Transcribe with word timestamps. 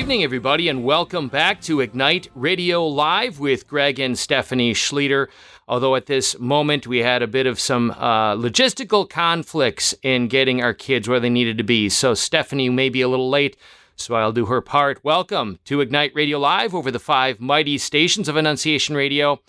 evening, 0.00 0.24
everybody, 0.24 0.66
and 0.66 0.82
welcome 0.82 1.28
back 1.28 1.60
to 1.60 1.82
Ignite 1.82 2.30
Radio 2.34 2.86
Live 2.86 3.38
with 3.38 3.68
Greg 3.68 4.00
and 4.00 4.18
Stephanie 4.18 4.72
Schlueter. 4.72 5.26
Although 5.68 5.94
at 5.94 6.06
this 6.06 6.38
moment 6.38 6.86
we 6.86 7.00
had 7.00 7.20
a 7.20 7.26
bit 7.26 7.46
of 7.46 7.60
some 7.60 7.90
uh, 7.90 8.34
logistical 8.34 9.06
conflicts 9.06 9.94
in 10.02 10.28
getting 10.28 10.62
our 10.62 10.72
kids 10.72 11.06
where 11.06 11.20
they 11.20 11.28
needed 11.28 11.58
to 11.58 11.64
be. 11.64 11.90
So 11.90 12.14
Stephanie 12.14 12.70
may 12.70 12.88
be 12.88 13.02
a 13.02 13.08
little 13.08 13.28
late, 13.28 13.58
so 13.94 14.14
I'll 14.14 14.32
do 14.32 14.46
her 14.46 14.62
part. 14.62 15.04
Welcome 15.04 15.58
to 15.66 15.82
Ignite 15.82 16.14
Radio 16.14 16.38
Live 16.38 16.74
over 16.74 16.90
the 16.90 16.98
five 16.98 17.38
mighty 17.38 17.76
stations 17.76 18.26
of 18.26 18.36
Annunciation 18.36 18.96
Radio. 18.96 19.42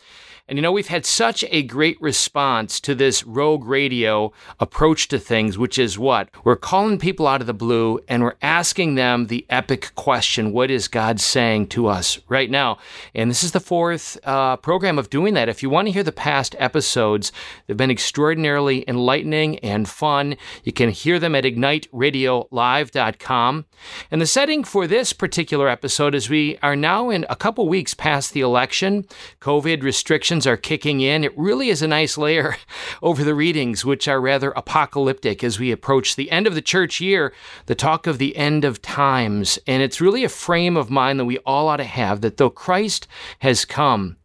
And 0.51 0.57
you 0.57 0.61
know, 0.63 0.71
we've 0.73 0.87
had 0.87 1.05
such 1.05 1.45
a 1.49 1.63
great 1.63 1.95
response 2.01 2.81
to 2.81 2.93
this 2.93 3.23
rogue 3.23 3.63
radio 3.63 4.33
approach 4.59 5.07
to 5.07 5.17
things, 5.17 5.57
which 5.57 5.79
is 5.79 5.97
what? 5.97 6.27
We're 6.43 6.57
calling 6.57 6.99
people 6.99 7.25
out 7.25 7.39
of 7.39 7.47
the 7.47 7.53
blue 7.53 8.01
and 8.09 8.21
we're 8.21 8.35
asking 8.41 8.95
them 8.95 9.27
the 9.27 9.45
epic 9.49 9.95
question 9.95 10.51
What 10.51 10.69
is 10.69 10.89
God 10.89 11.21
saying 11.21 11.67
to 11.67 11.87
us 11.87 12.19
right 12.27 12.51
now? 12.51 12.79
And 13.15 13.29
this 13.29 13.45
is 13.45 13.53
the 13.53 13.61
fourth 13.61 14.17
uh, 14.25 14.57
program 14.57 14.99
of 14.99 15.09
doing 15.09 15.35
that. 15.35 15.47
If 15.47 15.63
you 15.63 15.69
want 15.69 15.87
to 15.87 15.93
hear 15.93 16.03
the 16.03 16.11
past 16.11 16.53
episodes, 16.59 17.31
they've 17.65 17.77
been 17.77 17.89
extraordinarily 17.89 18.83
enlightening 18.89 19.57
and 19.59 19.87
fun. 19.87 20.35
You 20.65 20.73
can 20.73 20.89
hear 20.89 21.17
them 21.17 21.33
at 21.33 21.45
igniteradiolive.com. 21.45 23.65
And 24.11 24.21
the 24.21 24.27
setting 24.27 24.65
for 24.65 24.85
this 24.85 25.13
particular 25.13 25.69
episode 25.69 26.13
is 26.13 26.29
we 26.29 26.57
are 26.61 26.75
now 26.75 27.09
in 27.09 27.25
a 27.29 27.37
couple 27.37 27.69
weeks 27.69 27.93
past 27.93 28.33
the 28.33 28.41
election. 28.41 29.05
COVID 29.39 29.81
restrictions 29.81 30.40
are 30.47 30.57
kicking 30.57 31.01
in, 31.01 31.23
it 31.23 31.37
really 31.37 31.69
is 31.69 31.81
a 31.81 31.87
nice 31.87 32.17
layer 32.17 32.55
over 33.01 33.23
the 33.23 33.35
readings, 33.35 33.85
which 33.85 34.07
are 34.07 34.21
rather 34.21 34.51
apocalyptic 34.51 35.43
as 35.43 35.59
we 35.59 35.71
approach 35.71 36.15
the 36.15 36.31
end 36.31 36.47
of 36.47 36.55
the 36.55 36.61
church 36.61 37.01
year, 37.01 37.33
the 37.65 37.75
talk 37.75 38.07
of 38.07 38.17
the 38.17 38.35
end 38.35 38.65
of 38.65 38.81
times. 38.81 39.59
And 39.67 39.81
it's 39.83 40.01
really 40.01 40.23
a 40.23 40.29
frame 40.29 40.77
of 40.77 40.89
mind 40.89 41.19
that 41.19 41.25
we 41.25 41.37
all 41.39 41.67
ought 41.67 41.77
to 41.77 41.83
have 41.83 42.21
that 42.21 42.37
though 42.37 42.49
Christ 42.49 43.07
has 43.39 43.65
come, 43.65 44.17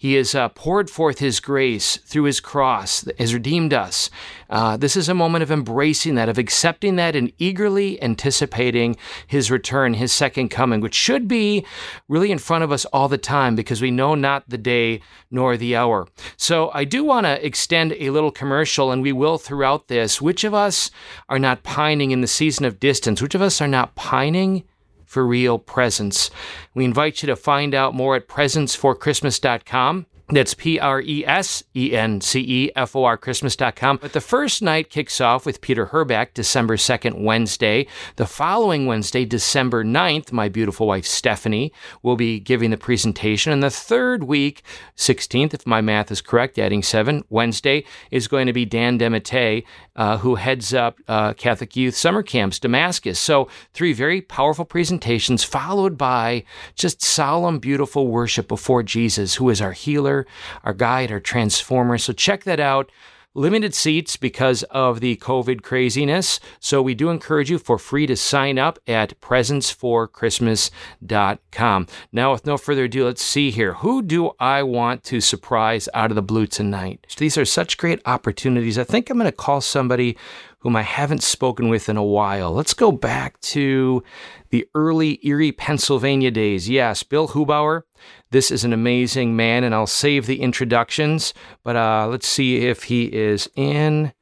he 0.00 0.14
has 0.14 0.32
uh, 0.32 0.48
poured 0.50 0.88
forth 0.88 1.18
His 1.18 1.40
grace 1.40 1.96
through 1.96 2.22
His 2.22 2.38
cross, 2.38 3.04
has 3.18 3.34
redeemed 3.34 3.74
us. 3.74 4.10
Uh, 4.48 4.76
this 4.76 4.96
is 4.96 5.08
a 5.08 5.14
moment 5.14 5.42
of 5.42 5.50
embracing 5.50 6.14
that, 6.14 6.28
of 6.28 6.38
accepting 6.38 6.94
that, 6.96 7.16
and 7.16 7.32
eagerly 7.38 8.00
anticipating 8.00 8.96
His 9.26 9.50
return, 9.50 9.94
His 9.94 10.12
second 10.12 10.50
coming, 10.50 10.80
which 10.80 10.94
should 10.94 11.26
be 11.26 11.66
really 12.06 12.30
in 12.30 12.38
front 12.38 12.62
of 12.62 12.70
us 12.70 12.84
all 12.86 13.08
the 13.08 13.18
time 13.18 13.56
because 13.56 13.82
we 13.82 13.90
know 13.90 14.14
not 14.14 14.48
the 14.48 14.56
day 14.56 15.00
nor 15.32 15.56
the 15.56 15.74
hour. 15.74 16.06
So 16.36 16.70
I 16.72 16.84
do 16.84 17.02
want 17.02 17.26
to 17.26 17.44
extend 17.44 17.92
a 17.94 18.10
little 18.10 18.30
commercial, 18.30 18.92
and 18.92 19.02
we 19.02 19.12
will 19.12 19.36
throughout 19.36 19.88
this. 19.88 20.22
Which 20.22 20.44
of 20.44 20.54
us 20.54 20.92
are 21.28 21.40
not 21.40 21.64
pining 21.64 22.12
in 22.12 22.20
the 22.20 22.28
season 22.28 22.64
of 22.64 22.78
distance? 22.78 23.20
Which 23.20 23.34
of 23.34 23.42
us 23.42 23.60
are 23.60 23.66
not 23.66 23.96
pining? 23.96 24.62
For 25.08 25.26
real 25.26 25.58
presence. 25.58 26.30
We 26.74 26.84
invite 26.84 27.22
you 27.22 27.26
to 27.26 27.34
find 27.34 27.74
out 27.74 27.94
more 27.94 28.14
at 28.14 28.28
presenceforchristmas.com. 28.28 30.06
That's 30.30 30.52
P 30.52 30.78
R 30.78 31.00
E 31.00 31.24
S 31.24 31.62
E 31.74 31.96
N 31.96 32.20
C 32.20 32.40
E 32.40 32.70
F 32.76 32.94
O 32.94 33.04
R 33.04 33.16
Christmas.com. 33.16 33.96
But 34.02 34.12
the 34.12 34.20
first 34.20 34.60
night 34.60 34.90
kicks 34.90 35.22
off 35.22 35.46
with 35.46 35.62
Peter 35.62 35.86
Herbeck, 35.86 36.34
December 36.34 36.76
2nd, 36.76 37.22
Wednesday. 37.22 37.86
The 38.16 38.26
following 38.26 38.84
Wednesday, 38.84 39.24
December 39.24 39.84
9th, 39.84 40.30
my 40.30 40.50
beautiful 40.50 40.86
wife 40.86 41.06
Stephanie 41.06 41.72
will 42.02 42.16
be 42.16 42.40
giving 42.40 42.70
the 42.70 42.76
presentation. 42.76 43.52
And 43.52 43.62
the 43.62 43.70
third 43.70 44.24
week, 44.24 44.62
16th, 44.98 45.54
if 45.54 45.66
my 45.66 45.80
math 45.80 46.10
is 46.10 46.20
correct, 46.20 46.58
adding 46.58 46.82
seven, 46.82 47.24
Wednesday, 47.30 47.84
is 48.10 48.28
going 48.28 48.48
to 48.48 48.52
be 48.52 48.66
Dan 48.66 48.98
DeMatte, 48.98 49.64
uh, 49.96 50.18
who 50.18 50.34
heads 50.34 50.74
up 50.74 50.98
uh, 51.08 51.32
Catholic 51.32 51.74
Youth 51.74 51.96
Summer 51.96 52.22
Camps, 52.22 52.58
Damascus. 52.58 53.18
So, 53.18 53.48
three 53.72 53.94
very 53.94 54.20
powerful 54.20 54.66
presentations, 54.66 55.42
followed 55.42 55.96
by 55.96 56.44
just 56.74 57.02
solemn, 57.02 57.58
beautiful 57.60 58.08
worship 58.08 58.46
before 58.46 58.82
Jesus, 58.82 59.36
who 59.36 59.48
is 59.48 59.62
our 59.62 59.72
healer 59.72 60.17
our 60.64 60.74
guide, 60.74 61.12
our 61.12 61.20
transformer. 61.20 61.98
So 61.98 62.12
check 62.12 62.44
that 62.44 62.60
out. 62.60 62.90
Limited 63.34 63.74
seats 63.74 64.16
because 64.16 64.62
of 64.64 65.00
the 65.00 65.16
COVID 65.16 65.62
craziness. 65.62 66.40
So 66.58 66.82
we 66.82 66.94
do 66.94 67.10
encourage 67.10 67.50
you 67.50 67.58
for 67.58 67.78
free 67.78 68.06
to 68.06 68.16
sign 68.16 68.58
up 68.58 68.78
at 68.88 69.20
presenceforchristmas.com. 69.20 71.86
Now, 72.10 72.32
with 72.32 72.46
no 72.46 72.56
further 72.56 72.84
ado, 72.84 73.04
let's 73.04 73.22
see 73.22 73.50
here. 73.50 73.74
Who 73.74 74.02
do 74.02 74.32
I 74.40 74.62
want 74.64 75.04
to 75.04 75.20
surprise 75.20 75.88
out 75.94 76.10
of 76.10 76.16
the 76.16 76.22
blue 76.22 76.48
tonight? 76.48 77.06
These 77.16 77.38
are 77.38 77.44
such 77.44 77.76
great 77.76 78.00
opportunities. 78.06 78.78
I 78.78 78.84
think 78.84 79.08
I'm 79.08 79.18
going 79.18 79.30
to 79.30 79.36
call 79.36 79.60
somebody 79.60 80.16
whom 80.60 80.74
I 80.74 80.82
haven't 80.82 81.22
spoken 81.22 81.68
with 81.68 81.88
in 81.88 81.96
a 81.96 82.02
while. 82.02 82.52
Let's 82.52 82.74
go 82.74 82.90
back 82.90 83.40
to 83.42 84.02
the 84.50 84.66
early 84.74 85.20
Erie, 85.22 85.52
Pennsylvania 85.52 86.32
days. 86.32 86.68
Yes, 86.68 87.04
Bill 87.04 87.28
Hubauer. 87.28 87.82
This 88.30 88.50
is 88.50 88.62
an 88.62 88.74
amazing 88.74 89.36
man, 89.36 89.64
and 89.64 89.74
I'll 89.74 89.86
save 89.86 90.26
the 90.26 90.42
introductions, 90.42 91.32
but 91.64 91.76
uh, 91.76 92.06
let's 92.10 92.28
see 92.28 92.58
if 92.58 92.84
he 92.84 93.04
is 93.04 93.48
in. 93.56 94.12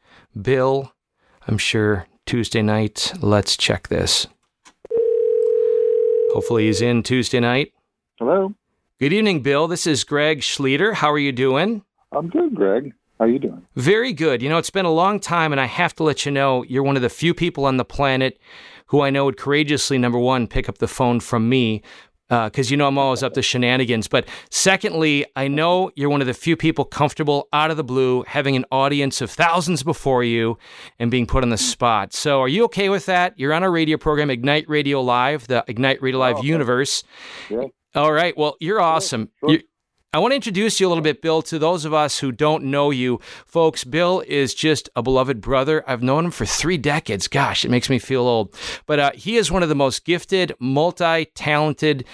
Bill, 0.40 0.92
I'm 1.48 1.58
sure 1.58 2.06
Tuesday 2.24 2.62
night. 2.62 3.12
Let's 3.20 3.56
check 3.56 3.88
this. 3.88 4.28
Hopefully, 6.32 6.66
he's 6.66 6.80
in 6.80 7.02
Tuesday 7.02 7.40
night. 7.40 7.72
Hello. 8.20 8.54
Good 9.00 9.12
evening, 9.12 9.42
Bill. 9.42 9.66
This 9.66 9.88
is 9.88 10.04
Greg 10.04 10.40
Schlueter. 10.40 10.94
How 10.94 11.10
are 11.10 11.18
you 11.18 11.32
doing? 11.32 11.82
I'm 12.12 12.28
good, 12.28 12.54
Greg. 12.54 12.92
How 13.18 13.24
are 13.24 13.28
you 13.28 13.40
doing? 13.40 13.66
Very 13.74 14.12
good. 14.12 14.40
You 14.40 14.48
know, 14.48 14.58
it's 14.58 14.70
been 14.70 14.86
a 14.86 14.92
long 14.92 15.18
time, 15.18 15.50
and 15.50 15.60
I 15.60 15.66
have 15.66 15.96
to 15.96 16.04
let 16.04 16.24
you 16.24 16.30
know 16.30 16.62
you're 16.62 16.84
one 16.84 16.96
of 16.96 17.02
the 17.02 17.08
few 17.08 17.34
people 17.34 17.64
on 17.64 17.76
the 17.76 17.84
planet 17.84 18.38
who 18.86 19.00
I 19.00 19.10
know 19.10 19.24
would 19.24 19.36
courageously, 19.36 19.98
number 19.98 20.18
one, 20.18 20.46
pick 20.46 20.68
up 20.68 20.78
the 20.78 20.86
phone 20.86 21.18
from 21.18 21.48
me 21.48 21.82
because 22.28 22.68
uh, 22.68 22.70
you 22.70 22.76
know 22.76 22.88
I'm 22.88 22.98
always 22.98 23.22
up 23.22 23.34
to 23.34 23.42
shenanigans. 23.42 24.08
But 24.08 24.28
secondly, 24.50 25.26
I 25.36 25.48
know 25.48 25.90
you're 25.94 26.10
one 26.10 26.20
of 26.20 26.26
the 26.26 26.34
few 26.34 26.56
people 26.56 26.84
comfortable 26.84 27.48
out 27.52 27.70
of 27.70 27.76
the 27.76 27.84
blue 27.84 28.24
having 28.26 28.56
an 28.56 28.64
audience 28.72 29.20
of 29.20 29.30
thousands 29.30 29.82
before 29.82 30.24
you 30.24 30.58
and 30.98 31.10
being 31.10 31.26
put 31.26 31.42
on 31.42 31.50
the 31.50 31.58
spot. 31.58 32.12
So, 32.12 32.40
are 32.40 32.48
you 32.48 32.64
okay 32.64 32.88
with 32.88 33.06
that? 33.06 33.38
You're 33.38 33.52
on 33.52 33.62
a 33.62 33.70
radio 33.70 33.96
program, 33.96 34.30
Ignite 34.30 34.68
Radio 34.68 35.00
Live, 35.00 35.46
the 35.46 35.64
Ignite 35.68 36.02
Radio 36.02 36.18
Live 36.18 36.36
oh, 36.36 36.38
okay. 36.40 36.48
universe. 36.48 37.04
Yeah. 37.48 37.64
All 37.94 38.12
right. 38.12 38.36
Well, 38.36 38.56
you're 38.60 38.80
awesome. 38.80 39.30
Sure. 39.40 39.50
You're, 39.50 39.60
I 40.12 40.18
want 40.18 40.32
to 40.32 40.36
introduce 40.36 40.80
you 40.80 40.86
a 40.86 40.88
little 40.88 41.02
bit, 41.02 41.20
Bill, 41.20 41.42
to 41.42 41.58
those 41.58 41.84
of 41.84 41.92
us 41.92 42.20
who 42.20 42.32
don't 42.32 42.64
know 42.64 42.90
you. 42.90 43.20
Folks, 43.44 43.84
Bill 43.84 44.22
is 44.26 44.54
just 44.54 44.88
a 44.96 45.02
beloved 45.02 45.40
brother. 45.42 45.84
I've 45.86 46.02
known 46.02 46.26
him 46.26 46.30
for 46.30 46.46
three 46.46 46.78
decades. 46.78 47.28
Gosh, 47.28 47.64
it 47.64 47.70
makes 47.70 47.90
me 47.90 47.98
feel 47.98 48.22
old. 48.22 48.54
But 48.86 48.98
uh, 48.98 49.10
he 49.14 49.36
is 49.36 49.50
one 49.50 49.62
of 49.62 49.68
the 49.68 49.74
most 49.74 50.04
gifted, 50.06 50.54
multi 50.58 51.26
talented 51.26 52.06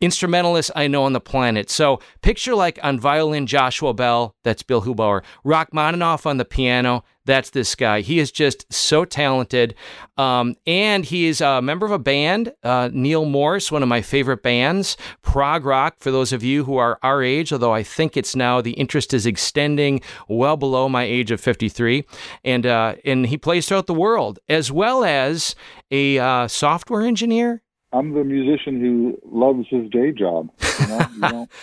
instrumentalists 0.00 0.70
I 0.74 0.86
know 0.86 1.04
on 1.04 1.12
the 1.12 1.20
planet. 1.20 1.70
So 1.70 2.00
picture 2.22 2.54
like 2.54 2.78
on 2.82 2.98
violin 2.98 3.46
Joshua 3.46 3.94
Bell, 3.94 4.34
that's 4.44 4.62
Bill 4.62 4.82
Hubauer, 4.82 5.22
Rachmaninoff 5.44 6.26
on 6.26 6.38
the 6.38 6.44
piano, 6.44 7.04
that's 7.26 7.50
this 7.50 7.74
guy. 7.74 8.00
He 8.00 8.18
is 8.18 8.32
just 8.32 8.70
so 8.72 9.04
talented. 9.04 9.74
Um, 10.16 10.56
and 10.66 11.04
he 11.04 11.26
is 11.26 11.40
a 11.40 11.60
member 11.62 11.86
of 11.86 11.92
a 11.92 11.98
band, 11.98 12.52
uh, 12.62 12.88
Neal 12.92 13.24
Morse, 13.24 13.70
one 13.70 13.82
of 13.82 13.88
my 13.88 14.02
favorite 14.02 14.42
bands, 14.42 14.96
prog 15.22 15.64
rock, 15.64 15.96
for 16.00 16.10
those 16.10 16.32
of 16.32 16.42
you 16.42 16.64
who 16.64 16.76
are 16.76 16.98
our 17.02 17.22
age, 17.22 17.52
although 17.52 17.74
I 17.74 17.82
think 17.82 18.16
it's 18.16 18.34
now 18.34 18.60
the 18.60 18.72
interest 18.72 19.14
is 19.14 19.26
extending 19.26 20.00
well 20.28 20.56
below 20.56 20.88
my 20.88 21.04
age 21.04 21.30
of 21.30 21.40
53. 21.40 22.04
And, 22.44 22.66
uh, 22.66 22.96
and 23.04 23.26
he 23.26 23.38
plays 23.38 23.68
throughout 23.68 23.86
the 23.86 23.94
world, 23.94 24.38
as 24.48 24.72
well 24.72 25.04
as 25.04 25.54
a 25.90 26.18
uh, 26.18 26.48
software 26.48 27.02
engineer. 27.02 27.62
I'm 27.92 28.14
the 28.14 28.24
musician 28.24 28.80
who 28.80 29.18
loves 29.24 29.66
his 29.68 29.88
day 29.90 30.12
job. 30.12 30.50
You 30.80 30.86
know? 30.86 31.06
you 31.12 31.20
know? 31.20 31.48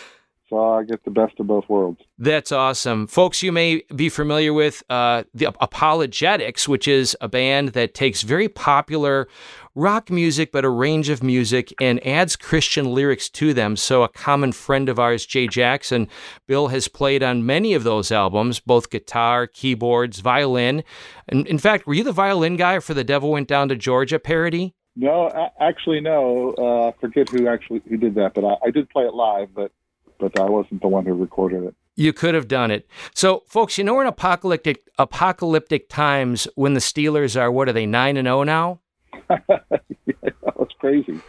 So 0.50 0.64
I 0.64 0.84
get 0.84 1.04
the 1.04 1.12
best 1.12 1.38
of 1.42 1.48
both 1.48 1.68
worlds. 1.68 2.00
That's 2.18 2.54
awesome. 2.54 3.08
Folks, 3.08 3.44
you 3.44 3.52
may 3.52 3.84
be 3.94 4.08
familiar 4.08 4.54
with 4.54 4.82
uh, 4.90 5.24
the 5.34 5.48
ApologetiX, 5.48 6.70
which 6.70 6.88
is 6.88 7.18
a 7.20 7.28
band 7.28 7.70
that 7.70 7.94
takes 7.94 8.22
very 8.22 8.48
popular 8.48 9.28
rock 9.76 10.10
music, 10.10 10.54
but 10.54 10.64
a 10.64 10.70
range 10.70 11.10
of 11.10 11.22
music, 11.22 11.74
and 11.82 12.06
adds 12.08 12.38
Christian 12.38 12.94
lyrics 12.94 13.30
to 13.30 13.54
them. 13.54 13.76
So, 13.76 14.04
a 14.04 14.10
common 14.10 14.54
friend 14.54 14.88
of 14.88 15.00
ours, 15.00 15.26
Jay 15.26 15.48
Jackson, 15.48 16.08
Bill 16.48 16.70
has 16.70 16.88
played 16.88 17.24
on 17.24 17.46
many 17.46 17.74
of 17.74 17.84
those 17.84 18.10
albums, 18.10 18.62
both 18.62 18.90
guitar, 18.90 19.48
keyboards, 19.48 20.22
violin. 20.22 20.84
And 21.28 21.46
in 21.46 21.58
fact, 21.58 21.86
were 21.86 21.94
you 21.94 22.06
the 22.06 22.14
violin 22.14 22.56
guy 22.56 22.80
for 22.80 22.94
the 22.94 23.04
Devil 23.04 23.32
Went 23.32 23.50
Down 23.50 23.68
to 23.68 23.76
Georgia 23.76 24.18
parody? 24.18 24.74
No, 25.00 25.52
actually, 25.60 26.02
no. 26.02 26.56
Uh, 26.58 26.88
I 26.88 26.94
forget 27.00 27.30
who 27.30 27.48
actually 27.48 27.84
who 27.88 27.98
did 27.98 28.16
that, 28.16 28.34
but 28.34 28.44
I, 28.44 28.56
I 28.66 28.72
did 28.72 28.90
play 28.90 29.04
it 29.04 29.14
live. 29.14 29.54
But 29.54 29.72
but 30.20 30.40
I 30.40 30.46
wasn't 30.46 30.82
the 30.82 30.88
one 30.88 31.06
who 31.06 31.14
recorded 31.14 31.64
it. 31.64 31.76
You 31.96 32.14
could 32.14 32.34
have 32.34 32.48
done 32.48 32.72
it. 32.72 32.88
So, 33.14 33.44
folks, 33.48 33.78
you 33.78 33.84
know 33.84 33.94
we're 33.94 34.02
in 34.02 34.08
apocalyptic 34.08 34.90
apocalyptic 34.98 35.88
times 35.88 36.48
when 36.56 36.74
the 36.74 36.80
Steelers 36.80 37.40
are 37.40 37.52
what 37.52 37.70
are 37.70 37.74
they 37.74 37.86
nine 37.86 38.18
and 38.18 38.26
zero 38.26 38.40
oh 38.40 38.44
now? 38.44 38.80
yeah, 39.40 40.30
that's 40.58 40.74
crazy. 40.80 41.22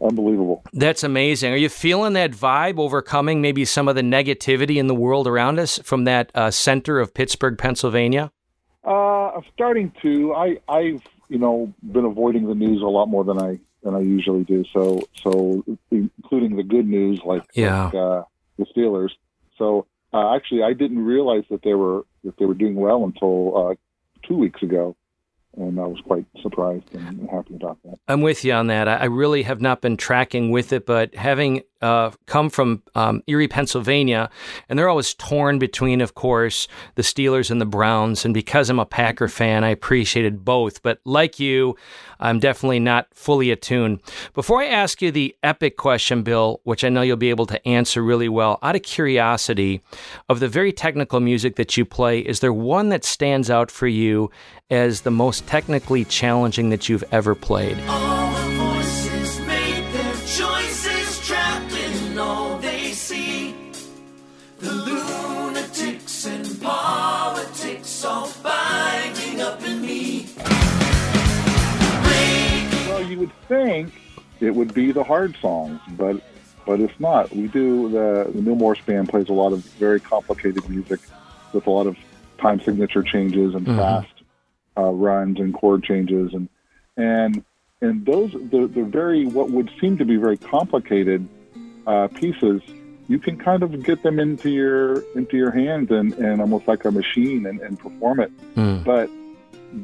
Unbelievable. 0.00 0.64
That's 0.72 1.04
amazing. 1.04 1.52
Are 1.52 1.56
you 1.56 1.68
feeling 1.68 2.14
that 2.14 2.32
vibe 2.32 2.78
overcoming 2.78 3.40
maybe 3.40 3.64
some 3.64 3.86
of 3.86 3.94
the 3.94 4.02
negativity 4.02 4.78
in 4.78 4.88
the 4.88 4.96
world 4.96 5.28
around 5.28 5.60
us 5.60 5.78
from 5.84 6.04
that 6.04 6.32
uh, 6.34 6.50
center 6.50 6.98
of 6.98 7.14
Pittsburgh, 7.14 7.56
Pennsylvania? 7.56 8.32
Uh, 8.84 9.30
I'm 9.30 9.44
starting 9.54 9.92
to. 10.02 10.34
I, 10.34 10.58
I've 10.68 11.02
you 11.32 11.38
know 11.38 11.72
been 11.82 12.04
avoiding 12.04 12.46
the 12.46 12.54
news 12.54 12.82
a 12.82 12.86
lot 12.98 13.06
more 13.06 13.24
than 13.24 13.38
I 13.48 13.58
than 13.82 13.94
I 13.94 14.00
usually 14.00 14.44
do. 14.44 14.64
So 14.72 14.82
so 15.24 15.64
including 15.90 16.56
the 16.56 16.62
good 16.62 16.86
news 16.86 17.20
like, 17.24 17.44
Yeah. 17.54 17.84
like 17.84 17.94
uh, 17.94 18.22
the 18.58 18.66
Steelers. 18.72 19.12
So 19.58 19.86
uh, 20.12 20.34
actually, 20.36 20.62
I 20.62 20.72
didn't 20.74 21.04
realize 21.04 21.44
that 21.50 21.62
they 21.62 21.74
were 21.74 22.04
that 22.24 22.36
they 22.38 22.44
were 22.44 22.54
doing 22.54 22.76
well 22.76 23.02
until 23.04 23.36
uh, 23.60 23.74
two 24.26 24.36
weeks 24.36 24.62
ago, 24.62 24.94
and 25.56 25.78
I 25.78 25.86
was 25.86 26.00
quite 26.06 26.24
surprised 26.40 26.94
and 26.94 27.28
happy 27.30 27.56
about 27.56 27.78
that. 27.84 27.98
I'm 28.08 28.22
with 28.22 28.44
you 28.44 28.52
on 28.52 28.68
that. 28.68 28.88
I 28.88 29.04
really 29.04 29.42
have 29.42 29.60
not 29.60 29.80
been 29.80 29.96
tracking 29.96 30.50
with 30.50 30.72
it, 30.72 30.86
but 30.86 31.14
having 31.14 31.62
uh, 31.82 32.12
come 32.26 32.48
from 32.48 32.82
um, 32.94 33.22
Erie, 33.26 33.48
Pennsylvania, 33.48 34.30
and 34.68 34.78
they're 34.78 34.88
always 34.88 35.14
torn 35.14 35.58
between, 35.58 36.00
of 36.00 36.14
course, 36.14 36.68
the 36.94 37.02
Steelers 37.02 37.50
and 37.50 37.60
the 37.60 37.66
Browns. 37.66 38.24
And 38.24 38.32
because 38.32 38.70
I'm 38.70 38.78
a 38.78 38.86
Packer 38.86 39.28
fan, 39.28 39.64
I 39.64 39.70
appreciated 39.70 40.44
both. 40.44 40.82
But 40.82 41.00
like 41.04 41.40
you, 41.40 41.76
I'm 42.20 42.38
definitely 42.38 42.78
not 42.78 43.08
fully 43.12 43.50
attuned. 43.50 44.00
Before 44.32 44.62
I 44.62 44.66
ask 44.66 45.02
you 45.02 45.10
the 45.10 45.34
epic 45.42 45.76
question, 45.76 46.22
Bill, 46.22 46.60
which 46.62 46.84
I 46.84 46.88
know 46.88 47.02
you'll 47.02 47.16
be 47.16 47.30
able 47.30 47.46
to 47.46 47.68
answer 47.68 48.02
really 48.02 48.28
well, 48.28 48.58
out 48.62 48.76
of 48.76 48.82
curiosity, 48.82 49.82
of 50.28 50.38
the 50.38 50.48
very 50.48 50.72
technical 50.72 51.18
music 51.18 51.56
that 51.56 51.76
you 51.76 51.84
play, 51.84 52.20
is 52.20 52.40
there 52.40 52.52
one 52.52 52.90
that 52.90 53.04
stands 53.04 53.50
out 53.50 53.70
for 53.70 53.88
you 53.88 54.30
as 54.72 55.02
the 55.02 55.10
most 55.10 55.46
technically 55.46 56.04
challenging 56.04 56.70
that 56.70 56.88
you've 56.88 57.04
ever 57.12 57.34
played? 57.34 57.78
All 57.86 58.34
the 58.34 58.56
voices 58.56 59.38
made 59.40 59.84
their 59.92 60.14
choices, 60.14 61.26
trapped 61.26 61.72
in 61.72 62.18
all 62.18 62.58
they 62.58 62.92
see. 62.92 63.54
The 64.58 64.72
lunatics 64.72 66.26
and 66.26 66.60
politics 66.60 68.04
all 68.04 68.30
binding 68.42 69.42
up 69.42 69.62
in 69.62 69.82
me. 69.82 70.26
Well, 72.88 73.02
you 73.02 73.18
would 73.18 73.32
think 73.48 73.92
it 74.40 74.54
would 74.54 74.72
be 74.72 74.90
the 74.90 75.04
hard 75.04 75.36
songs, 75.36 75.80
but 75.90 76.22
but 76.64 76.80
it's 76.80 76.98
not. 76.98 77.34
We 77.34 77.48
do 77.48 77.90
the 77.90 78.30
the 78.32 78.40
Neal 78.40 78.54
Morse 78.54 78.80
band 78.80 79.10
plays 79.10 79.28
a 79.28 79.34
lot 79.34 79.52
of 79.52 79.64
very 79.74 80.00
complicated 80.00 80.66
music 80.70 81.00
with 81.52 81.66
a 81.66 81.70
lot 81.70 81.86
of 81.86 81.98
time 82.38 82.60
signature 82.60 83.02
changes 83.02 83.54
and 83.54 83.66
mm-hmm. 83.66 83.78
fast 83.78 84.21
uh, 84.76 84.82
runs 84.90 85.38
and 85.38 85.52
chord 85.54 85.82
changes 85.84 86.32
and 86.34 86.48
and 86.96 87.44
and 87.80 88.06
those 88.06 88.32
the 88.32 88.70
the 88.72 88.84
very 88.84 89.26
what 89.26 89.50
would 89.50 89.70
seem 89.80 89.98
to 89.98 90.04
be 90.04 90.16
very 90.16 90.36
complicated 90.36 91.26
uh, 91.86 92.08
pieces. 92.08 92.62
You 93.08 93.18
can 93.18 93.36
kind 93.36 93.62
of 93.62 93.82
get 93.82 94.02
them 94.02 94.18
into 94.20 94.48
your 94.50 95.02
into 95.14 95.36
your 95.36 95.50
hands 95.50 95.90
and, 95.90 96.14
and 96.14 96.40
almost 96.40 96.68
like 96.68 96.84
a 96.84 96.90
machine 96.90 97.46
and, 97.46 97.60
and 97.60 97.78
perform 97.78 98.20
it 98.20 98.30
Hmm. 98.54 98.82
but 98.84 99.08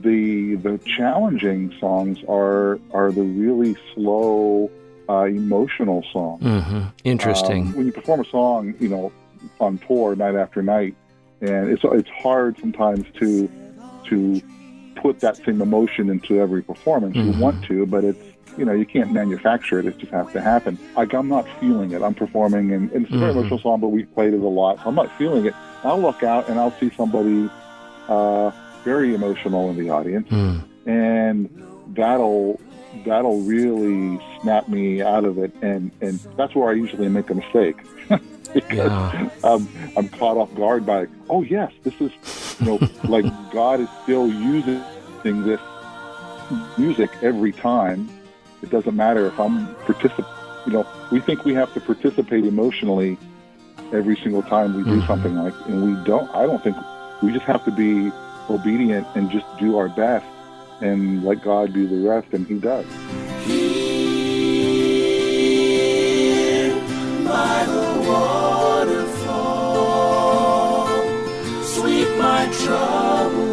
the 0.02 0.54
the 0.56 0.78
challenging 0.84 1.74
songs 1.80 2.18
are 2.28 2.78
are 2.92 3.10
the 3.10 3.22
really 3.22 3.74
slow 3.94 4.70
uh, 5.08 5.24
emotional 5.24 6.04
songs 6.12 6.42
hmm 6.42 6.82
Interesting. 7.04 7.62
Um, 7.68 7.72
when 7.74 7.86
you 7.86 7.92
perform 7.92 8.20
a 8.20 8.24
song 8.26 8.74
you 8.78 8.88
know 8.88 9.10
on 9.60 9.78
tour 9.78 10.14
night 10.14 10.34
after 10.34 10.62
night 10.62 10.94
and 11.40 11.70
it's 11.70 11.82
it's 11.84 12.10
hard 12.10 12.58
sometimes 12.60 13.06
to 13.18 13.50
to 14.04 14.40
put 15.02 15.20
that 15.20 15.36
same 15.44 15.60
emotion 15.62 16.10
into 16.10 16.38
every 16.40 16.62
performance 16.62 17.16
Mhm. 17.16 17.24
you 17.34 17.40
want 17.44 17.62
to 17.64 17.86
but 17.86 18.02
it's 18.04 18.22
you 18.58 18.64
know 18.64 18.72
you 18.72 18.84
can't 18.94 19.12
manufacture 19.12 19.78
it 19.80 19.86
it 19.86 19.96
just 19.98 20.12
has 20.12 20.26
to 20.32 20.40
happen 20.40 20.78
like 20.96 21.12
i'm 21.14 21.28
not 21.28 21.46
feeling 21.60 21.92
it 21.92 22.02
i'm 22.02 22.14
performing 22.14 22.72
and, 22.72 22.90
and 22.92 23.04
it's 23.04 23.14
a 23.14 23.18
very 23.18 23.32
Mhm. 23.32 23.36
emotional 23.36 23.58
song 23.60 23.80
but 23.80 23.88
we've 23.88 24.12
played 24.14 24.34
it 24.34 24.40
a 24.40 24.46
lot 24.62 24.74
so 24.78 24.84
i'm 24.88 24.94
not 25.02 25.10
feeling 25.18 25.44
it 25.46 25.54
i'll 25.84 26.00
look 26.08 26.22
out 26.22 26.48
and 26.48 26.58
i'll 26.58 26.76
see 26.80 26.90
somebody 26.96 27.48
uh, 28.08 28.50
very 28.84 29.14
emotional 29.14 29.68
in 29.70 29.76
the 29.76 29.90
audience, 29.90 30.26
Hmm. 30.30 30.56
and 30.86 31.48
that'll 31.94 32.58
that'll 33.04 33.40
really 33.42 34.18
snap 34.40 34.66
me 34.68 35.02
out 35.02 35.24
of 35.26 35.36
it, 35.36 35.52
and 35.60 35.90
and 36.00 36.18
that's 36.38 36.54
where 36.54 36.70
I 36.70 36.72
usually 36.72 37.08
make 37.08 37.28
a 37.28 37.34
mistake 37.34 37.76
because 38.54 38.92
Yeah. 39.12 39.28
um, 39.44 39.68
I'm 39.96 40.08
caught 40.08 40.38
off 40.38 40.54
guard 40.54 40.86
by 40.86 41.06
oh 41.28 41.42
yes, 41.42 41.70
this 41.84 41.92
is 42.00 42.10
you 42.60 42.66
know 42.66 42.80
like 43.08 43.24
God 43.52 43.80
is 43.80 43.88
still 44.02 44.28
using 44.28 44.82
this 45.44 45.60
music 46.76 47.10
every 47.22 47.52
time. 47.52 48.08
It 48.62 48.70
doesn't 48.70 48.96
matter 48.96 49.26
if 49.26 49.38
I'm 49.38 49.68
particip 49.86 50.26
You 50.66 50.72
know, 50.72 50.86
we 51.10 51.20
think 51.20 51.44
we 51.44 51.54
have 51.54 51.72
to 51.74 51.80
participate 51.80 52.44
emotionally 52.44 53.16
every 53.92 54.16
single 54.16 54.42
time 54.42 54.76
we 54.76 54.82
do 54.84 55.00
Mhm. 55.00 55.06
something 55.06 55.34
like, 55.36 55.54
and 55.66 55.82
we 55.82 56.04
don't. 56.04 56.28
I 56.34 56.44
don't 56.46 56.62
think 56.62 56.76
we 57.22 57.32
just 57.32 57.46
have 57.46 57.64
to 57.64 57.70
be 57.70 58.10
obedient 58.50 59.06
and 59.14 59.30
just 59.30 59.46
do 59.58 59.78
our 59.78 59.88
best 59.88 60.26
and 60.80 61.24
let 61.24 61.42
God 61.42 61.72
do 61.72 61.86
the 61.86 62.08
rest, 62.08 62.28
and 62.32 62.46
He 62.46 62.54
does. 62.58 62.86
Sweep 72.50 73.47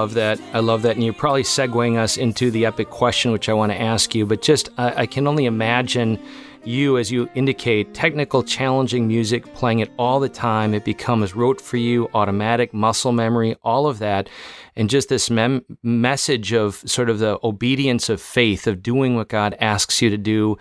love 0.00 0.14
that. 0.14 0.40
I 0.54 0.60
love 0.60 0.80
that. 0.82 0.96
And 0.96 1.04
you're 1.04 1.12
probably 1.12 1.42
segueing 1.42 1.98
us 1.98 2.16
into 2.16 2.50
the 2.50 2.64
epic 2.64 2.88
question, 2.88 3.32
which 3.32 3.50
I 3.50 3.52
want 3.52 3.70
to 3.70 3.78
ask 3.78 4.14
you. 4.14 4.24
But 4.24 4.40
just, 4.40 4.70
I, 4.78 5.02
I 5.02 5.06
can 5.06 5.26
only 5.26 5.44
imagine 5.44 6.18
you, 6.64 6.96
as 6.96 7.12
you 7.12 7.28
indicate, 7.34 7.92
technical, 7.92 8.42
challenging 8.42 9.06
music, 9.06 9.52
playing 9.52 9.80
it 9.80 9.90
all 9.98 10.18
the 10.18 10.28
time. 10.30 10.72
It 10.72 10.86
becomes 10.86 11.34
rote 11.34 11.60
for 11.60 11.76
you, 11.76 12.08
automatic, 12.14 12.72
muscle 12.72 13.12
memory, 13.12 13.56
all 13.62 13.86
of 13.86 13.98
that. 13.98 14.30
And 14.74 14.88
just 14.88 15.10
this 15.10 15.28
mem- 15.28 15.66
message 15.82 16.54
of 16.54 16.76
sort 16.86 17.10
of 17.10 17.18
the 17.18 17.38
obedience 17.44 18.08
of 18.08 18.22
faith, 18.22 18.66
of 18.66 18.82
doing 18.82 19.16
what 19.16 19.28
God 19.28 19.54
asks 19.60 20.00
you 20.00 20.08
to 20.08 20.16
do, 20.18 20.56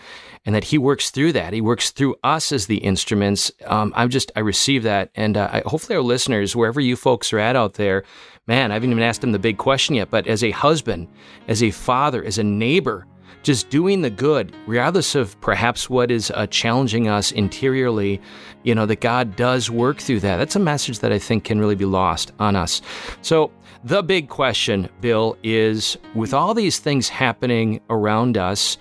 and 0.46 0.56
that 0.56 0.66
He 0.66 0.78
works 0.78 1.12
through 1.12 1.34
that. 1.34 1.54
He 1.54 1.62
works 1.62 1.92
through 1.92 2.16
us 2.24 2.52
as 2.52 2.68
the 2.68 2.78
instruments. 2.78 3.52
Um, 3.66 3.94
I'm 3.96 4.10
just, 4.10 4.32
I 4.36 4.42
receive 4.42 4.84
that. 4.84 5.10
And 5.16 5.38
uh, 5.38 5.50
I, 5.52 5.64
hopefully, 5.66 5.96
our 5.96 6.02
listeners, 6.02 6.56
wherever 6.56 6.80
you 6.80 6.96
folks 6.96 7.32
are 7.34 7.40
at 7.40 7.56
out 7.56 7.76
there, 7.76 8.04
man, 8.48 8.72
I 8.72 8.76
haven't 8.76 8.92
even 8.92 9.04
asked 9.04 9.22
them 9.22 9.32
the 9.32 9.40
big 9.40 9.58
question 9.58 9.96
yet, 9.96 10.10
but 10.10 10.28
as 10.28 10.44
a 10.44 10.52
husband, 10.52 11.08
as 11.48 11.62
a 11.62 11.72
father, 11.72 12.24
as 12.24 12.38
a 12.38 12.44
neighbor, 12.44 13.06
just 13.44 13.70
doing 13.70 14.02
the 14.02 14.10
good, 14.10 14.54
regardless 14.68 15.16
of 15.16 15.40
perhaps 15.42 15.90
what 15.90 16.12
is 16.12 16.32
uh, 16.32 16.48
challenging 16.48 17.08
us 17.08 17.32
interiorly, 17.32 18.22
you 18.64 18.76
know, 18.76 18.86
that 18.86 19.02
God 19.02 19.36
does 19.36 19.70
work 19.70 20.00
through 20.00 20.20
that. 20.22 20.38
That's 20.38 20.56
a 20.56 20.60
message 20.60 21.00
that 21.00 21.12
I 21.12 21.20
think 21.20 21.46
can 21.46 21.60
really 21.60 21.76
be 21.76 21.86
lost 21.86 22.32
on 22.40 22.56
us. 22.56 22.82
So, 23.22 23.52
the 23.86 24.04
big 24.04 24.28
question, 24.28 24.90
Bill, 25.00 25.38
is 25.42 25.98
with 26.14 26.34
all 26.34 26.54
these 26.54 26.80
things 26.80 27.08
happening 27.08 27.80
around 27.90 28.36
us, 28.36 28.78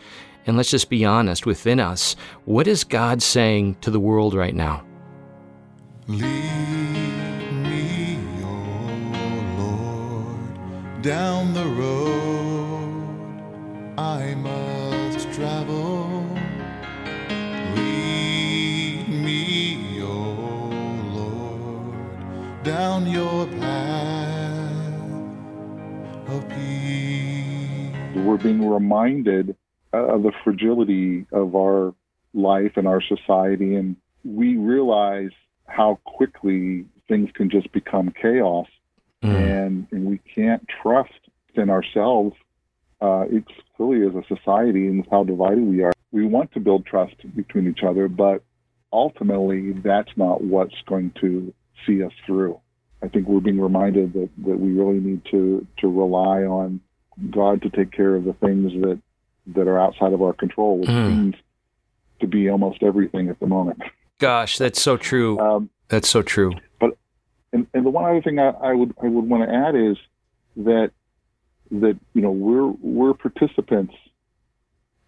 and 0.49 0.57
let's 0.57 0.71
just 0.71 0.89
be 0.89 1.05
honest, 1.05 1.45
within 1.45 1.79
us, 1.79 2.17
what 2.47 2.67
is 2.67 2.83
God 2.83 3.21
saying 3.21 3.77
to 3.83 3.91
the 3.91 4.01
world 4.01 4.33
right 4.33 4.55
now? 4.55 4.83
Lead 6.07 6.23
me, 7.53 8.19
O 8.43 8.49
Lord, 9.59 11.03
down 11.03 11.53
the 11.53 11.67
road 11.67 12.89
I 13.99 14.35
must 14.37 15.31
travel. 15.33 16.27
Lead 17.77 19.07
me, 19.07 20.01
O 20.01 20.71
Lord, 21.13 22.63
down 22.63 23.07
your 23.07 23.47
path 23.47 24.83
of 26.29 26.49
peace. 26.49 27.93
We're 28.15 28.39
being 28.39 28.67
reminded 28.67 29.55
of 29.93 30.23
the 30.23 30.33
fragility 30.45 31.27
of 31.33 31.55
our 31.55 31.95
life 32.35 32.73
and 32.77 32.87
our 32.87 33.01
society, 33.01 33.75
and 33.75 33.97
we 34.25 34.57
realize 34.57 35.31
how 35.67 35.99
quickly 36.05 36.85
things 37.09 37.31
can 37.35 37.51
just 37.51 37.71
become 37.73 38.13
chaos, 38.21 38.67
Mm. 39.23 39.35
and 39.35 39.87
and 39.91 40.07
we 40.07 40.19
can't 40.33 40.65
trust 40.81 41.11
in 41.55 41.71
ourselves. 41.71 42.37
Uh, 43.01 43.25
it's 43.31 43.51
clearly 43.77 44.07
as 44.07 44.15
a 44.15 44.25
society 44.29 44.87
and 44.87 45.05
how 45.11 45.25
divided 45.25 45.65
we 45.65 45.83
are. 45.83 45.93
We 46.13 46.25
want 46.27 46.53
to 46.53 46.61
build 46.61 46.87
trust 46.87 47.17
between 47.35 47.69
each 47.69 47.83
other, 47.83 48.09
but 48.09 48.43
ultimately, 48.93 49.73
that's 49.73 50.17
not 50.17 50.43
what's 50.43 50.81
going 50.87 51.13
to 51.21 51.53
see 51.85 52.03
us 52.03 52.13
through. 52.27 52.61
I 53.03 53.09
think 53.09 53.29
we're 53.29 53.41
being 53.41 53.61
reminded 53.61 54.13
that, 54.15 54.31
that 54.47 54.59
we 54.59 54.73
really 54.73 55.01
need 55.01 55.23
to, 55.31 55.67
to 55.79 55.89
rely 55.89 56.43
on 56.43 56.81
God 57.31 57.63
to 57.63 57.71
take 57.71 57.93
care 57.93 58.15
of 58.15 58.25
the 58.25 58.33
things 58.35 58.73
that, 58.83 59.01
that 59.55 59.67
are 59.69 59.79
outside 59.79 60.13
of 60.13 60.23
our 60.23 60.33
control, 60.33 60.79
which 60.79 60.89
Mm. 60.91 61.09
seems 61.09 61.35
to 62.21 62.27
be 62.27 62.49
almost 62.51 62.83
everything 62.83 63.29
at 63.29 63.39
the 63.41 63.47
moment. 63.47 63.81
Gosh, 64.19 64.59
that's 64.59 64.81
so 64.83 64.97
true. 64.97 65.39
Um, 65.39 65.71
that's 65.89 66.09
so 66.09 66.23
true. 66.23 66.53
and, 67.53 67.67
and 67.73 67.87
the 67.87 67.91
one 67.91 68.05
other 68.05 68.21
thing 68.21 68.39
I, 68.39 68.49
I 68.51 68.75
would 68.75 68.93
I 69.03 69.07
would 69.07 69.29
want 69.29 69.49
to 69.49 69.55
add 69.55 69.75
is 69.75 69.97
that 70.57 70.91
that 71.71 71.97
you 72.15 72.21
know 72.23 72.31
we're 72.31 72.67
we're 72.83 73.15
participants 73.15 73.95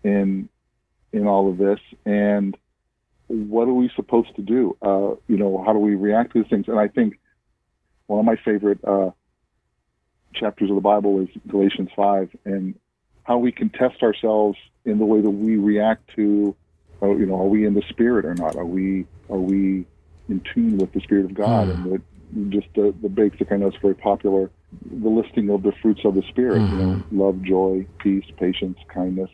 in 0.05 0.49
in 1.13 1.27
all 1.27 1.51
of 1.51 1.59
this, 1.59 1.81
and 2.07 2.57
what 3.27 3.69
are 3.69 3.75
we 3.75 3.91
supposed 3.97 4.35
to 4.37 4.43
do? 4.43 4.77
Uh, 4.81 5.17
you 5.29 5.37
know, 5.37 5.63
how 5.67 5.73
do 5.73 5.79
we 5.79 5.95
react 5.97 6.33
to 6.33 6.43
these 6.43 6.49
things? 6.51 6.67
And 6.69 6.79
I 6.79 6.89
think 6.89 7.19
one 8.07 8.21
of 8.21 8.25
my 8.25 8.37
favorite 8.37 8.79
uh, 8.85 9.11
chapters 10.35 10.71
of 10.71 10.77
the 10.77 10.81
Bible 10.81 11.21
is 11.21 11.29
Galatians 11.49 11.91
five, 11.95 12.31
and 12.45 12.75
how 13.25 13.39
we 13.39 13.53
can 13.53 13.71
test 13.71 14.03
ourselves 14.03 14.59
in 14.85 14.99
the 14.99 15.05
way 15.05 15.21
that 15.21 15.31
we 15.31 15.57
react 15.57 16.11
to, 16.17 16.55
uh, 17.03 17.11
you 17.11 17.27
know, 17.27 17.41
are 17.41 17.49
we 17.49 17.67
in 17.67 17.75
the 17.75 17.83
Spirit 17.89 18.25
or 18.25 18.35
not? 18.35 18.57
Are 18.57 18.65
we 18.65 19.07
are 19.29 19.39
we 19.39 19.87
in 20.29 20.41
tune 20.55 20.79
with 20.79 20.93
the 20.93 21.01
Spirit 21.01 21.27
of 21.27 21.35
God? 21.35 21.69
Hmm. 21.69 21.71
And 21.73 21.93
the, 21.93 22.57
just 22.57 22.69
the, 22.75 22.95
the 23.03 23.09
basic, 23.09 23.51
I 23.51 23.57
know 23.57 23.67
it's 23.67 23.77
very 23.79 23.95
popular, 23.95 24.51
the 24.91 25.09
listing 25.09 25.51
of 25.51 25.63
the 25.63 25.73
fruits 25.83 26.03
of 26.05 26.15
the 26.15 26.23
Spirit, 26.29 26.61
you 26.61 26.77
know, 26.77 27.03
love, 27.11 27.43
joy, 27.43 27.87
peace, 27.99 28.25
patience, 28.39 28.79
kindness, 28.89 29.31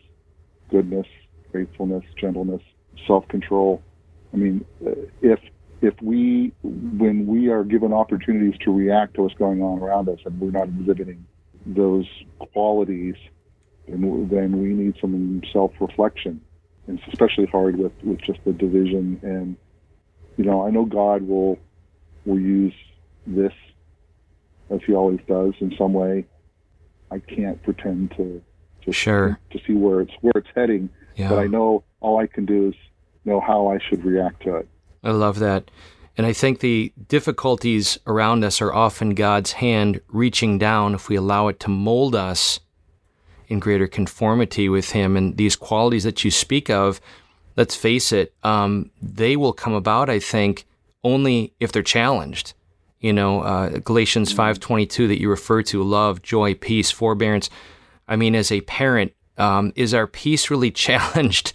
goodness, 0.71 1.07
faithfulness, 1.52 2.05
gentleness, 2.19 2.62
self-control. 3.07 3.83
I 4.33 4.37
mean, 4.37 4.64
uh, 4.87 4.93
if 5.21 5.40
if 5.83 5.95
we, 6.00 6.52
when 6.62 7.26
we 7.26 7.49
are 7.49 7.62
given 7.62 7.93
opportunities 7.93 8.59
to 8.61 8.73
react 8.73 9.14
to 9.14 9.23
what's 9.23 9.35
going 9.35 9.62
on 9.62 9.78
around 9.81 10.09
us, 10.09 10.19
and 10.25 10.40
we're 10.40 10.50
not 10.50 10.69
exhibiting 10.69 11.26
those 11.66 12.07
qualities, 12.38 13.14
then, 13.88 14.28
then 14.31 14.61
we 14.61 14.69
need 14.69 14.97
some 15.00 15.43
self-reflection. 15.52 16.40
And 16.87 16.99
it's 16.99 17.09
especially 17.09 17.47
hard 17.47 17.76
with, 17.76 17.93
with 18.05 18.21
just 18.21 18.38
the 18.45 18.52
division. 18.52 19.19
And 19.23 19.57
you 20.37 20.45
know, 20.45 20.66
I 20.66 20.71
know 20.71 20.85
God 20.85 21.23
will 21.23 21.59
will 22.25 22.38
use 22.38 22.75
this 23.26 23.52
as 24.71 24.81
He 24.87 24.95
always 24.95 25.21
does 25.28 25.55
in 25.61 25.75
some 25.78 25.93
way. 25.93 26.26
I 27.11 27.19
can't 27.21 27.62
pretend 27.62 28.11
to 28.16 28.43
to, 28.85 28.93
Sure. 28.93 29.38
to 29.50 29.59
see 29.66 29.73
where 29.75 30.00
it's 30.00 30.12
where 30.21 30.33
it's 30.37 30.49
heading, 30.55 30.88
Yeah. 31.16 31.31
but 31.31 31.38
I 31.38 31.47
know 31.47 31.83
all 32.00 32.19
I 32.19 32.26
can 32.26 32.45
do 32.47 32.69
is 32.69 32.75
know 33.25 33.40
how 33.40 33.66
I 33.69 33.78
should 33.88 34.05
react 34.05 34.43
to 34.45 34.57
it. 34.57 34.69
I 35.02 35.11
love 35.11 35.38
that. 35.40 35.71
And 36.16 36.26
I 36.26 36.33
think 36.33 36.61
the 36.61 36.93
difficulties 37.09 37.99
around 38.07 38.43
us 38.45 38.62
are 38.62 38.73
often 38.73 39.11
God's 39.11 39.52
hand 39.52 40.00
reaching 40.09 40.57
down 40.59 40.95
if 40.95 41.09
we 41.09 41.16
allow 41.16 41.49
it 41.49 41.61
to 41.61 41.69
mold 41.69 42.14
us 42.14 42.61
in 43.49 43.59
greater 43.59 43.87
conformity 43.87 44.69
with 44.69 44.91
Him. 44.91 45.17
And 45.17 45.37
these 45.37 45.57
qualities 45.57 46.05
that 46.05 46.25
you 46.25 46.31
speak 46.31 46.71
of, 46.71 47.00
let's 47.57 47.76
face 47.76 48.12
it, 48.12 48.35
um, 48.43 48.91
they 49.00 49.37
will 49.37 49.53
come 49.53 49.73
about, 49.73 50.11
I 50.11 50.19
think, 50.19 50.67
only 51.05 51.55
if 51.61 51.73
they're 51.73 51.83
challenged. 51.83 52.55
You 53.00 53.12
know, 53.12 53.43
uh, 53.43 53.79
Galatians 53.79 54.35
5.22 54.35 55.09
that 55.09 55.21
you 55.21 55.29
refer 55.29 55.62
to, 55.65 55.83
love, 55.83 56.23
joy, 56.23 56.55
peace, 56.55 56.91
forbearance. 56.91 57.50
I 58.09 58.17
mean, 58.17 58.35
as 58.35 58.50
a 58.50 58.62
parent, 58.62 59.12
um, 59.38 59.73
is 59.76 59.93
our 59.93 60.07
peace 60.07 60.50
really 60.50 60.71
challenged 60.87 61.53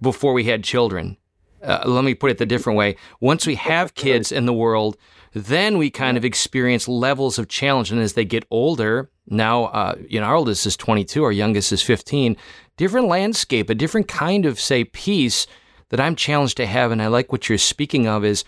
before 0.00 0.32
we 0.32 0.44
had 0.44 0.64
children? 0.64 1.16
uh, 1.62 1.82
let 1.86 2.04
me 2.04 2.14
put 2.14 2.30
it 2.30 2.38
the 2.38 2.46
different 2.46 2.76
way. 2.76 2.96
Once 3.20 3.46
we 3.46 3.56
have 3.56 3.94
kids 3.94 4.32
in 4.32 4.46
the 4.46 4.52
world, 4.52 4.96
then 5.32 5.78
we 5.78 5.90
kind 5.90 6.16
of 6.16 6.24
experience 6.24 6.88
levels 6.88 7.38
of 7.38 7.48
challenge. 7.48 7.90
And 7.90 8.00
as 8.00 8.14
they 8.14 8.24
get 8.24 8.44
older, 8.50 9.10
now, 9.28 9.64
uh, 9.66 9.96
you 10.08 10.20
know, 10.20 10.26
our 10.26 10.36
oldest 10.36 10.66
is 10.66 10.76
22, 10.76 11.24
our 11.24 11.32
youngest 11.32 11.72
is 11.72 11.82
15, 11.82 12.36
different 12.76 13.08
landscape, 13.08 13.68
a 13.70 13.74
different 13.74 14.08
kind 14.08 14.46
of, 14.46 14.60
say, 14.60 14.84
peace 14.84 15.46
that 15.90 16.00
I'm 16.00 16.16
challenged 16.16 16.56
to 16.58 16.66
have. 16.66 16.90
And 16.90 17.02
I 17.02 17.08
like 17.08 17.32
what 17.32 17.48
you're 17.48 17.58
speaking 17.58 18.06
of 18.06 18.24
is 18.24 18.44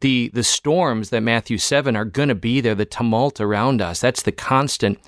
the, 0.00 0.30
the 0.34 0.44
storms 0.44 1.10
that 1.10 1.22
Matthew 1.22 1.58
7 1.58 1.94
are 1.96 2.04
going 2.04 2.28
to 2.28 2.34
be 2.34 2.60
there, 2.60 2.74
the 2.74 2.84
tumult 2.84 3.40
around 3.40 3.80
us. 3.80 4.00
That's 4.00 4.22
the 4.22 4.32
constant. 4.32 4.98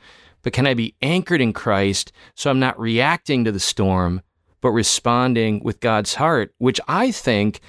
But 0.43 0.53
can 0.53 0.67
I 0.67 0.75
be 0.75 0.95
anchored 1.01 1.41
in 1.41 1.53
Christ 1.53 2.13
so 2.35 2.51
I'm 2.51 2.61
not 2.61 2.79
reacting 2.79 3.45
to 3.45 3.53
the 3.53 3.61
storm? 3.61 4.23
but 4.65 4.71
responding 4.71 5.61
with 5.63 5.79
God's 5.81 6.15
heart, 6.15 6.55
which 6.57 6.81
I 6.89 7.11
think, 7.11 7.61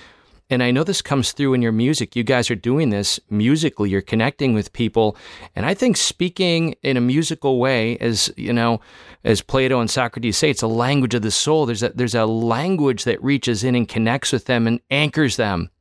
and 0.49 0.61
I 0.61 0.71
know 0.71 0.83
this 0.83 1.01
comes 1.01 1.31
through 1.31 1.55
in 1.55 1.61
your 1.61 1.71
music, 1.71 2.15
you 2.15 2.23
guys 2.23 2.51
are 2.51 2.55
doing 2.55 2.89
this 2.89 3.19
musically, 3.29 3.89
you're 3.89 4.01
connecting 4.01 4.53
with 4.53 4.73
people. 4.73 5.17
And 5.55 5.65
I 5.65 5.73
think 5.73 5.97
speaking 5.97 6.75
in 6.83 6.97
a 6.97 7.01
musical 7.01 7.59
way, 7.59 7.97
as 7.97 8.31
you 8.37 8.53
know, 8.53 8.79
as 9.23 9.41
Plato 9.41 9.79
and 9.79 9.89
Socrates 9.89 10.37
say, 10.37 10.51
it's 10.51 10.61
a 10.61 10.67
language 10.67 11.15
of 11.15 11.23
the 11.23 11.31
soul. 11.31 11.65
There's 11.65 11.83
a, 11.83 11.89
there's 11.89 12.15
a 12.15 12.25
language 12.25 13.05
that 13.05 13.23
reaches 13.23 13.63
in 13.63 13.73
and 13.73 13.87
connects 13.87 14.31
with 14.31 14.45
them 14.45 14.67
and 14.67 14.79
anchors 14.91 15.35
them. 15.35 15.71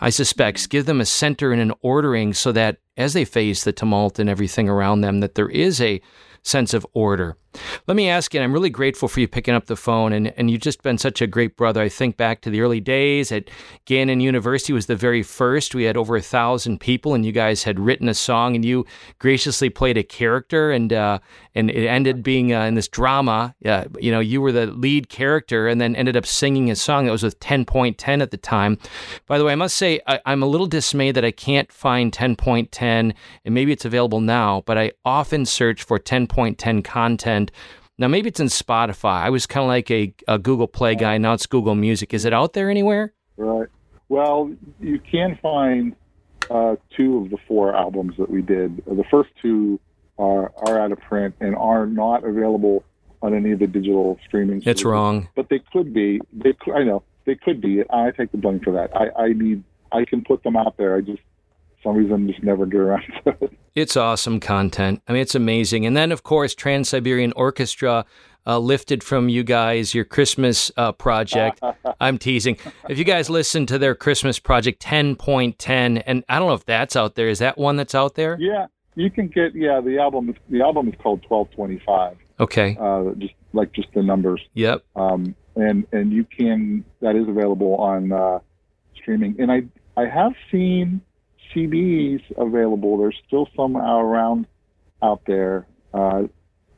I 0.00 0.10
suspect 0.10 0.68
give 0.68 0.86
them 0.86 1.00
a 1.00 1.06
center 1.06 1.52
and 1.52 1.60
an 1.60 1.72
ordering 1.80 2.34
so 2.34 2.52
that 2.52 2.78
as 2.96 3.12
they 3.12 3.24
face 3.24 3.64
the 3.64 3.72
tumult 3.72 4.18
and 4.18 4.28
everything 4.28 4.68
around 4.68 5.00
them, 5.00 5.20
that 5.20 5.34
there 5.34 5.48
is 5.48 5.80
a 5.80 6.00
sense 6.42 6.74
of 6.74 6.86
order. 6.92 7.36
Let 7.86 7.96
me 7.96 8.08
ask 8.08 8.32
you, 8.32 8.40
and 8.40 8.44
I'm 8.44 8.52
really 8.52 8.70
grateful 8.70 9.08
for 9.08 9.20
you 9.20 9.28
picking 9.28 9.54
up 9.54 9.66
the 9.66 9.76
phone, 9.76 10.12
and, 10.12 10.28
and 10.36 10.50
you've 10.50 10.60
just 10.60 10.82
been 10.82 10.98
such 10.98 11.20
a 11.20 11.26
great 11.26 11.56
brother. 11.56 11.82
I 11.82 11.88
think 11.88 12.16
back 12.16 12.40
to 12.42 12.50
the 12.50 12.60
early 12.60 12.80
days 12.80 13.30
at 13.30 13.50
Gannon 13.84 14.20
University 14.20 14.72
was 14.72 14.86
the 14.86 14.96
very 14.96 15.22
first. 15.22 15.74
We 15.74 15.84
had 15.84 15.96
over 15.96 16.16
a 16.16 16.22
thousand 16.22 16.80
people, 16.80 17.14
and 17.14 17.24
you 17.24 17.32
guys 17.32 17.62
had 17.62 17.78
written 17.78 18.08
a 18.08 18.14
song, 18.14 18.54
and 18.54 18.64
you 18.64 18.86
graciously 19.18 19.70
played 19.70 19.96
a 19.96 20.02
character, 20.02 20.70
and 20.70 20.92
uh, 20.92 21.18
and 21.54 21.70
it 21.70 21.86
ended 21.86 22.22
being 22.22 22.52
uh, 22.52 22.62
in 22.62 22.74
this 22.74 22.88
drama. 22.88 23.54
Uh, 23.64 23.84
you 24.00 24.10
know, 24.10 24.20
you 24.20 24.40
were 24.40 24.52
the 24.52 24.66
lead 24.66 25.08
character, 25.08 25.68
and 25.68 25.80
then 25.80 25.94
ended 25.96 26.16
up 26.16 26.26
singing 26.26 26.70
a 26.70 26.76
song 26.76 27.06
that 27.06 27.12
was 27.12 27.22
with 27.22 27.38
10.10 27.40 28.22
at 28.22 28.30
the 28.30 28.36
time. 28.36 28.78
By 29.26 29.38
the 29.38 29.44
way, 29.44 29.52
I 29.52 29.56
must 29.56 29.76
say 29.76 30.00
I, 30.06 30.20
I'm 30.26 30.42
a 30.42 30.46
little 30.46 30.66
dismayed 30.66 31.16
that 31.16 31.24
I 31.24 31.30
can't 31.30 31.70
find 31.70 32.12
10.10, 32.12 32.78
and 32.80 33.14
maybe 33.54 33.72
it's 33.72 33.84
available 33.84 34.20
now, 34.20 34.62
but 34.66 34.78
I 34.78 34.92
often 35.04 35.46
search 35.46 35.82
for 35.82 35.98
10.10 35.98 36.82
content. 36.84 37.43
Now, 37.96 38.08
maybe 38.08 38.28
it's 38.28 38.40
in 38.40 38.48
Spotify. 38.48 39.22
I 39.22 39.30
was 39.30 39.46
kind 39.46 39.62
of 39.62 39.68
like 39.68 39.90
a, 39.90 40.12
a 40.26 40.38
Google 40.38 40.66
Play 40.66 40.96
guy. 40.96 41.16
Now 41.18 41.32
it's 41.32 41.46
Google 41.46 41.74
Music. 41.76 42.12
Is 42.12 42.24
it 42.24 42.32
out 42.32 42.52
there 42.52 42.68
anywhere? 42.68 43.12
Right. 43.36 43.68
Well, 44.08 44.52
you 44.80 44.98
can 44.98 45.38
find 45.40 45.94
uh, 46.50 46.76
two 46.96 47.18
of 47.18 47.30
the 47.30 47.38
four 47.48 47.74
albums 47.74 48.14
that 48.18 48.30
we 48.30 48.42
did. 48.42 48.82
The 48.86 49.04
first 49.10 49.30
two 49.40 49.80
are 50.18 50.52
are 50.68 50.80
out 50.80 50.92
of 50.92 51.00
print 51.00 51.34
and 51.40 51.56
are 51.56 51.86
not 51.86 52.24
available 52.24 52.84
on 53.22 53.34
any 53.34 53.52
of 53.52 53.58
the 53.58 53.66
digital 53.66 54.18
streaming. 54.26 54.58
It's 54.58 54.64
services. 54.66 54.84
wrong. 54.84 55.28
but 55.34 55.48
they 55.48 55.60
could 55.72 55.94
be. 55.94 56.20
They 56.32 56.52
I 56.74 56.84
know 56.84 57.02
they 57.24 57.34
could 57.36 57.60
be. 57.60 57.82
I 57.90 58.10
take 58.10 58.30
the 58.32 58.38
blame 58.38 58.60
for 58.60 58.72
that. 58.72 58.94
I, 58.96 59.22
I 59.22 59.32
need. 59.32 59.62
I 59.92 60.04
can 60.04 60.22
put 60.22 60.42
them 60.42 60.56
out 60.56 60.76
there. 60.76 60.96
I 60.96 61.00
just 61.00 61.22
some 61.84 61.94
reason 61.94 62.26
just 62.26 62.42
never 62.42 62.66
get 62.66 62.80
around 62.80 63.02
to 63.24 63.36
it. 63.42 63.52
It's 63.76 63.96
awesome 63.96 64.40
content. 64.40 65.02
I 65.06 65.12
mean, 65.12 65.22
it's 65.22 65.34
amazing. 65.34 65.86
And 65.86 65.96
then, 65.96 66.10
of 66.10 66.22
course, 66.24 66.54
Trans 66.54 66.88
Siberian 66.88 67.32
Orchestra 67.36 68.04
uh, 68.46 68.58
lifted 68.58 69.02
from 69.02 69.28
you 69.28 69.42
guys 69.42 69.94
your 69.94 70.04
Christmas 70.04 70.70
uh, 70.76 70.92
project. 70.92 71.60
I'm 72.00 72.18
teasing. 72.18 72.56
If 72.88 72.98
you 72.98 73.04
guys 73.04 73.30
listen 73.30 73.66
to 73.66 73.78
their 73.78 73.94
Christmas 73.94 74.38
project 74.38 74.82
10.10, 74.82 76.02
and 76.06 76.24
I 76.28 76.38
don't 76.38 76.48
know 76.48 76.54
if 76.54 76.64
that's 76.64 76.96
out 76.96 77.14
there. 77.14 77.28
Is 77.28 77.38
that 77.38 77.58
one 77.58 77.76
that's 77.76 77.94
out 77.94 78.14
there? 78.14 78.36
Yeah, 78.40 78.66
you 78.94 79.10
can 79.10 79.28
get. 79.28 79.54
Yeah, 79.54 79.80
the 79.80 79.98
album. 79.98 80.30
is 80.30 80.36
The 80.48 80.62
album 80.62 80.88
is 80.88 80.94
called 81.02 81.22
twelve 81.22 81.50
twenty 81.52 81.80
five. 81.84 82.16
Okay. 82.40 82.76
Uh, 82.80 83.12
just 83.18 83.34
like 83.52 83.72
just 83.72 83.88
the 83.94 84.02
numbers. 84.02 84.40
Yep. 84.54 84.84
um, 84.96 85.34
and 85.56 85.86
and 85.92 86.12
you 86.12 86.24
can 86.24 86.84
that 87.00 87.16
is 87.16 87.28
available 87.28 87.76
on 87.76 88.12
uh, 88.12 88.38
streaming. 88.96 89.36
And 89.38 89.50
I 89.50 89.62
I 89.96 90.06
have 90.06 90.32
seen 90.50 91.00
CDs 91.54 92.22
available. 92.36 92.98
There's 92.98 93.16
still 93.26 93.48
some 93.56 93.76
around 93.76 94.46
out 95.02 95.22
there. 95.26 95.66
Uh, 95.92 96.24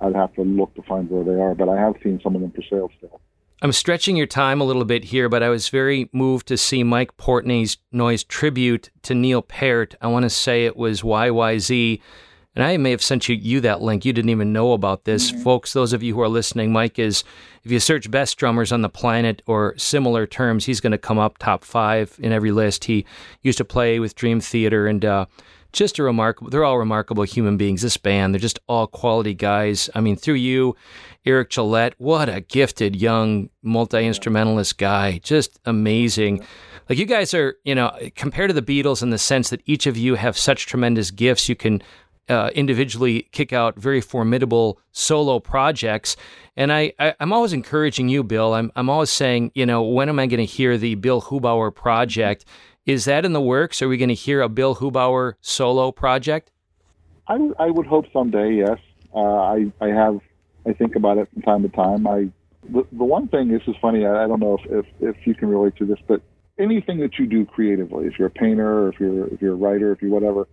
I'd 0.00 0.14
have 0.14 0.34
to 0.34 0.42
look 0.42 0.74
to 0.74 0.82
find 0.82 1.08
where 1.10 1.24
they 1.24 1.40
are, 1.40 1.54
but 1.54 1.68
I 1.68 1.80
have 1.80 1.94
seen 2.02 2.20
some 2.22 2.34
of 2.34 2.42
them 2.42 2.52
for 2.52 2.62
sale 2.68 2.90
still. 2.98 3.20
I'm 3.62 3.72
stretching 3.72 4.16
your 4.16 4.26
time 4.26 4.60
a 4.60 4.64
little 4.64 4.84
bit 4.84 5.04
here, 5.04 5.30
but 5.30 5.42
I 5.42 5.48
was 5.48 5.70
very 5.70 6.10
moved 6.12 6.46
to 6.48 6.58
see 6.58 6.82
Mike 6.82 7.16
Portnoy's 7.16 7.78
noise 7.90 8.22
tribute 8.22 8.90
to 9.02 9.14
Neil 9.14 9.40
Peart. 9.40 9.94
I 10.02 10.08
want 10.08 10.24
to 10.24 10.30
say 10.30 10.66
it 10.66 10.76
was 10.76 11.00
YYZ. 11.00 12.00
And 12.56 12.64
I 12.64 12.78
may 12.78 12.90
have 12.90 13.02
sent 13.02 13.28
you, 13.28 13.36
you 13.36 13.60
that 13.60 13.82
link. 13.82 14.06
You 14.06 14.14
didn't 14.14 14.30
even 14.30 14.52
know 14.54 14.72
about 14.72 15.04
this. 15.04 15.30
Folks, 15.30 15.74
those 15.74 15.92
of 15.92 16.02
you 16.02 16.14
who 16.14 16.22
are 16.22 16.28
listening, 16.28 16.72
Mike 16.72 16.98
is, 16.98 17.22
if 17.62 17.70
you 17.70 17.78
search 17.78 18.10
best 18.10 18.38
drummers 18.38 18.72
on 18.72 18.80
the 18.80 18.88
planet 18.88 19.42
or 19.46 19.74
similar 19.76 20.26
terms, 20.26 20.64
he's 20.64 20.80
going 20.80 20.92
to 20.92 20.98
come 20.98 21.18
up 21.18 21.36
top 21.36 21.64
five 21.64 22.16
in 22.18 22.32
every 22.32 22.52
list. 22.52 22.84
He 22.84 23.04
used 23.42 23.58
to 23.58 23.64
play 23.64 24.00
with 24.00 24.14
Dream 24.14 24.40
Theater 24.40 24.86
and 24.86 25.04
uh, 25.04 25.26
just 25.72 25.98
a 25.98 26.02
remarkable, 26.02 26.50
they're 26.50 26.64
all 26.64 26.78
remarkable 26.78 27.24
human 27.24 27.58
beings. 27.58 27.82
This 27.82 27.98
band, 27.98 28.32
they're 28.32 28.40
just 28.40 28.58
all 28.66 28.86
quality 28.86 29.34
guys. 29.34 29.90
I 29.94 30.00
mean, 30.00 30.16
through 30.16 30.34
you, 30.34 30.76
Eric 31.26 31.50
Gillette, 31.50 31.94
what 31.98 32.30
a 32.30 32.40
gifted 32.40 32.96
young 32.96 33.50
multi 33.62 34.06
instrumentalist 34.06 34.78
guy. 34.78 35.18
Just 35.18 35.60
amazing. 35.66 36.42
Like 36.88 36.98
you 36.98 37.04
guys 37.04 37.34
are, 37.34 37.56
you 37.64 37.74
know, 37.74 37.92
compared 38.14 38.48
to 38.48 38.58
the 38.58 38.62
Beatles 38.62 39.02
in 39.02 39.10
the 39.10 39.18
sense 39.18 39.50
that 39.50 39.60
each 39.66 39.86
of 39.86 39.96
you 39.96 40.14
have 40.14 40.38
such 40.38 40.66
tremendous 40.66 41.10
gifts, 41.10 41.48
you 41.48 41.56
can 41.56 41.82
uh, 42.28 42.50
individually 42.54 43.28
kick 43.32 43.52
out 43.52 43.76
very 43.76 44.00
formidable 44.00 44.80
solo 44.92 45.38
projects. 45.38 46.16
And 46.56 46.72
I, 46.72 46.92
I, 46.98 47.14
am 47.20 47.32
always 47.32 47.52
encouraging 47.52 48.08
you, 48.08 48.24
Bill. 48.24 48.54
I'm, 48.54 48.72
I'm 48.76 48.90
always 48.90 49.10
saying, 49.10 49.52
you 49.54 49.66
know, 49.66 49.82
when 49.82 50.08
am 50.08 50.18
I 50.18 50.26
going 50.26 50.38
to 50.38 50.44
hear 50.44 50.78
the 50.78 50.94
Bill 50.96 51.22
Hubauer 51.22 51.74
project? 51.74 52.44
Is 52.84 53.04
that 53.04 53.24
in 53.24 53.32
the 53.32 53.40
works? 53.40 53.82
Are 53.82 53.88
we 53.88 53.96
going 53.96 54.08
to 54.08 54.14
hear 54.14 54.40
a 54.40 54.48
Bill 54.48 54.76
Hubauer 54.76 55.34
solo 55.40 55.92
project? 55.92 56.52
I, 57.28 57.38
I 57.58 57.70
would 57.70 57.86
hope 57.86 58.06
someday, 58.12 58.54
yes. 58.54 58.78
Uh, 59.14 59.20
I, 59.20 59.72
I 59.80 59.88
have, 59.88 60.20
I 60.66 60.72
think 60.72 60.96
about 60.96 61.18
it 61.18 61.28
from 61.32 61.42
time 61.42 61.62
to 61.62 61.68
time. 61.68 62.06
I, 62.06 62.28
the, 62.68 62.86
the 62.92 63.04
one 63.04 63.28
thing, 63.28 63.48
this 63.48 63.62
is 63.66 63.74
funny, 63.80 64.06
I, 64.06 64.24
I 64.24 64.26
don't 64.28 64.40
know 64.40 64.58
if, 64.62 64.70
if, 64.70 65.16
if 65.16 65.26
you 65.26 65.34
can 65.34 65.48
relate 65.48 65.76
to 65.76 65.84
this, 65.84 65.98
but 66.06 66.22
anything 66.58 67.00
that 67.00 67.18
you 67.18 67.26
do 67.26 67.44
creatively, 67.44 68.06
if 68.06 68.18
you're 68.18 68.28
a 68.28 68.30
painter, 68.30 68.88
if 68.88 69.00
you're, 69.00 69.26
if 69.28 69.42
you're 69.42 69.54
a 69.54 69.56
writer, 69.56 69.92
if 69.92 70.00
you're 70.00 70.12
whatever, 70.12 70.46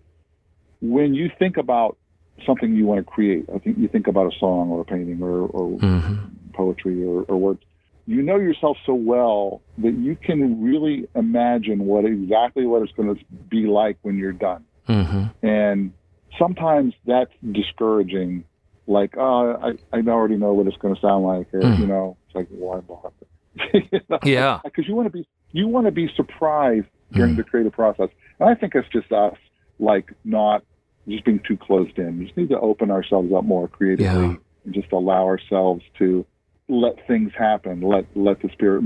when 0.84 1.14
you 1.14 1.32
think 1.40 1.56
about 1.56 1.98
something 2.46 2.76
you 2.76 2.86
want 2.86 3.00
to 3.00 3.10
create, 3.10 3.46
I 3.56 3.58
think 3.60 3.78
you 3.78 3.88
think 3.88 4.08
about 4.08 4.28
a 4.28 4.38
song 4.38 4.70
or 4.70 4.82
a 4.82 4.86
painting 4.86 5.22
or, 5.24 5.48
or 5.48 5.78
mm-hmm. 5.80 6.16
poetry 6.54 7.04
or, 7.06 7.24
or 7.24 7.38
words, 7.38 7.62
you 8.06 8.22
know 8.22 8.36
yourself 8.36 8.76
so 8.86 8.94
well 8.94 9.62
that 9.78 9.94
you 9.94 10.18
can 10.18 10.62
really 10.62 11.08
imagine 11.16 11.86
what 11.86 12.04
exactly 12.04 12.66
what 12.66 12.82
it's 12.82 12.92
going 12.92 13.16
to 13.16 13.24
be 13.50 13.66
like 13.66 13.98
when 14.02 14.18
you're 14.18 14.34
done. 14.34 14.66
Mm-hmm. 14.90 15.48
And 15.48 15.94
sometimes 16.38 16.94
that's 17.06 17.32
discouraging. 17.50 18.44
Like, 18.86 19.16
oh, 19.18 19.78
I, 19.94 19.98
I 19.98 20.02
already 20.02 20.36
know 20.36 20.52
what 20.52 20.68
it's 20.68 20.76
going 20.76 20.96
to 20.96 21.00
sound 21.00 21.24
like, 21.24 21.54
or 21.54 21.62
mm. 21.62 21.80
you 21.80 21.88
know, 21.88 22.18
it's 22.26 22.36
like 22.36 22.48
why 22.50 22.82
bother? 22.82 23.12
you 23.74 24.02
know? 24.10 24.20
Yeah, 24.26 24.60
because 24.66 24.86
you 24.86 24.96
want 24.96 25.06
to 25.06 25.18
be 25.18 25.26
you 25.54 25.70
want 25.70 25.86
to 25.86 25.92
be 25.92 26.12
surprised 26.18 26.88
during 27.14 27.36
mm. 27.36 27.38
the 27.38 27.44
creative 27.46 27.72
process, 27.72 28.10
and 28.42 28.50
I 28.50 28.56
think 28.56 28.76
it's 28.76 28.90
just 28.90 29.10
us 29.14 29.38
like 29.80 30.12
not 30.26 30.66
just 31.08 31.26
being 31.26 31.42
too 31.48 31.58
closed 31.58 31.98
in. 31.98 32.20
We 32.20 32.26
just 32.26 32.38
need 32.38 32.50
to 32.50 32.60
open 32.60 32.92
ourselves 32.92 33.32
up 33.34 33.44
more 33.44 33.68
creatively 33.68 34.06
yeah. 34.06 34.36
and 34.66 34.74
just 34.74 34.92
allow 34.92 35.26
ourselves 35.26 35.84
to 36.00 36.26
let 36.70 37.06
things 37.08 37.32
happen, 37.38 37.82
let 37.82 38.06
let 38.16 38.42
the 38.42 38.50
spirit 38.50 38.84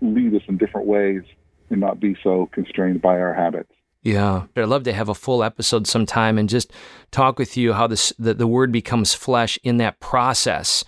lead 0.00 0.34
us 0.34 0.42
in 0.48 0.58
different 0.58 0.86
ways, 0.86 1.22
and 1.70 1.80
not 1.80 2.00
be 2.00 2.16
so 2.22 2.48
constrained 2.52 3.00
by 3.00 3.18
our 3.18 3.34
habits. 3.34 3.70
Yeah, 4.02 4.46
I'd 4.56 4.64
love 4.64 4.84
to 4.84 4.92
have 4.92 5.08
a 5.08 5.14
full 5.14 5.44
episode 5.44 5.86
sometime 5.86 6.38
and 6.38 6.48
just 6.48 6.72
talk 7.10 7.38
with 7.38 7.56
you 7.56 7.74
how 7.74 7.86
this 7.86 8.12
the, 8.18 8.34
the 8.34 8.46
word 8.46 8.72
becomes 8.72 9.14
flesh 9.14 9.58
in 9.62 9.76
that 9.76 10.00
process 10.00 10.84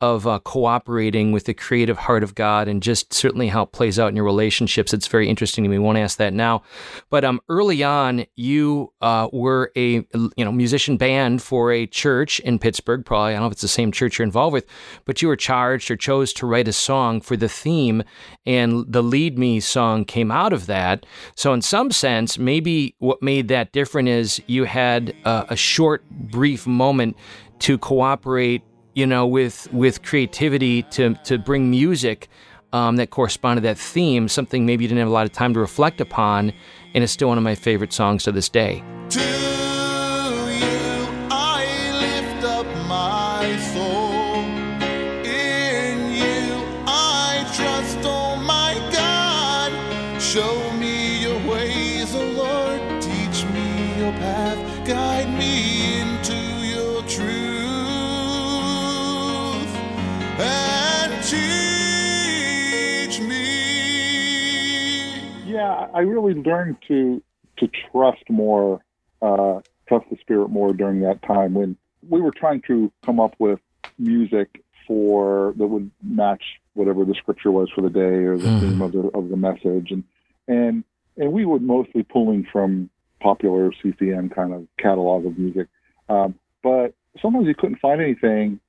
of 0.00 0.26
uh, 0.26 0.38
cooperating 0.40 1.32
with 1.32 1.44
the 1.44 1.54
creative 1.54 1.96
heart 1.96 2.22
of 2.22 2.34
God 2.34 2.68
and 2.68 2.82
just 2.82 3.14
certainly 3.14 3.48
how 3.48 3.62
it 3.62 3.72
plays 3.72 3.98
out 3.98 4.08
in 4.08 4.16
your 4.16 4.26
relationships. 4.26 4.92
It's 4.92 5.06
very 5.06 5.28
interesting 5.28 5.64
to 5.64 5.70
me. 5.70 5.78
We 5.78 5.84
won't 5.84 5.96
ask 5.96 6.18
that 6.18 6.34
now. 6.34 6.62
But 7.08 7.24
um, 7.24 7.40
early 7.48 7.82
on, 7.82 8.26
you 8.36 8.92
uh, 9.00 9.28
were 9.32 9.72
a 9.74 10.06
you 10.12 10.30
know 10.44 10.52
musician 10.52 10.98
band 10.98 11.40
for 11.42 11.72
a 11.72 11.86
church 11.86 12.40
in 12.40 12.58
Pittsburgh. 12.58 13.06
Probably 13.06 13.30
I 13.30 13.32
don't 13.34 13.42
know 13.42 13.46
if 13.46 13.52
it's 13.52 13.62
the 13.62 13.68
same 13.68 13.90
church 13.90 14.18
you're 14.18 14.24
involved 14.24 14.52
with, 14.52 14.66
but 15.06 15.22
you 15.22 15.28
were 15.28 15.36
charged 15.36 15.90
or 15.90 15.96
chose 15.96 16.32
to 16.34 16.46
write 16.46 16.68
a 16.68 16.72
song 16.72 17.22
for 17.22 17.36
the 17.36 17.48
theme, 17.48 18.02
and 18.44 18.84
the 18.86 19.02
"Lead 19.02 19.38
Me" 19.38 19.60
song 19.60 20.04
came 20.04 20.30
out 20.30 20.52
of 20.52 20.66
that. 20.66 21.06
So 21.36 21.54
in 21.54 21.62
some 21.62 21.90
sense, 21.90 22.38
maybe 22.38 22.94
what 22.98 23.22
made 23.22 23.48
that 23.48 23.72
different 23.72 24.08
is 24.08 24.42
you 24.46 24.64
had 24.64 25.14
uh, 25.24 25.44
a 25.48 25.56
short, 25.56 26.04
brief 26.10 26.66
moment 26.66 27.16
to 27.60 27.78
cooperate 27.78 28.62
you 28.96 29.06
know, 29.06 29.26
with 29.26 29.72
with 29.72 30.02
creativity 30.02 30.82
to 30.84 31.14
to 31.24 31.38
bring 31.38 31.70
music 31.70 32.28
um, 32.72 32.96
that 32.96 33.10
corresponded 33.10 33.62
to 33.62 33.68
that 33.68 33.78
theme, 33.78 34.26
something 34.26 34.64
maybe 34.66 34.84
you 34.84 34.88
didn't 34.88 35.00
have 35.00 35.08
a 35.08 35.12
lot 35.12 35.26
of 35.26 35.32
time 35.32 35.52
to 35.54 35.60
reflect 35.60 36.00
upon, 36.00 36.52
and 36.94 37.04
it's 37.04 37.12
still 37.12 37.28
one 37.28 37.38
of 37.38 37.44
my 37.44 37.54
favorite 37.54 37.92
songs 37.92 38.24
to 38.24 38.32
this 38.32 38.48
day. 38.48 38.82
I 65.66 66.00
really 66.00 66.34
learned 66.34 66.76
to 66.88 67.22
to 67.58 67.68
trust 67.90 68.28
more, 68.28 68.80
uh, 69.22 69.60
trust 69.88 70.06
the 70.10 70.16
spirit 70.20 70.48
more 70.48 70.72
during 70.72 71.00
that 71.00 71.22
time 71.22 71.54
when 71.54 71.76
we 72.08 72.20
were 72.20 72.30
trying 72.30 72.62
to 72.62 72.92
come 73.04 73.18
up 73.18 73.34
with 73.38 73.60
music 73.98 74.62
for 74.86 75.54
that 75.56 75.66
would 75.66 75.90
match 76.02 76.42
whatever 76.74 77.04
the 77.04 77.14
scripture 77.14 77.50
was 77.50 77.70
for 77.74 77.80
the 77.80 77.90
day 77.90 78.00
or 78.00 78.36
the 78.36 78.46
mm. 78.46 78.60
theme 78.60 78.82
of 78.82 78.92
the 78.92 79.10
of 79.14 79.28
the 79.28 79.36
message, 79.36 79.90
and 79.90 80.04
and 80.48 80.84
and 81.16 81.32
we 81.32 81.44
were 81.44 81.58
mostly 81.58 82.02
pulling 82.02 82.46
from 82.52 82.90
popular 83.20 83.72
CCM 83.82 84.28
kind 84.28 84.52
of 84.52 84.66
catalog 84.78 85.26
of 85.26 85.38
music, 85.38 85.68
um, 86.08 86.34
but 86.62 86.94
sometimes 87.20 87.46
you 87.46 87.54
couldn't 87.54 87.80
find 87.80 88.00
anything, 88.00 88.60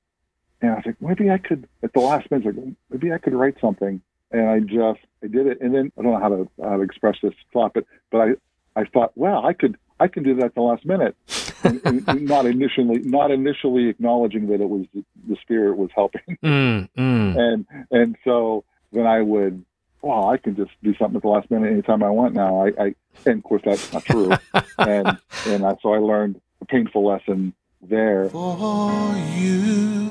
and 0.60 0.72
I 0.72 0.74
was 0.76 0.84
like, 0.86 1.00
maybe 1.00 1.30
I 1.30 1.38
could 1.38 1.68
at 1.82 1.92
the 1.92 2.00
last 2.00 2.30
minute, 2.30 2.56
like 2.56 2.74
maybe 2.90 3.12
I 3.12 3.18
could 3.18 3.34
write 3.34 3.56
something 3.60 4.00
and 4.30 4.48
I 4.48 4.60
just 4.60 5.00
I 5.22 5.26
did 5.26 5.46
it, 5.46 5.60
and 5.60 5.74
then 5.74 5.92
I 5.98 6.02
don't 6.02 6.12
know 6.12 6.20
how 6.20 6.28
to 6.28 6.48
how 6.62 6.76
to 6.76 6.82
express 6.82 7.16
this 7.22 7.34
thought, 7.52 7.72
but 7.74 7.84
but 8.10 8.20
I 8.20 8.80
I 8.80 8.84
thought, 8.84 9.16
wow, 9.16 9.44
I 9.44 9.52
could 9.52 9.76
I 10.00 10.08
can 10.08 10.22
do 10.22 10.34
that 10.36 10.46
at 10.46 10.54
the 10.54 10.62
last 10.62 10.84
minute, 10.84 11.16
and, 11.64 11.80
and 12.08 12.22
not 12.28 12.46
initially 12.46 12.98
not 13.00 13.30
initially 13.30 13.88
acknowledging 13.88 14.48
that 14.48 14.60
it 14.60 14.68
was 14.68 14.86
the 14.94 15.36
spirit 15.36 15.76
was 15.76 15.90
helping, 15.94 16.38
mm, 16.42 16.88
mm. 16.96 17.38
and 17.38 17.66
and 17.90 18.16
so 18.24 18.64
then 18.92 19.06
I 19.06 19.22
would. 19.22 19.64
Well, 20.00 20.30
I 20.30 20.36
can 20.36 20.54
just 20.54 20.70
do 20.80 20.94
something 20.94 21.16
at 21.16 21.22
the 21.22 21.28
last 21.28 21.50
minute 21.50 21.72
anytime 21.72 22.04
I 22.04 22.10
want 22.10 22.32
now. 22.32 22.64
I, 22.64 22.68
I 22.80 22.94
and 23.26 23.38
of 23.38 23.42
course 23.42 23.62
that's 23.64 23.92
not 23.92 24.04
true, 24.04 24.30
and 24.78 25.18
and 25.46 25.66
I, 25.66 25.74
so 25.82 25.92
I 25.92 25.98
learned 25.98 26.40
a 26.60 26.66
painful 26.66 27.04
lesson 27.04 27.52
there. 27.82 28.28
For 28.28 28.92
you 29.36 30.10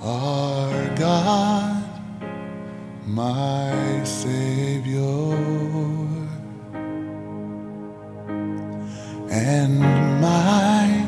are 0.00 0.96
God 0.96 1.85
my 3.06 4.02
Savior, 4.02 5.00
and 9.30 9.78
my 10.20 11.06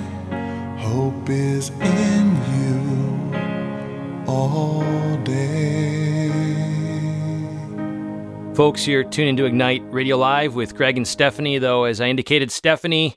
hope 0.78 1.28
is 1.28 1.70
in 1.70 2.36
you 2.54 3.34
all 4.26 5.16
day. 5.24 6.30
Folks, 8.54 8.86
you're 8.86 9.02
tuning 9.02 9.36
to 9.36 9.44
Ignite 9.44 9.82
Radio 9.92 10.16
Live 10.16 10.54
with 10.54 10.76
Greg 10.76 10.96
and 10.96 11.06
Stephanie, 11.06 11.58
though, 11.58 11.82
as 11.84 12.00
I 12.00 12.06
indicated, 12.06 12.52
Stephanie 12.52 13.16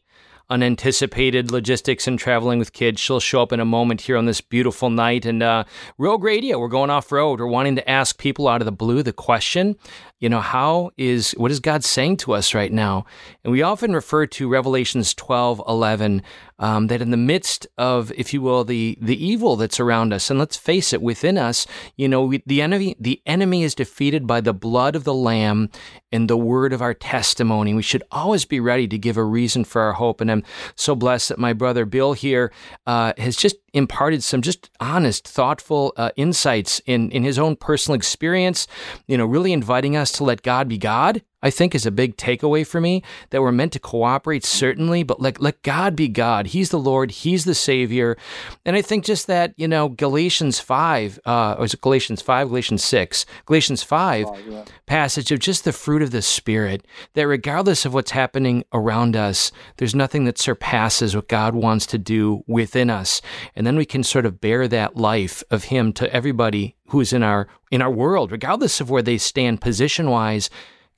unanticipated 0.51 1.49
logistics 1.49 2.07
and 2.07 2.19
traveling 2.19 2.59
with 2.59 2.73
kids. 2.73 2.99
She'll 2.99 3.21
show 3.21 3.41
up 3.41 3.53
in 3.53 3.59
a 3.59 3.65
moment 3.65 4.01
here 4.01 4.17
on 4.17 4.25
this 4.25 4.41
beautiful 4.41 4.89
night. 4.89 5.25
And 5.25 5.41
uh, 5.41 5.63
Rogue 5.97 6.23
Radio, 6.23 6.59
we're 6.59 6.67
going 6.67 6.89
off 6.89 7.11
road. 7.11 7.39
We're 7.39 7.47
wanting 7.47 7.77
to 7.77 7.89
ask 7.89 8.17
people 8.17 8.47
out 8.47 8.61
of 8.61 8.65
the 8.65 8.71
blue 8.71 9.01
the 9.01 9.13
question 9.13 9.77
you 10.21 10.29
know, 10.29 10.39
how 10.39 10.91
is, 10.97 11.31
what 11.31 11.51
is 11.51 11.59
God 11.59 11.83
saying 11.83 12.17
to 12.17 12.33
us 12.33 12.53
right 12.53 12.71
now? 12.71 13.05
And 13.43 13.51
we 13.51 13.63
often 13.63 13.93
refer 13.93 14.27
to 14.27 14.47
Revelations 14.47 15.15
12, 15.15 15.61
11, 15.67 16.21
um, 16.59 16.87
that 16.87 17.01
in 17.01 17.09
the 17.09 17.17
midst 17.17 17.65
of, 17.79 18.11
if 18.15 18.31
you 18.31 18.41
will, 18.41 18.63
the, 18.63 18.97
the 19.01 19.21
evil 19.21 19.55
that's 19.55 19.79
around 19.79 20.13
us, 20.13 20.29
and 20.29 20.37
let's 20.37 20.55
face 20.55 20.93
it, 20.93 21.01
within 21.01 21.39
us, 21.39 21.65
you 21.97 22.07
know, 22.07 22.23
we, 22.23 22.43
the 22.45 22.61
enemy, 22.61 22.95
the 22.99 23.19
enemy 23.25 23.63
is 23.63 23.73
defeated 23.73 24.27
by 24.27 24.41
the 24.41 24.53
blood 24.53 24.95
of 24.95 25.05
the 25.05 25.13
Lamb 25.13 25.71
and 26.11 26.29
the 26.29 26.37
word 26.37 26.71
of 26.71 26.83
our 26.83 26.93
testimony. 26.93 27.73
We 27.73 27.81
should 27.81 28.03
always 28.11 28.45
be 28.45 28.59
ready 28.59 28.87
to 28.89 28.99
give 28.99 29.17
a 29.17 29.23
reason 29.23 29.63
for 29.63 29.81
our 29.81 29.93
hope. 29.93 30.21
And 30.21 30.31
I'm 30.31 30.43
so 30.75 30.95
blessed 30.95 31.29
that 31.29 31.39
my 31.39 31.53
brother 31.53 31.85
Bill 31.85 32.13
here 32.13 32.53
uh, 32.85 33.13
has 33.17 33.35
just 33.35 33.55
imparted 33.73 34.23
some 34.23 34.41
just 34.41 34.69
honest, 34.79 35.27
thoughtful 35.27 35.93
uh, 35.97 36.11
insights 36.15 36.81
in, 36.85 37.09
in 37.11 37.23
his 37.23 37.39
own 37.39 37.55
personal 37.55 37.95
experience, 37.95 38.67
you 39.07 39.17
know, 39.17 39.25
really 39.25 39.53
inviting 39.53 39.95
us 39.95 40.11
to 40.13 40.23
let 40.23 40.41
God 40.41 40.67
be 40.67 40.77
God 40.77 41.21
I 41.43 41.49
think 41.49 41.73
is 41.73 41.85
a 41.85 41.91
big 41.91 42.17
takeaway 42.17 42.65
for 42.65 42.79
me 42.79 43.03
that 43.31 43.41
we're 43.41 43.51
meant 43.51 43.73
to 43.73 43.79
cooperate, 43.79 44.45
certainly, 44.45 45.03
but 45.03 45.21
let, 45.21 45.41
let 45.41 45.61
God 45.63 45.95
be 45.95 46.07
God. 46.07 46.47
He's 46.47 46.69
the 46.69 46.79
Lord, 46.79 47.11
He's 47.11 47.45
the 47.45 47.55
Savior. 47.55 48.17
And 48.65 48.75
I 48.75 48.81
think 48.81 49.05
just 49.05 49.27
that, 49.27 49.53
you 49.57 49.67
know, 49.67 49.89
Galatians 49.89 50.59
5, 50.59 51.19
uh, 51.25 51.55
or 51.57 51.65
is 51.65 51.73
it 51.73 51.81
Galatians 51.81 52.21
5, 52.21 52.49
Galatians 52.49 52.83
6, 52.83 53.25
Galatians 53.45 53.83
5 53.83 54.25
oh, 54.27 54.37
yeah. 54.47 54.65
passage 54.85 55.31
of 55.31 55.39
just 55.39 55.63
the 55.63 55.73
fruit 55.73 56.01
of 56.01 56.11
the 56.11 56.21
Spirit, 56.21 56.85
that 57.13 57.27
regardless 57.27 57.85
of 57.85 57.93
what's 57.93 58.11
happening 58.11 58.63
around 58.73 59.15
us, 59.15 59.51
there's 59.77 59.95
nothing 59.95 60.25
that 60.25 60.37
surpasses 60.37 61.15
what 61.15 61.27
God 61.27 61.55
wants 61.55 61.85
to 61.87 61.97
do 61.97 62.43
within 62.47 62.89
us. 62.89 63.21
And 63.55 63.65
then 63.65 63.77
we 63.77 63.85
can 63.85 64.03
sort 64.03 64.25
of 64.25 64.41
bear 64.41 64.67
that 64.67 64.97
life 64.97 65.43
of 65.49 65.65
Him 65.65 65.93
to 65.93 66.13
everybody 66.13 66.75
who's 66.87 67.13
in 67.13 67.23
our 67.23 67.47
in 67.71 67.81
our 67.81 67.89
world, 67.89 68.31
regardless 68.31 68.81
of 68.81 68.89
where 68.89 69.01
they 69.01 69.17
stand 69.17 69.61
position 69.61 70.09
wise 70.09 70.49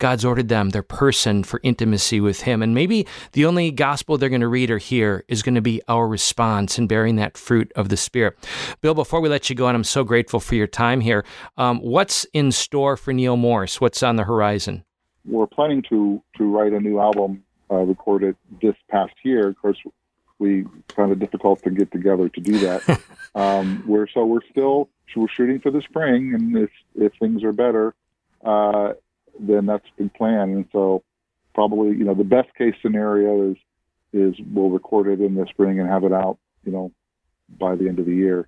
God's 0.04 0.26
ordered 0.26 0.50
them, 0.50 0.72
their 0.72 0.84
person, 0.84 1.46
for 1.46 1.62
intimacy 1.64 2.20
with 2.20 2.42
Him. 2.42 2.62
And 2.62 2.76
maybe 2.76 3.08
the 3.32 3.46
only 3.46 3.72
gospel 3.72 4.18
they're 4.18 4.28
going 4.28 4.42
to 4.42 4.50
read 4.50 4.70
or 4.70 4.78
hear 4.78 5.24
is 5.30 5.42
going 5.42 5.56
to 5.56 5.62
be 5.62 5.82
our 5.88 6.10
response 6.10 6.78
in 6.78 6.88
bearing 6.88 7.16
that 7.16 7.38
fruit 7.38 7.72
of 7.78 7.88
the 7.88 7.96
Spirit. 7.96 8.38
Bill, 8.82 8.96
before 8.96 9.22
we 9.22 9.30
let 9.30 9.50
you 9.50 9.56
go, 9.56 9.66
and 9.70 9.78
I'm 9.78 9.86
so 9.86 10.04
grateful 10.04 10.42
for 10.42 10.56
your 10.56 10.68
time 10.68 11.00
here, 11.00 11.24
um, 11.56 11.80
what's 11.80 12.26
in 12.34 12.52
store 12.52 12.98
for 12.98 13.14
Neal 13.14 13.38
Morse? 13.38 13.80
What's 13.80 14.04
on 14.04 14.18
the 14.18 14.26
horizon? 14.26 14.84
We're 15.24 15.48
planning 15.48 15.82
to 15.84 16.22
to 16.36 16.44
write 16.44 16.74
a 16.74 16.82
new 16.82 17.00
album, 17.00 17.42
uh, 17.72 17.76
recorded 17.76 18.36
this 18.62 18.76
past 18.90 19.14
year. 19.24 19.48
Of 19.48 19.62
course, 19.62 19.78
we 20.38 20.66
found 20.94 21.14
it 21.14 21.20
difficult 21.20 21.64
to 21.64 21.70
get 21.70 21.94
together 21.94 22.28
to 22.28 22.42
do 22.42 22.60
that. 22.60 23.00
um, 23.36 23.86
we're 23.88 24.08
so 24.08 24.26
we're 24.26 24.46
still 24.52 24.90
we're 25.16 25.30
shooting 25.30 25.62
for 25.62 25.72
the 25.72 25.82
spring, 25.82 26.34
and 26.34 26.58
if 26.58 26.72
if 26.94 27.14
things 27.22 27.42
are 27.42 27.54
better, 27.54 27.96
uh, 28.44 28.96
then 29.40 29.66
that's 29.66 29.86
the 29.98 30.10
plan. 30.10 30.50
And 30.52 30.66
so 30.72 31.04
probably 31.54 31.90
you 31.90 32.04
know 32.04 32.16
the 32.16 32.24
best 32.24 32.54
case 32.56 32.76
scenario 32.82 33.52
is 33.52 33.58
is 34.12 34.36
we'll 34.54 34.70
record 34.70 35.08
it 35.08 35.22
in 35.22 35.36
the 35.36 35.46
spring 35.50 35.80
and 35.80 35.90
have 35.90 36.04
it 36.04 36.14
out 36.14 36.38
you 36.64 36.72
know 36.72 36.92
by 37.60 37.76
the 37.76 37.88
end 37.88 38.00
of 38.00 38.06
the 38.06 38.16
year. 38.16 38.48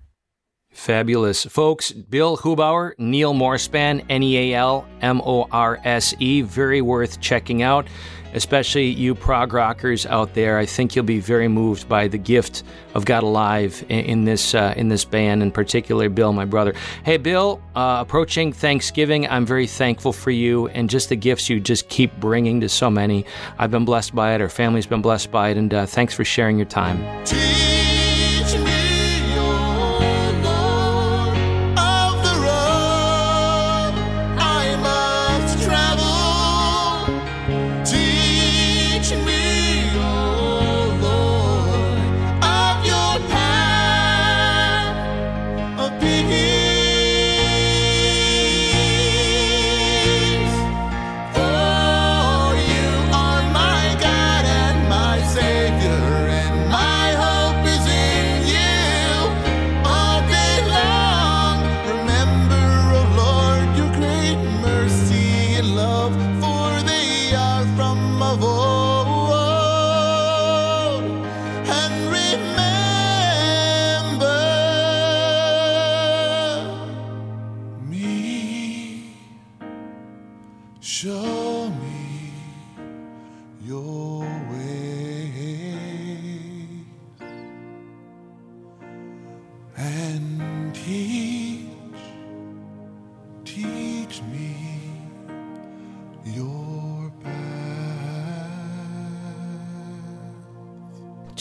Fabulous. 0.70 1.46
Folks, 1.46 1.90
Bill 1.92 2.36
Hubauer, 2.36 2.92
Neal 2.98 3.32
Morse 3.32 3.68
N 3.72 4.02
E 4.10 4.52
A 4.52 4.58
L 4.58 4.86
M 5.00 5.22
O 5.24 5.48
R 5.50 5.80
S 5.84 6.14
E, 6.18 6.42
very 6.42 6.82
worth 6.82 7.20
checking 7.20 7.62
out, 7.62 7.86
especially 8.34 8.86
you 8.86 9.14
prog 9.14 9.52
rockers 9.52 10.06
out 10.06 10.34
there. 10.34 10.58
I 10.58 10.66
think 10.66 10.94
you'll 10.94 11.04
be 11.04 11.20
very 11.20 11.48
moved 11.48 11.88
by 11.88 12.08
the 12.08 12.18
gift 12.18 12.62
of 12.94 13.04
God 13.04 13.22
Alive 13.22 13.84
in, 13.88 14.24
this 14.24 14.54
uh, 14.54 14.74
in 14.76 14.88
this 14.88 15.04
band, 15.04 15.42
in 15.42 15.50
particular, 15.50 16.08
Bill, 16.08 16.32
my 16.32 16.44
brother. 16.44 16.74
Hey, 17.04 17.16
Bill, 17.16 17.60
uh, 17.74 17.98
approaching 18.00 18.52
Thanksgiving, 18.52 19.28
I'm 19.28 19.46
very 19.46 19.66
thankful 19.66 20.12
for 20.12 20.30
you 20.30 20.68
and 20.68 20.88
just 20.88 21.08
the 21.08 21.16
gifts 21.16 21.48
you 21.48 21.60
just 21.60 21.88
keep 21.88 22.14
bringing 22.18 22.60
to 22.60 22.68
so 22.68 22.90
many. 22.90 23.24
I've 23.58 23.70
been 23.70 23.84
blessed 23.84 24.14
by 24.14 24.34
it, 24.34 24.40
our 24.40 24.48
family's 24.48 24.86
been 24.86 25.02
blessed 25.02 25.30
by 25.30 25.50
it, 25.50 25.56
and 25.56 25.72
uh, 25.72 25.86
thanks 25.86 26.14
for 26.14 26.24
sharing 26.24 26.56
your 26.56 26.66
time. 26.66 27.75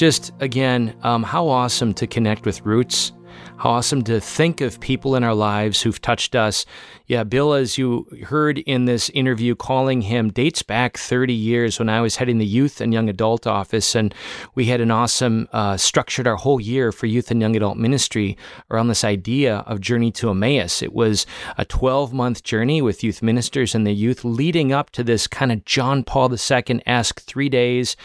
Just 0.05 0.33
again, 0.39 0.95
um, 1.01 1.23
how 1.23 1.47
awesome 1.47 1.91
to 1.91 2.05
connect 2.05 2.45
with 2.45 2.61
roots. 2.61 3.11
How 3.57 3.69
awesome 3.71 4.03
to 4.03 4.19
think 4.19 4.61
of 4.61 4.79
people 4.79 5.15
in 5.15 5.23
our 5.23 5.33
lives 5.33 5.81
who've 5.81 6.01
touched 6.01 6.35
us. 6.35 6.65
Yeah, 7.07 7.23
Bill, 7.23 7.53
as 7.53 7.77
you 7.77 8.05
heard 8.25 8.57
in 8.59 8.85
this 8.85 9.09
interview, 9.11 9.55
calling 9.55 10.01
him 10.01 10.29
dates 10.29 10.61
back 10.61 10.97
30 10.97 11.33
years 11.33 11.79
when 11.79 11.87
I 11.87 12.01
was 12.01 12.17
heading 12.17 12.37
the 12.37 12.45
youth 12.45 12.81
and 12.81 12.93
young 12.93 13.07
adult 13.09 13.47
office. 13.47 13.95
And 13.95 14.13
we 14.55 14.65
had 14.65 14.81
an 14.81 14.91
awesome, 14.91 15.47
uh, 15.53 15.77
structured 15.77 16.27
our 16.27 16.35
whole 16.35 16.59
year 16.59 16.91
for 16.91 17.05
youth 17.05 17.31
and 17.31 17.39
young 17.39 17.55
adult 17.55 17.77
ministry 17.77 18.37
around 18.69 18.89
this 18.89 19.03
idea 19.03 19.57
of 19.67 19.79
Journey 19.79 20.11
to 20.13 20.31
Emmaus. 20.31 20.81
It 20.81 20.93
was 20.93 21.25
a 21.57 21.63
12 21.63 22.11
month 22.11 22.43
journey 22.43 22.81
with 22.81 23.03
youth 23.03 23.21
ministers 23.21 23.73
and 23.73 23.87
the 23.87 23.93
youth 23.93 24.25
leading 24.25 24.73
up 24.73 24.89
to 24.91 25.03
this 25.03 25.27
kind 25.27 25.51
of 25.51 25.63
John 25.63 26.03
Paul 26.03 26.31
II 26.31 26.81
esque 26.85 27.21
three 27.21 27.49
days 27.49 27.95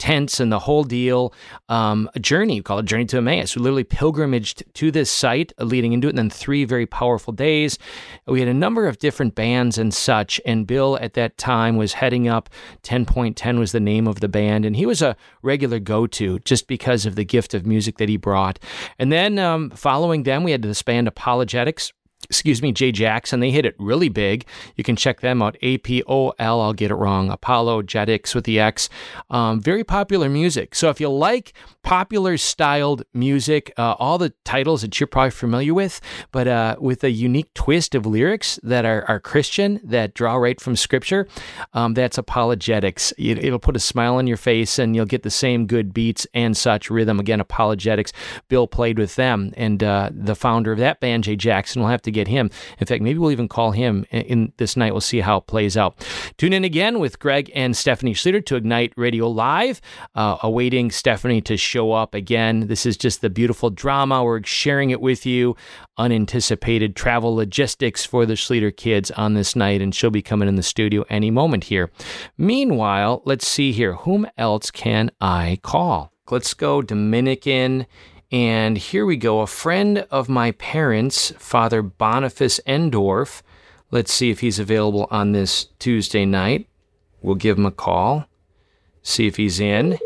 tents 0.00 0.40
and 0.40 0.50
the 0.50 0.58
whole 0.58 0.82
deal. 0.82 1.32
Um, 1.68 2.10
a 2.14 2.18
journey 2.18 2.56
you 2.56 2.62
call 2.62 2.80
it 2.80 2.86
Journey 2.86 3.04
to 3.06 3.18
Emmaus. 3.18 3.54
We 3.54 3.62
literally 3.62 3.84
pilgrimaged 3.84 4.64
to 4.74 4.90
this 4.90 5.10
site 5.10 5.52
leading 5.58 5.92
into 5.92 6.08
it, 6.08 6.10
and 6.10 6.18
then 6.18 6.30
three 6.30 6.64
very 6.64 6.86
powerful 6.86 7.32
days. 7.32 7.78
We 8.26 8.40
had 8.40 8.48
a 8.48 8.54
number 8.54 8.88
of 8.88 8.98
different 8.98 9.34
bands 9.34 9.78
and 9.78 9.94
such, 9.94 10.40
and 10.44 10.66
Bill 10.66 10.98
at 11.00 11.14
that 11.14 11.38
time 11.38 11.76
was 11.76 11.92
heading 11.92 12.26
up. 12.26 12.48
10.10 12.82 13.58
was 13.58 13.72
the 13.72 13.80
name 13.80 14.08
of 14.08 14.20
the 14.20 14.28
band, 14.28 14.64
and 14.64 14.74
he 14.74 14.86
was 14.86 15.02
a 15.02 15.16
regular 15.42 15.78
go 15.78 16.06
to 16.08 16.38
just 16.40 16.66
because 16.66 17.06
of 17.06 17.14
the 17.14 17.24
gift 17.24 17.54
of 17.54 17.66
music 17.66 17.98
that 17.98 18.08
he 18.08 18.16
brought. 18.16 18.58
And 18.98 19.12
then 19.12 19.38
um, 19.38 19.70
following 19.70 20.24
them, 20.24 20.42
we 20.42 20.50
had 20.50 20.62
this 20.62 20.82
band 20.82 21.08
ApologetiX 21.14 21.92
excuse 22.24 22.60
me, 22.60 22.72
Jay 22.72 22.92
Jackson. 22.92 23.40
They 23.40 23.50
hit 23.50 23.64
it 23.64 23.74
really 23.78 24.08
big. 24.08 24.46
You 24.76 24.84
can 24.84 24.96
check 24.96 25.20
them 25.20 25.40
out. 25.40 25.56
A 25.62 25.78
P 25.78 26.02
O 26.06 26.32
L, 26.38 26.60
I'll 26.60 26.72
get 26.72 26.90
it 26.90 26.96
wrong. 26.96 27.30
Apollo 27.30 27.70
ApologetiX 27.70 28.34
with 28.34 28.44
the 28.44 28.60
X. 28.60 28.88
Um, 29.28 29.60
very 29.60 29.84
popular 29.84 30.28
music. 30.28 30.74
So 30.74 30.88
if 30.88 31.00
you 31.00 31.08
like 31.08 31.52
popular 31.82 32.36
styled 32.36 33.04
music, 33.14 33.72
uh, 33.76 33.94
all 33.98 34.18
the 34.18 34.32
titles 34.44 34.82
that 34.82 34.98
you're 34.98 35.06
probably 35.06 35.30
familiar 35.30 35.74
with, 35.74 36.00
but 36.32 36.46
uh, 36.48 36.76
with 36.78 37.04
a 37.04 37.10
unique 37.10 37.52
twist 37.54 37.94
of 37.94 38.06
lyrics 38.06 38.58
that 38.62 38.84
are, 38.84 39.04
are 39.08 39.20
Christian, 39.20 39.80
that 39.84 40.14
draw 40.14 40.36
right 40.36 40.60
from 40.60 40.76
Scripture, 40.76 41.26
um, 41.72 41.94
that's 41.94 42.18
ApologetiX. 42.18 43.12
It, 43.18 43.44
it'll 43.44 43.58
put 43.58 43.76
a 43.76 43.80
smile 43.80 44.16
on 44.16 44.26
your 44.26 44.36
face 44.36 44.78
and 44.78 44.94
you'll 44.94 45.06
get 45.06 45.22
the 45.22 45.30
same 45.30 45.66
good 45.66 45.94
beats 45.94 46.26
and 46.34 46.56
such 46.56 46.90
rhythm. 46.90 47.20
Again, 47.20 47.40
ApologetiX. 47.40 48.12
Bill 48.48 48.66
played 48.66 48.98
with 48.98 49.16
them, 49.16 49.52
and 49.56 49.82
uh, 49.82 50.10
the 50.12 50.34
founder 50.34 50.72
of 50.72 50.78
that 50.78 51.00
band, 51.00 51.24
Jay 51.24 51.36
Jackson, 51.36 51.82
will 51.82 51.88
have 51.88 52.02
to 52.02 52.09
get 52.10 52.28
him. 52.28 52.50
In 52.78 52.86
fact, 52.86 53.02
maybe 53.02 53.18
we'll 53.18 53.30
even 53.30 53.48
call 53.48 53.72
him 53.72 54.04
in, 54.10 54.22
in 54.22 54.52
this 54.56 54.76
night. 54.76 54.92
We'll 54.92 55.00
see 55.00 55.20
how 55.20 55.38
it 55.38 55.46
plays 55.46 55.76
out. 55.76 56.06
Tune 56.38 56.52
in 56.52 56.64
again 56.64 56.98
with 56.98 57.18
Greg 57.18 57.50
and 57.54 57.76
Stephanie 57.76 58.14
Schlueter 58.14 58.44
to 58.46 58.56
Ignite 58.56 58.92
Radio 58.96 59.28
Live, 59.28 59.80
uh, 60.14 60.38
awaiting 60.42 60.90
Stephanie 60.90 61.40
to 61.42 61.56
show 61.56 61.92
up 61.92 62.14
again. 62.14 62.66
This 62.68 62.86
is 62.86 62.96
just 62.96 63.20
the 63.20 63.30
beautiful 63.30 63.70
drama. 63.70 64.24
We're 64.24 64.42
sharing 64.44 64.90
it 64.90 65.00
with 65.00 65.26
you. 65.26 65.56
Unanticipated 65.98 66.96
travel 66.96 67.34
logistics 67.34 68.04
for 68.04 68.24
the 68.24 68.34
Schlueter 68.34 68.74
kids 68.74 69.10
on 69.12 69.34
this 69.34 69.54
night, 69.54 69.82
and 69.82 69.94
she'll 69.94 70.10
be 70.10 70.22
coming 70.22 70.48
in 70.48 70.56
the 70.56 70.62
studio 70.62 71.04
any 71.10 71.30
moment 71.30 71.64
here. 71.64 71.90
Meanwhile, 72.38 73.22
let's 73.24 73.46
see 73.46 73.72
here. 73.72 73.94
Whom 73.94 74.26
else 74.38 74.70
can 74.70 75.10
I 75.20 75.58
call? 75.62 76.12
Let's 76.30 76.54
go 76.54 76.80
Dominican. 76.80 77.86
And 78.32 78.78
here 78.78 79.04
we 79.04 79.16
go. 79.16 79.40
A 79.40 79.46
friend 79.46 80.06
of 80.10 80.28
my 80.28 80.52
parents, 80.52 81.32
Father 81.38 81.82
Boniface 81.82 82.60
Endorf. 82.66 83.42
Let's 83.90 84.12
see 84.12 84.30
if 84.30 84.38
he's 84.38 84.60
available 84.60 85.08
on 85.10 85.32
this 85.32 85.66
Tuesday 85.80 86.24
night. 86.24 86.68
We'll 87.22 87.34
give 87.34 87.58
him 87.58 87.66
a 87.66 87.72
call, 87.72 88.26
see 89.02 89.26
if 89.26 89.36
he's 89.36 89.58
in, 89.58 89.98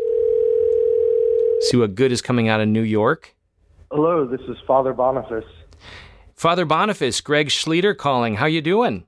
see 1.61 1.77
what 1.77 1.95
good 1.95 2.11
is 2.11 2.21
coming 2.21 2.49
out 2.49 2.59
of 2.59 2.67
New 2.67 2.81
York. 2.81 3.35
Hello, 3.91 4.25
this 4.25 4.41
is 4.41 4.57
Father 4.65 4.91
Boniface. 4.91 5.45
Father 6.33 6.65
Boniface, 6.65 7.21
Greg 7.21 7.47
Schlueter 7.47 7.95
calling. 7.95 8.35
How 8.35 8.47
you 8.47 8.61
doing? 8.61 9.05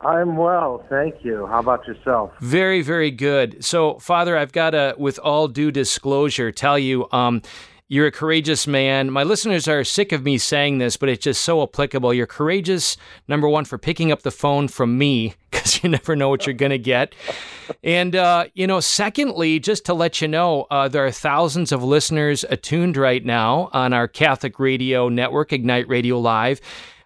I'm 0.00 0.36
well, 0.36 0.86
thank 0.88 1.16
you. 1.22 1.46
How 1.46 1.58
about 1.58 1.86
yourself? 1.86 2.32
Very, 2.40 2.80
very 2.80 3.10
good. 3.10 3.62
So, 3.62 3.98
Father, 3.98 4.38
I've 4.38 4.52
got 4.52 4.70
to, 4.70 4.94
with 4.96 5.18
all 5.18 5.46
due 5.46 5.70
disclosure, 5.70 6.50
tell 6.52 6.78
you, 6.78 7.06
um, 7.12 7.42
you're 7.90 8.06
a 8.06 8.12
courageous 8.12 8.68
man. 8.68 9.10
My 9.10 9.24
listeners 9.24 9.66
are 9.66 9.82
sick 9.82 10.12
of 10.12 10.22
me 10.22 10.38
saying 10.38 10.78
this, 10.78 10.96
but 10.96 11.08
it's 11.08 11.24
just 11.24 11.42
so 11.42 11.60
applicable. 11.60 12.14
You're 12.14 12.24
courageous, 12.24 12.96
number 13.26 13.48
one, 13.48 13.64
for 13.64 13.78
picking 13.78 14.12
up 14.12 14.22
the 14.22 14.30
phone 14.30 14.68
from 14.68 14.96
me, 14.96 15.34
because 15.50 15.82
you 15.82 15.90
never 15.90 16.14
know 16.14 16.28
what 16.28 16.46
you're 16.46 16.54
going 16.54 16.70
to 16.70 16.78
get. 16.78 17.16
And, 17.82 18.14
uh, 18.14 18.44
you 18.54 18.68
know, 18.68 18.78
secondly, 18.78 19.58
just 19.58 19.84
to 19.86 19.94
let 19.94 20.20
you 20.20 20.28
know, 20.28 20.68
uh, 20.70 20.86
there 20.86 21.04
are 21.04 21.10
thousands 21.10 21.72
of 21.72 21.82
listeners 21.82 22.44
attuned 22.48 22.96
right 22.96 23.24
now 23.24 23.70
on 23.72 23.92
our 23.92 24.06
Catholic 24.06 24.60
radio 24.60 25.08
network, 25.08 25.52
Ignite 25.52 25.88
Radio 25.88 26.20
Live. 26.20 26.60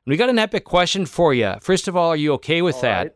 We 0.06 0.18
got 0.18 0.28
an 0.28 0.38
epic 0.38 0.64
question 0.64 1.06
for 1.06 1.32
you. 1.32 1.54
First 1.62 1.88
of 1.88 1.96
all, 1.96 2.10
are 2.10 2.16
you 2.16 2.34
okay 2.34 2.60
with 2.60 2.78
that? 2.82 3.02
right. 3.04 3.12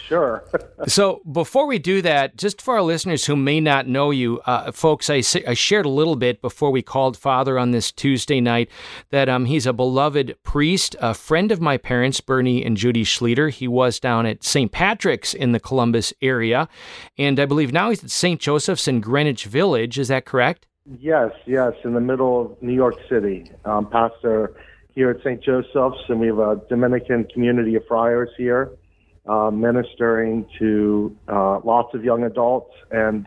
Sure. 0.00 0.44
So 0.88 1.20
before 1.30 1.66
we 1.66 1.78
do 1.78 2.00
that, 2.02 2.36
just 2.36 2.60
for 2.60 2.74
our 2.74 2.82
listeners 2.82 3.24
who 3.24 3.34
may 3.34 3.60
not 3.60 3.88
know 3.88 4.10
you, 4.10 4.40
uh, 4.46 4.70
folks, 4.72 5.08
I, 5.10 5.22
I 5.48 5.54
shared 5.54 5.86
a 5.86 5.90
little 5.90 6.14
bit 6.14 6.40
before 6.42 6.70
we 6.70 6.82
called 6.82 7.16
Father 7.16 7.58
on 7.58 7.70
this 7.70 7.90
Tuesday 7.90 8.40
night 8.40 8.68
that 9.10 9.28
um, 9.28 9.46
he's 9.46 9.66
a 9.66 9.72
beloved 9.72 10.36
priest, 10.42 10.94
a 11.00 11.14
friend 11.14 11.50
of 11.50 11.60
my 11.60 11.76
parents, 11.76 12.20
Bernie 12.20 12.64
and 12.64 12.76
Judy 12.76 13.04
Schlueter. 13.04 13.50
He 13.50 13.66
was 13.66 13.98
down 13.98 14.26
at 14.26 14.44
St. 14.44 14.70
Patrick's 14.70 15.34
in 15.34 15.52
the 15.52 15.60
Columbus 15.60 16.12
area, 16.20 16.68
and 17.18 17.40
I 17.40 17.46
believe 17.46 17.72
now 17.72 17.88
he's 17.88 18.04
at 18.04 18.10
St. 18.10 18.40
Joseph's 18.40 18.86
in 18.86 19.00
Greenwich 19.00 19.46
Village. 19.46 19.98
Is 19.98 20.08
that 20.08 20.26
correct? 20.26 20.66
yes, 21.00 21.32
yes, 21.46 21.72
in 21.84 21.94
the 21.94 22.00
middle 22.00 22.40
of 22.40 22.62
New 22.62 22.72
York 22.74 22.94
City. 23.08 23.50
Um, 23.64 23.88
pastor 23.90 24.54
here 24.94 25.10
at 25.10 25.18
St. 25.22 25.42
Joseph's, 25.42 26.02
and 26.08 26.20
we 26.20 26.28
have 26.28 26.38
a 26.38 26.60
Dominican 26.68 27.24
community 27.32 27.74
of 27.74 27.86
friars 27.86 28.30
here, 28.36 28.70
uh, 29.28 29.50
ministering 29.50 30.46
to 30.58 31.16
uh, 31.28 31.60
lots 31.60 31.94
of 31.94 32.04
young 32.04 32.24
adults 32.24 32.72
and 32.90 33.26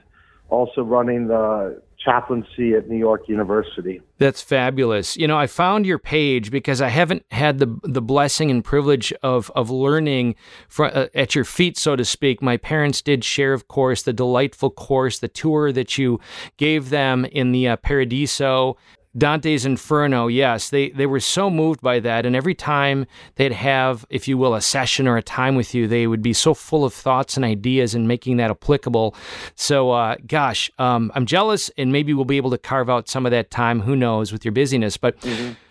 also 0.49 0.81
running 0.81 1.27
the 1.27 1.81
chaplaincy 1.99 2.73
at 2.73 2.87
New 2.89 2.97
York 2.97 3.27
University. 3.27 4.01
That's 4.17 4.41
fabulous. 4.41 5.17
You 5.17 5.27
know, 5.27 5.37
I 5.37 5.47
found 5.47 5.85
your 5.85 5.99
page 5.99 6.49
because 6.49 6.81
I 6.81 6.87
haven't 6.87 7.25
had 7.31 7.59
the 7.59 7.77
the 7.83 8.01
blessing 8.01 8.49
and 8.49 8.63
privilege 8.63 9.11
of 9.21 9.51
of 9.55 9.69
learning 9.69 10.35
uh, 10.77 11.07
at 11.13 11.35
your 11.35 11.43
feet, 11.43 11.77
so 11.77 11.95
to 11.95 12.05
speak. 12.05 12.41
My 12.41 12.57
parents 12.57 13.01
did 13.01 13.23
share, 13.23 13.53
of 13.53 13.67
course, 13.67 14.03
the 14.03 14.13
delightful 14.13 14.69
course, 14.69 15.19
the 15.19 15.27
tour 15.27 15.71
that 15.73 15.97
you 15.97 16.19
gave 16.57 16.89
them 16.89 17.25
in 17.25 17.51
the 17.51 17.67
uh, 17.67 17.75
Paradiso. 17.77 18.77
Dante's 19.17 19.65
Inferno, 19.65 20.27
yes, 20.27 20.69
they, 20.69 20.89
they 20.89 21.07
were 21.07 21.19
so 21.19 21.49
moved 21.49 21.81
by 21.81 21.99
that. 21.99 22.25
And 22.25 22.35
every 22.35 22.53
time 22.53 23.07
they'd 23.35 23.51
have, 23.51 24.05
if 24.09 24.27
you 24.27 24.37
will, 24.37 24.53
a 24.53 24.61
session 24.61 25.07
or 25.07 25.17
a 25.17 25.23
time 25.23 25.55
with 25.55 25.73
you, 25.73 25.87
they 25.87 26.05
would 26.05 26.21
be 26.21 26.33
so 26.33 26.53
full 26.53 26.85
of 26.85 26.93
thoughts 26.93 27.35
and 27.35 27.43
ideas 27.43 27.95
and 27.95 28.07
making 28.07 28.37
that 28.37 28.51
applicable. 28.51 29.15
So, 29.55 29.91
uh, 29.91 30.15
gosh, 30.27 30.69
um, 30.77 31.11
I'm 31.15 31.25
jealous, 31.25 31.71
and 31.77 31.91
maybe 31.91 32.13
we'll 32.13 32.25
be 32.25 32.37
able 32.37 32.51
to 32.51 32.57
carve 32.57 32.89
out 32.89 33.09
some 33.09 33.25
of 33.25 33.31
that 33.31 33.49
time. 33.49 33.81
Who 33.81 33.95
knows 33.95 34.31
with 34.31 34.45
your 34.45 34.51
busyness? 34.51 34.97
But 34.97 35.15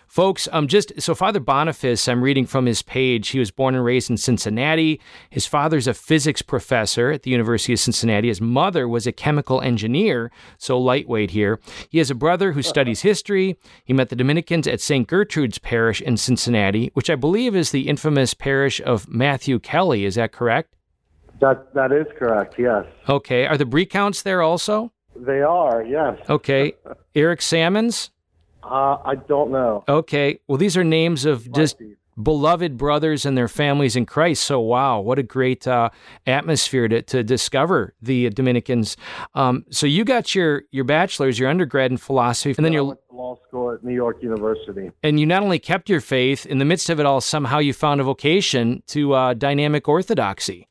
Folks, 0.09 0.49
um, 0.53 0.66
just 0.68 1.01
so 1.01 1.14
Father 1.14 1.38
Boniface, 1.38 2.09
I'm 2.09 2.23
reading 2.25 2.47
from 2.47 2.64
his 2.64 2.81
page. 2.81 3.29
He 3.29 3.38
was 3.38 3.51
born 3.51 3.75
and 3.75 3.85
raised 3.85 4.09
in 4.09 4.16
Cincinnati. 4.16 5.01
His 5.29 5.47
father's 5.47 5.87
a 5.87 5.92
physics 5.92 6.40
professor 6.40 7.11
at 7.11 7.23
the 7.25 7.31
University 7.31 7.75
of 7.75 7.79
Cincinnati. 7.79 8.29
His 8.29 8.40
mother 8.40 8.88
was 8.88 9.07
a 9.07 9.12
chemical 9.12 9.61
engineer, 9.61 10.31
so 10.57 10.79
lightweight 10.79 11.33
here. 11.33 11.61
He 11.90 11.99
has 11.99 12.11
a 12.11 12.14
brother 12.14 12.53
who 12.53 12.62
studies 12.62 13.03
history. 13.03 13.59
He 13.85 13.92
met 13.92 14.09
the 14.09 14.16
Dominicans 14.16 14.66
at 14.66 14.81
St. 14.81 15.07
Gertrude's 15.07 15.59
Parish 15.59 16.01
in 16.01 16.16
Cincinnati, 16.16 16.90
which 16.94 17.11
I 17.11 17.14
believe 17.14 17.55
is 17.55 17.71
the 17.71 17.87
infamous 17.87 18.33
parish 18.33 18.81
of 18.81 19.09
Matthew 19.09 19.59
Kelly. 19.59 20.07
Is 20.07 20.14
that 20.14 20.33
correct? 20.33 20.75
That 21.40 21.73
that 21.75 21.92
is 21.92 22.07
correct. 22.18 22.55
Yes, 22.59 22.87
Okay. 23.09 23.47
Are 23.47 23.57
the 23.59 23.66
Brie 23.66 23.87
counts 23.87 24.23
there 24.23 24.42
also? 24.42 24.90
they 25.14 25.42
are. 25.42 25.85
Yes. 25.85 26.18
Okay. 26.31 26.73
Eric 27.14 27.42
Salmons? 27.42 28.11
Uh, 28.68 28.98
I 29.04 29.14
don't 29.14 29.50
know. 29.50 29.85
Okay. 29.88 30.40
Well, 30.46 30.59
these 30.59 30.76
are 30.76 30.85
names 30.85 31.24
of 31.24 31.50
just 31.52 31.78
be. 31.78 31.94
beloved 32.22 32.76
brothers 32.76 33.24
and 33.24 33.37
their 33.37 33.48
families 33.48 33.96
in 33.96 34.04
Christ. 34.04 34.44
So, 34.44 34.61
wow, 34.61 35.00
what 35.00 35.18
a 35.18 35.22
great 35.22 35.66
uh, 35.66 35.90
atmosphere 36.26 36.87
to, 36.88 37.02
to 37.02 37.22
discover 37.24 37.94
the 38.02 38.28
Dominicans. 38.31 38.96
Um, 39.35 39.64
so, 39.70 39.87
you 39.87 40.04
got 40.04 40.35
your 40.35 40.64
your 40.70 40.85
bachelor's, 40.85 41.38
your 41.38 41.48
undergrad 41.48 41.90
in 41.90 41.96
philosophy, 41.96 42.54
and 42.57 42.64
then 42.64 42.72
I 42.72 42.76
you 42.76 42.98
law 43.11 43.38
school 43.48 43.72
at 43.72 43.83
New 43.83 43.94
York 43.94 44.22
University. 44.22 44.90
and 45.02 45.18
you 45.18 45.26
not 45.26 45.42
only 45.42 45.59
kept 45.59 45.88
your 45.88 46.00
faith 46.00 46.44
in 46.44 46.59
the 46.59 46.64
midst 46.64 46.90
of 46.90 47.00
it 47.00 47.07
all. 47.07 47.20
Somehow, 47.20 47.59
you 47.59 47.72
found 47.72 48.00
a 48.00 48.04
vocation 48.04 48.83
to 48.88 49.14
uh, 49.14 49.35
dynamic 49.35 49.88
orthodoxy. 49.88 50.68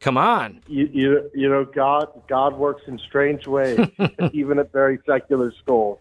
Come 0.00 0.18
on. 0.18 0.60
You, 0.66 0.88
you, 0.92 1.30
you 1.34 1.48
know, 1.48 1.64
God, 1.64 2.08
God 2.28 2.56
works 2.56 2.82
in 2.86 2.98
strange 2.98 3.46
ways, 3.46 3.80
even 4.32 4.58
at 4.58 4.70
very 4.70 4.98
secular 5.06 5.52
schools. 5.62 5.98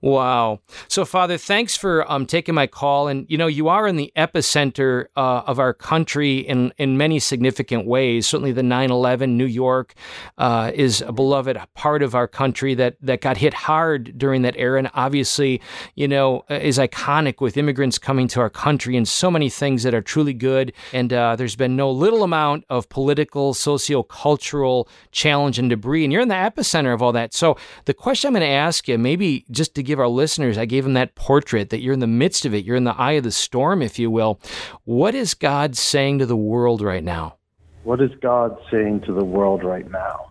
Wow. 0.00 0.60
So, 0.88 1.04
Father, 1.04 1.38
thanks 1.38 1.76
for 1.76 2.10
um, 2.10 2.26
taking 2.26 2.54
my 2.54 2.66
call. 2.66 3.08
And, 3.08 3.26
you 3.28 3.38
know, 3.38 3.46
you 3.46 3.68
are 3.68 3.86
in 3.86 3.96
the 3.96 4.12
epicenter 4.16 5.06
uh, 5.16 5.42
of 5.46 5.58
our 5.58 5.72
country 5.72 6.38
in, 6.38 6.72
in 6.78 6.98
many 6.98 7.18
significant 7.18 7.86
ways. 7.86 8.26
Certainly, 8.26 8.52
the 8.52 8.62
9 8.62 8.90
11 8.90 9.36
New 9.36 9.46
York 9.46 9.94
uh, 10.38 10.72
is 10.74 11.00
a 11.02 11.12
beloved 11.12 11.58
part 11.74 12.02
of 12.02 12.14
our 12.14 12.26
country 12.26 12.74
that, 12.74 12.96
that 13.00 13.20
got 13.20 13.36
hit 13.36 13.54
hard 13.54 14.18
during 14.18 14.42
that 14.42 14.54
era. 14.56 14.78
And 14.78 14.90
obviously, 14.94 15.60
you 15.94 16.08
know, 16.08 16.44
uh, 16.50 16.54
is 16.54 16.78
iconic 16.78 17.40
with 17.40 17.56
immigrants 17.56 17.98
coming 17.98 18.26
to 18.28 18.40
our 18.40 18.50
country 18.50 18.96
and 18.96 19.06
so 19.06 19.30
many 19.30 19.48
things 19.48 19.84
that 19.84 19.94
are 19.94 20.02
truly 20.02 20.34
good. 20.34 20.72
And 20.92 21.12
uh, 21.12 21.36
there's 21.36 21.56
been 21.56 21.76
no 21.76 21.90
little 21.90 22.24
amount 22.24 22.64
of 22.68 22.88
political, 22.88 23.54
socio-cultural 23.54 24.88
challenge 25.12 25.58
and 25.58 25.70
debris. 25.70 26.02
And 26.04 26.12
you're 26.12 26.22
in 26.22 26.28
the 26.28 26.34
epicenter 26.34 26.92
of 26.92 27.00
all 27.00 27.12
that. 27.12 27.32
So, 27.32 27.56
the 27.84 27.94
question 27.94 28.28
I'm 28.28 28.34
going 28.34 28.42
to 28.42 28.48
ask 28.48 28.88
you, 28.88 28.98
maybe 28.98 29.44
just 29.50 29.74
to 29.76 29.83
give 29.84 30.00
our 30.00 30.08
listeners, 30.08 30.58
I 30.58 30.64
gave 30.64 30.84
them 30.84 30.94
that 30.94 31.14
portrait 31.14 31.70
that 31.70 31.80
you're 31.80 31.94
in 31.94 32.00
the 32.00 32.06
midst 32.06 32.44
of 32.44 32.54
it. 32.54 32.64
You're 32.64 32.76
in 32.76 32.84
the 32.84 32.98
eye 32.98 33.12
of 33.12 33.24
the 33.24 33.32
storm, 33.32 33.82
if 33.82 33.98
you 33.98 34.10
will. 34.10 34.40
What 34.84 35.14
is 35.14 35.34
God 35.34 35.76
saying 35.76 36.18
to 36.20 36.26
the 36.26 36.36
world 36.36 36.80
right 36.82 37.04
now? 37.04 37.36
What 37.84 38.00
is 38.00 38.10
God 38.20 38.56
saying 38.70 39.02
to 39.02 39.12
the 39.12 39.24
world 39.24 39.62
right 39.62 39.90
now? 39.90 40.30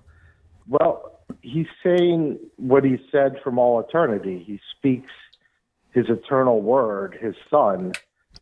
Well, 0.68 1.20
he's 1.42 1.68
saying 1.84 2.40
what 2.58 2.84
he 2.84 2.98
said 3.12 3.36
from 3.44 3.60
all 3.60 3.80
eternity. 3.80 4.44
He 4.46 4.60
speaks 4.78 5.12
his 5.92 6.10
eternal 6.10 6.62
word, 6.62 7.18
his 7.22 7.36
son, 7.50 7.94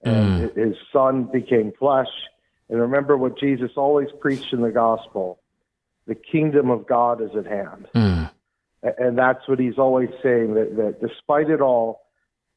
and 0.03 0.49
mm. 0.49 0.55
his 0.55 0.75
son 0.93 1.25
became 1.25 1.73
flesh. 1.77 2.07
And 2.69 2.79
remember 2.79 3.17
what 3.17 3.37
Jesus 3.37 3.71
always 3.75 4.07
preached 4.21 4.53
in 4.53 4.61
the 4.61 4.71
gospel 4.71 5.39
the 6.07 6.15
kingdom 6.15 6.69
of 6.69 6.87
God 6.87 7.21
is 7.21 7.29
at 7.37 7.45
hand. 7.45 7.87
A- 7.93 8.31
And 8.83 9.17
that's 9.17 9.47
what 9.47 9.59
he's 9.59 9.77
always 9.77 10.09
saying 10.23 10.55
that, 10.55 10.75
that 10.77 11.07
despite 11.07 11.49
it 11.49 11.61
all, 11.61 12.01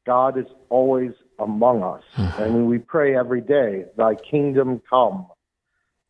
God 0.05 0.37
is 0.37 0.45
always 0.69 1.11
among 1.39 1.83
us. 1.83 2.03
Mm-hmm. 2.15 2.43
And 2.43 2.67
we 2.67 2.79
pray 2.79 3.15
every 3.15 3.41
day, 3.41 3.85
Thy 3.97 4.15
kingdom 4.15 4.81
come. 4.89 5.27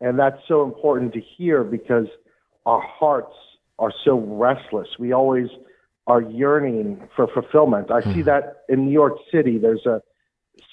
And 0.01 0.19
that's 0.19 0.39
so 0.47 0.63
important 0.63 1.13
to 1.13 1.21
hear 1.37 1.63
because 1.63 2.07
our 2.65 2.81
hearts 2.81 3.33
are 3.79 3.93
so 4.03 4.19
restless. 4.19 4.87
We 4.99 5.13
always 5.13 5.47
are 6.07 6.21
yearning 6.21 7.07
for 7.15 7.27
fulfillment. 7.33 7.91
I 7.91 8.01
see 8.01 8.09
mm-hmm. 8.09 8.21
that 8.23 8.63
in 8.69 8.85
New 8.85 8.91
York 8.91 9.17
City. 9.31 9.57
There's 9.57 9.85
a 9.85 10.01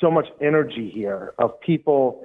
so 0.01 0.11
much 0.11 0.27
energy 0.41 0.91
here 0.93 1.33
of 1.39 1.59
people 1.61 2.25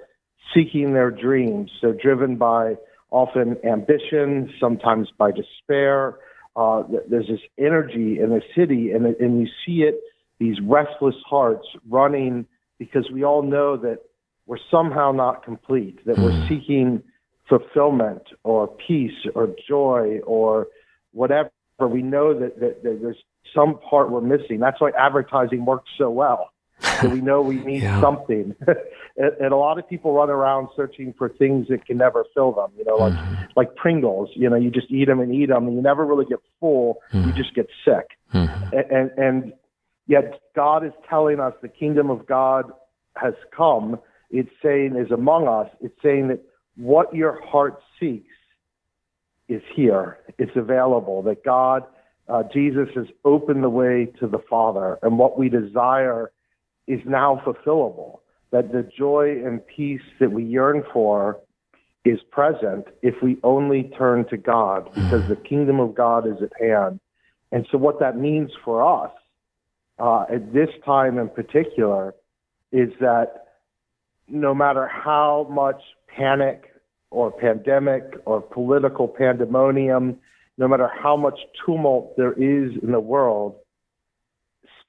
seeking 0.53 0.93
their 0.93 1.11
dreams. 1.11 1.71
They're 1.81 1.93
driven 1.93 2.35
by 2.35 2.75
often 3.09 3.57
ambition, 3.65 4.53
sometimes 4.59 5.09
by 5.17 5.31
despair. 5.31 6.19
Uh, 6.57 6.81
there's 7.07 7.27
this 7.27 7.39
energy 7.59 8.19
in 8.19 8.29
the 8.31 8.41
city, 8.55 8.91
and, 8.91 9.05
and 9.05 9.39
you 9.39 9.47
see 9.63 9.83
it, 9.83 10.01
these 10.39 10.59
restless 10.61 11.15
hearts 11.29 11.67
running 11.87 12.47
because 12.79 13.09
we 13.13 13.23
all 13.23 13.43
know 13.43 13.77
that 13.77 13.99
we're 14.47 14.57
somehow 14.71 15.11
not 15.11 15.43
complete, 15.43 16.03
that 16.05 16.17
we're 16.17 16.47
seeking 16.47 17.03
fulfillment 17.47 18.23
or 18.43 18.67
peace 18.67 19.25
or 19.35 19.53
joy 19.67 20.19
or 20.25 20.67
whatever. 21.11 21.51
We 21.79 22.01
know 22.01 22.37
that, 22.39 22.59
that, 22.59 22.81
that 22.83 22.99
there's 23.01 23.23
some 23.53 23.79
part 23.79 24.09
we're 24.09 24.21
missing. 24.21 24.59
That's 24.59 24.81
why 24.81 24.91
advertising 24.97 25.63
works 25.65 25.89
so 25.97 26.09
well. 26.09 26.51
So 27.01 27.09
we 27.09 27.21
know 27.21 27.41
we 27.41 27.55
need 27.63 27.83
Yeah. 27.83 27.99
something. 28.01 28.55
and, 29.17 29.31
and 29.39 29.51
a 29.51 29.55
lot 29.55 29.79
of 29.79 29.87
people 29.87 30.13
run 30.13 30.29
around 30.29 30.69
searching 30.75 31.13
for 31.17 31.29
things 31.29 31.67
that 31.69 31.85
can 31.85 31.97
never 31.97 32.25
fill 32.33 32.51
them. 32.51 32.71
You 32.77 32.85
know, 32.85 32.95
like 32.95 33.13
mm-hmm. 33.13 33.43
like 33.55 33.75
Pringles. 33.75 34.29
You 34.35 34.49
know, 34.49 34.55
you 34.55 34.69
just 34.69 34.91
eat 34.91 35.05
them 35.05 35.19
and 35.19 35.33
eat 35.33 35.47
them, 35.47 35.67
and 35.67 35.75
you 35.75 35.81
never 35.81 36.05
really 36.05 36.25
get 36.25 36.39
full. 36.59 36.99
You 37.11 37.19
mm-hmm. 37.21 37.37
just 37.37 37.53
get 37.55 37.67
sick. 37.83 38.17
Mm-hmm. 38.33 38.75
And, 38.75 38.91
and 38.91 39.11
and 39.17 39.53
yet 40.07 40.39
God 40.55 40.85
is 40.85 40.93
telling 41.09 41.39
us 41.39 41.53
the 41.61 41.67
kingdom 41.67 42.09
of 42.09 42.27
God 42.27 42.71
has 43.15 43.33
come. 43.55 43.99
It's 44.29 44.49
saying 44.61 44.95
is 44.95 45.11
among 45.11 45.47
us. 45.47 45.69
It's 45.81 45.95
saying 46.03 46.27
that 46.27 46.41
what 46.75 47.13
your 47.15 47.43
heart 47.45 47.79
seeks 47.99 48.33
is 49.47 49.61
here. 49.75 50.19
It's 50.37 50.55
available. 50.55 51.23
That 51.23 51.43
God, 51.43 51.83
uh, 52.27 52.43
Jesus, 52.53 52.89
has 52.95 53.07
opened 53.25 53.63
the 53.63 53.69
way 53.69 54.13
to 54.19 54.27
the 54.27 54.39
Father, 54.49 54.99
and 55.01 55.17
what 55.17 55.39
we 55.39 55.49
desire 55.49 56.31
is 56.87 57.01
now 57.05 57.41
fulfillable. 57.45 58.19
That 58.51 58.71
the 58.71 58.89
joy 58.97 59.41
and 59.45 59.65
peace 59.67 60.01
that 60.19 60.31
we 60.31 60.43
yearn 60.43 60.83
for 60.93 61.39
is 62.05 62.19
present 62.31 62.85
if 63.01 63.15
we 63.21 63.37
only 63.43 63.91
turn 63.97 64.25
to 64.29 64.37
God, 64.37 64.89
because 64.93 65.27
the 65.27 65.35
kingdom 65.35 65.81
of 65.81 65.93
God 65.93 66.25
is 66.25 66.41
at 66.41 66.53
hand. 66.59 67.01
And 67.51 67.67
so, 67.71 67.77
what 67.77 67.99
that 67.99 68.17
means 68.17 68.51
for 68.63 68.81
us 68.81 69.11
uh, 69.99 70.25
at 70.33 70.53
this 70.53 70.69
time 70.85 71.17
in 71.17 71.29
particular 71.29 72.13
is 72.71 72.89
that 72.99 73.47
no 74.27 74.53
matter 74.53 74.87
how 74.87 75.47
much 75.49 75.81
panic 76.07 76.73
or 77.09 77.31
pandemic 77.31 78.03
or 78.25 78.41
political 78.41 79.07
pandemonium, 79.07 80.17
no 80.57 80.67
matter 80.67 80.89
how 81.01 81.15
much 81.15 81.39
tumult 81.65 82.15
there 82.17 82.33
is 82.33 82.71
in 82.81 82.91
the 82.91 82.99
world, 82.99 83.55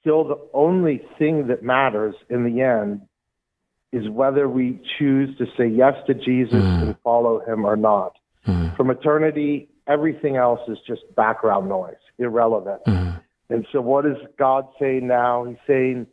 still 0.01 0.23
the 0.23 0.39
only 0.53 1.01
thing 1.17 1.47
that 1.47 1.63
matters 1.63 2.15
in 2.29 2.43
the 2.43 2.61
end 2.61 3.01
is 3.91 4.07
whether 4.09 4.47
we 4.47 4.79
choose 4.97 5.35
to 5.37 5.45
say 5.57 5.67
yes 5.67 5.93
to 6.07 6.13
Jesus 6.13 6.53
mm. 6.53 6.81
and 6.81 6.95
follow 7.03 7.39
him 7.45 7.65
or 7.65 7.75
not. 7.75 8.17
Mm. 8.47 8.75
From 8.77 8.91
eternity, 8.91 9.67
everything 9.87 10.35
else 10.35 10.59
is 10.67 10.77
just 10.87 11.01
background 11.15 11.67
noise, 11.67 11.95
irrelevant. 12.17 12.81
Mm. 12.85 13.21
And 13.49 13.65
so, 13.71 13.81
what 13.81 14.05
is 14.05 14.17
God 14.37 14.65
saying 14.79 15.07
now? 15.07 15.45
He's 15.45 15.57
saying, 15.65 16.05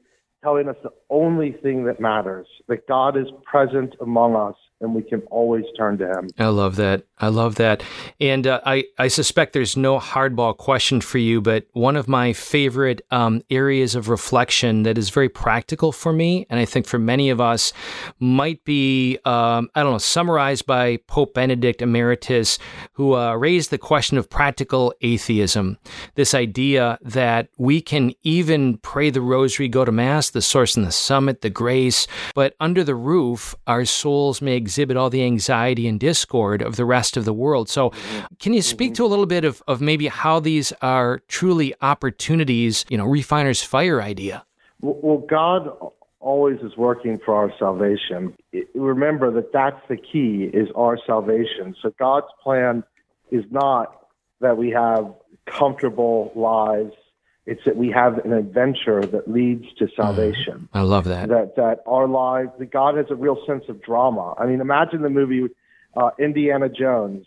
telling 0.42 0.68
us 0.68 0.76
the 0.82 0.90
only 1.10 1.52
thing 1.62 1.84
that 1.84 2.00
matters 2.00 2.46
that 2.68 2.86
God 2.88 3.16
is 3.16 3.26
present 3.44 3.94
among 4.00 4.34
us 4.34 4.56
and 4.80 4.94
we 4.94 5.02
can 5.02 5.22
always 5.30 5.64
turn 5.76 5.96
to 5.98 6.06
him. 6.06 6.28
I 6.38 6.48
love 6.48 6.76
that. 6.76 7.04
I 7.18 7.28
love 7.28 7.54
that. 7.54 7.82
And 8.20 8.46
uh, 8.46 8.60
I, 8.66 8.84
I 8.98 9.08
suspect 9.08 9.54
there's 9.54 9.76
no 9.76 9.98
hardball 9.98 10.54
question 10.56 11.00
for 11.00 11.16
you, 11.16 11.40
but 11.40 11.66
one 11.72 11.96
of 11.96 12.08
my 12.08 12.34
favorite 12.34 13.00
um, 13.10 13.42
areas 13.48 13.94
of 13.94 14.10
reflection 14.10 14.82
that 14.82 14.98
is 14.98 15.08
very 15.08 15.30
practical 15.30 15.92
for 15.92 16.12
me, 16.12 16.46
and 16.50 16.60
I 16.60 16.66
think 16.66 16.86
for 16.86 16.98
many 16.98 17.30
of 17.30 17.40
us, 17.40 17.72
might 18.18 18.64
be, 18.64 19.18
um, 19.24 19.70
I 19.74 19.82
don't 19.82 19.92
know, 19.92 19.98
summarized 19.98 20.66
by 20.66 20.98
Pope 21.06 21.32
Benedict 21.32 21.80
Emeritus, 21.80 22.58
who 22.92 23.14
uh, 23.14 23.34
raised 23.34 23.70
the 23.70 23.78
question 23.78 24.18
of 24.18 24.28
practical 24.28 24.92
atheism. 25.00 25.78
This 26.16 26.34
idea 26.34 26.98
that 27.00 27.48
we 27.56 27.80
can 27.80 28.12
even 28.24 28.76
pray 28.78 29.08
the 29.08 29.22
rosary, 29.22 29.68
go 29.68 29.86
to 29.86 29.92
Mass, 29.92 30.28
the 30.28 30.42
source 30.42 30.76
and 30.76 30.86
the 30.86 30.92
summit, 30.96 31.40
the 31.40 31.50
grace, 31.50 32.06
but 32.34 32.54
under 32.60 32.82
the 32.82 32.94
roof, 32.94 33.54
our 33.66 33.84
souls 33.84 34.40
may 34.40 34.56
exhibit 34.56 34.96
all 34.96 35.10
the 35.10 35.22
anxiety 35.22 35.86
and 35.86 36.00
discord 36.00 36.62
of 36.62 36.76
the 36.76 36.84
rest 36.84 37.16
of 37.16 37.24
the 37.24 37.32
world. 37.32 37.68
So, 37.68 37.92
can 38.38 38.52
you 38.52 38.62
speak 38.62 38.94
to 38.94 39.04
a 39.04 39.06
little 39.06 39.26
bit 39.26 39.44
of, 39.44 39.62
of 39.68 39.80
maybe 39.80 40.08
how 40.08 40.40
these 40.40 40.72
are 40.82 41.20
truly 41.28 41.74
opportunities, 41.82 42.84
you 42.88 42.98
know, 42.98 43.06
refiner's 43.06 43.62
fire 43.62 44.02
idea? 44.02 44.44
Well, 44.80 45.18
God 45.18 45.68
always 46.20 46.58
is 46.60 46.76
working 46.76 47.18
for 47.24 47.34
our 47.34 47.52
salvation. 47.58 48.34
Remember 48.74 49.30
that 49.30 49.52
that's 49.52 49.80
the 49.88 49.96
key 49.96 50.50
is 50.52 50.68
our 50.74 50.98
salvation. 51.06 51.74
So 51.80 51.92
God's 51.98 52.26
plan 52.42 52.82
is 53.30 53.44
not 53.50 54.06
that 54.40 54.56
we 54.56 54.70
have 54.70 55.14
comfortable 55.46 56.32
lives. 56.34 56.92
It's 57.46 57.64
that 57.64 57.76
we 57.76 57.90
have 57.92 58.18
an 58.24 58.32
adventure 58.32 59.06
that 59.06 59.30
leads 59.30 59.72
to 59.78 59.88
salvation. 59.94 60.68
I 60.72 60.82
love 60.82 61.04
that. 61.04 61.28
That 61.28 61.54
that 61.56 61.82
our 61.86 62.08
lives, 62.08 62.50
that 62.58 62.72
God 62.72 62.96
has 62.96 63.06
a 63.10 63.14
real 63.14 63.38
sense 63.46 63.64
of 63.68 63.80
drama. 63.82 64.34
I 64.36 64.46
mean, 64.46 64.60
imagine 64.60 65.02
the 65.02 65.10
movie 65.10 65.48
uh, 65.96 66.10
Indiana 66.18 66.68
Jones, 66.68 67.24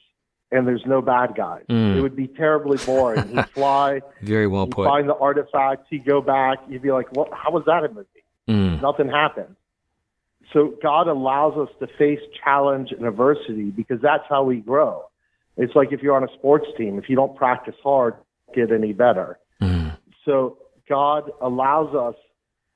and 0.52 0.68
there's 0.68 0.84
no 0.86 1.02
bad 1.02 1.36
guys. 1.36 1.64
It 1.70 2.02
would 2.02 2.16
be 2.18 2.28
terribly 2.28 2.78
boring. 2.86 3.30
He'd 3.30 3.50
fly, 3.54 4.02
Very 4.22 4.48
well 4.48 4.68
put. 4.68 4.86
find 4.88 5.08
the 5.08 5.16
artifacts, 5.16 5.88
you 5.90 6.04
go 6.04 6.22
back, 6.22 6.60
you'd 6.68 6.82
be 6.82 6.92
like, 6.92 7.12
what, 7.16 7.30
how 7.32 7.52
was 7.52 7.64
that 7.66 7.86
a 7.86 7.90
movie? 7.90 8.08
Mm. 8.48 8.82
Nothing 8.82 9.08
happened. 9.08 9.56
So 10.54 10.74
God 10.82 11.08
allows 11.08 11.58
us 11.58 11.70
to 11.80 11.88
face 11.98 12.20
challenge 12.44 12.92
and 12.92 13.06
adversity 13.06 13.66
because 13.70 14.02
that's 14.02 14.24
how 14.28 14.44
we 14.44 14.58
grow. 14.58 15.06
It's 15.58 15.76
like 15.76 15.92
if 15.92 16.02
you're 16.02 16.16
on 16.16 16.24
a 16.24 16.34
sports 16.34 16.66
team, 16.78 16.98
if 16.98 17.10
you 17.10 17.16
don't 17.16 17.36
practice 17.36 17.76
hard, 17.84 18.16
get 18.56 18.72
any 18.72 18.94
better. 18.94 19.38
Mm. 20.28 20.32
So 20.32 20.58
God 20.88 21.32
allows 21.42 21.96
us 21.96 22.16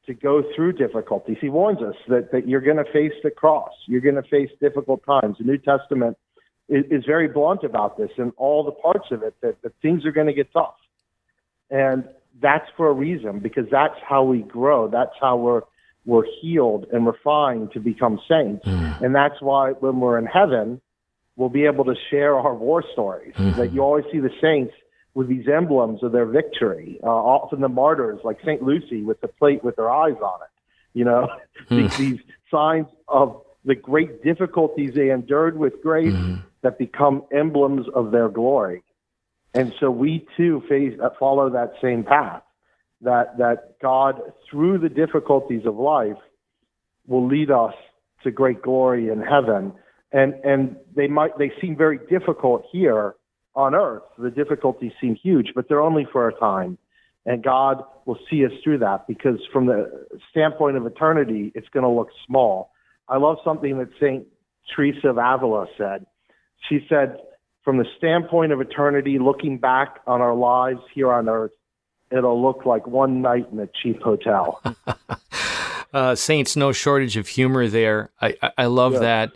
to 0.05 0.13
go 0.13 0.43
through 0.55 0.73
difficulties. 0.73 1.37
He 1.39 1.49
warns 1.49 1.81
us 1.81 1.95
that, 2.09 2.31
that 2.31 2.47
you're 2.47 2.61
going 2.61 2.77
to 2.77 2.91
face 2.91 3.13
the 3.23 3.31
cross. 3.31 3.71
You're 3.87 4.01
going 4.01 4.15
to 4.15 4.23
face 4.23 4.49
difficult 4.59 5.01
times. 5.05 5.37
The 5.39 5.45
New 5.45 5.57
Testament 5.57 6.17
is, 6.67 6.83
is 6.91 7.05
very 7.05 7.27
blunt 7.27 7.63
about 7.63 7.97
this 7.97 8.09
and 8.17 8.33
all 8.37 8.63
the 8.63 8.71
parts 8.71 9.07
of 9.11 9.23
it 9.23 9.35
that, 9.41 9.61
that 9.61 9.71
things 9.81 10.05
are 10.05 10.11
going 10.11 10.27
to 10.27 10.33
get 10.33 10.51
tough. 10.51 10.75
And 11.69 12.03
that's 12.41 12.67
for 12.75 12.89
a 12.89 12.93
reason 12.93 13.39
because 13.39 13.65
that's 13.71 13.95
how 14.07 14.23
we 14.23 14.39
grow. 14.39 14.87
That's 14.87 15.13
how 15.19 15.37
we're 15.37 15.61
we're 16.05 16.25
healed 16.41 16.85
and 16.91 17.05
refined 17.05 17.71
to 17.71 17.79
become 17.79 18.19
saints. 18.27 18.63
And 19.01 19.15
that's 19.15 19.41
why 19.41 19.71
when 19.71 20.01
we're 20.01 20.17
in 20.19 20.25
heaven, 20.25 20.81
we'll 21.37 21.47
be 21.47 21.65
able 21.65 21.85
to 21.85 21.95
share 22.09 22.35
our 22.35 22.53
war 22.53 22.83
stories. 22.91 23.33
That 23.55 23.71
you 23.71 23.81
always 23.81 24.03
see 24.11 24.19
the 24.19 24.29
saints 24.41 24.73
with 25.15 25.27
these 25.27 25.47
emblems 25.47 26.01
of 26.03 26.11
their 26.11 26.25
victory. 26.25 26.99
Uh, 27.03 27.07
often 27.07 27.61
the 27.61 27.69
martyrs, 27.69 28.19
like 28.23 28.37
Saint 28.43 28.63
Lucy, 28.63 29.03
with 29.03 29.21
the 29.21 29.27
plate 29.27 29.63
with 29.63 29.75
their 29.75 29.89
eyes 29.89 30.15
on 30.23 30.39
it. 30.41 30.49
You 30.93 31.05
know, 31.05 31.27
these, 31.69 31.95
these 31.97 32.19
signs 32.49 32.87
of 33.07 33.41
the 33.65 33.75
great 33.75 34.23
difficulties 34.23 34.93
they 34.95 35.09
endured 35.09 35.57
with 35.57 35.81
grace 35.81 36.15
that 36.63 36.77
become 36.77 37.23
emblems 37.31 37.85
of 37.93 38.11
their 38.11 38.29
glory. 38.29 38.83
And 39.53 39.73
so 39.79 39.91
we 39.91 40.25
too 40.35 40.63
face, 40.67 40.97
uh, 41.01 41.09
follow 41.19 41.49
that 41.51 41.73
same 41.81 42.03
path. 42.03 42.41
That 43.01 43.37
that 43.37 43.79
God, 43.81 44.21
through 44.49 44.77
the 44.79 44.89
difficulties 44.89 45.65
of 45.65 45.75
life, 45.75 46.17
will 47.05 47.27
lead 47.27 47.51
us 47.51 47.73
to 48.23 48.31
great 48.31 48.61
glory 48.61 49.09
in 49.09 49.21
heaven. 49.21 49.73
And 50.11 50.33
and 50.45 50.77
they 50.95 51.07
might 51.07 51.37
they 51.37 51.51
seem 51.61 51.75
very 51.75 51.99
difficult 52.09 52.63
here 52.71 53.15
on 53.55 53.75
earth. 53.75 54.03
The 54.17 54.31
difficulties 54.31 54.91
seem 54.99 55.15
huge, 55.15 55.51
but 55.55 55.67
they're 55.67 55.81
only 55.81 56.07
for 56.11 56.27
a 56.27 56.33
time. 56.39 56.77
And 57.25 57.43
God 57.43 57.83
will 58.05 58.17
see 58.29 58.45
us 58.45 58.51
through 58.63 58.79
that 58.79 59.07
because 59.07 59.39
from 59.51 59.67
the 59.67 60.07
standpoint 60.29 60.75
of 60.75 60.85
eternity, 60.85 61.51
it's 61.55 61.69
going 61.69 61.83
to 61.83 61.89
look 61.89 62.09
small. 62.27 62.71
I 63.07 63.17
love 63.17 63.37
something 63.43 63.77
that 63.79 63.89
Saint 63.99 64.27
Teresa 64.75 65.09
of 65.09 65.17
Avila 65.17 65.67
said. 65.77 66.05
She 66.67 66.85
said, 66.89 67.17
from 67.63 67.77
the 67.77 67.85
standpoint 67.97 68.51
of 68.51 68.59
eternity, 68.59 69.19
looking 69.19 69.57
back 69.57 69.99
on 70.05 70.21
our 70.21 70.35
lives 70.35 70.81
here 70.93 71.11
on 71.13 71.29
earth, 71.29 71.51
it'll 72.11 72.41
look 72.41 72.65
like 72.65 72.85
one 72.87 73.21
night 73.21 73.47
in 73.51 73.59
a 73.59 73.67
cheap 73.81 74.01
hotel. 74.01 74.61
Uh, 75.93 76.15
Saints, 76.15 76.55
no 76.55 76.71
shortage 76.71 77.17
of 77.17 77.27
humor 77.27 77.67
there. 77.67 78.09
I, 78.19 78.35
I, 78.41 78.51
I 78.57 78.65
love 78.65 78.93
that. 78.93 79.31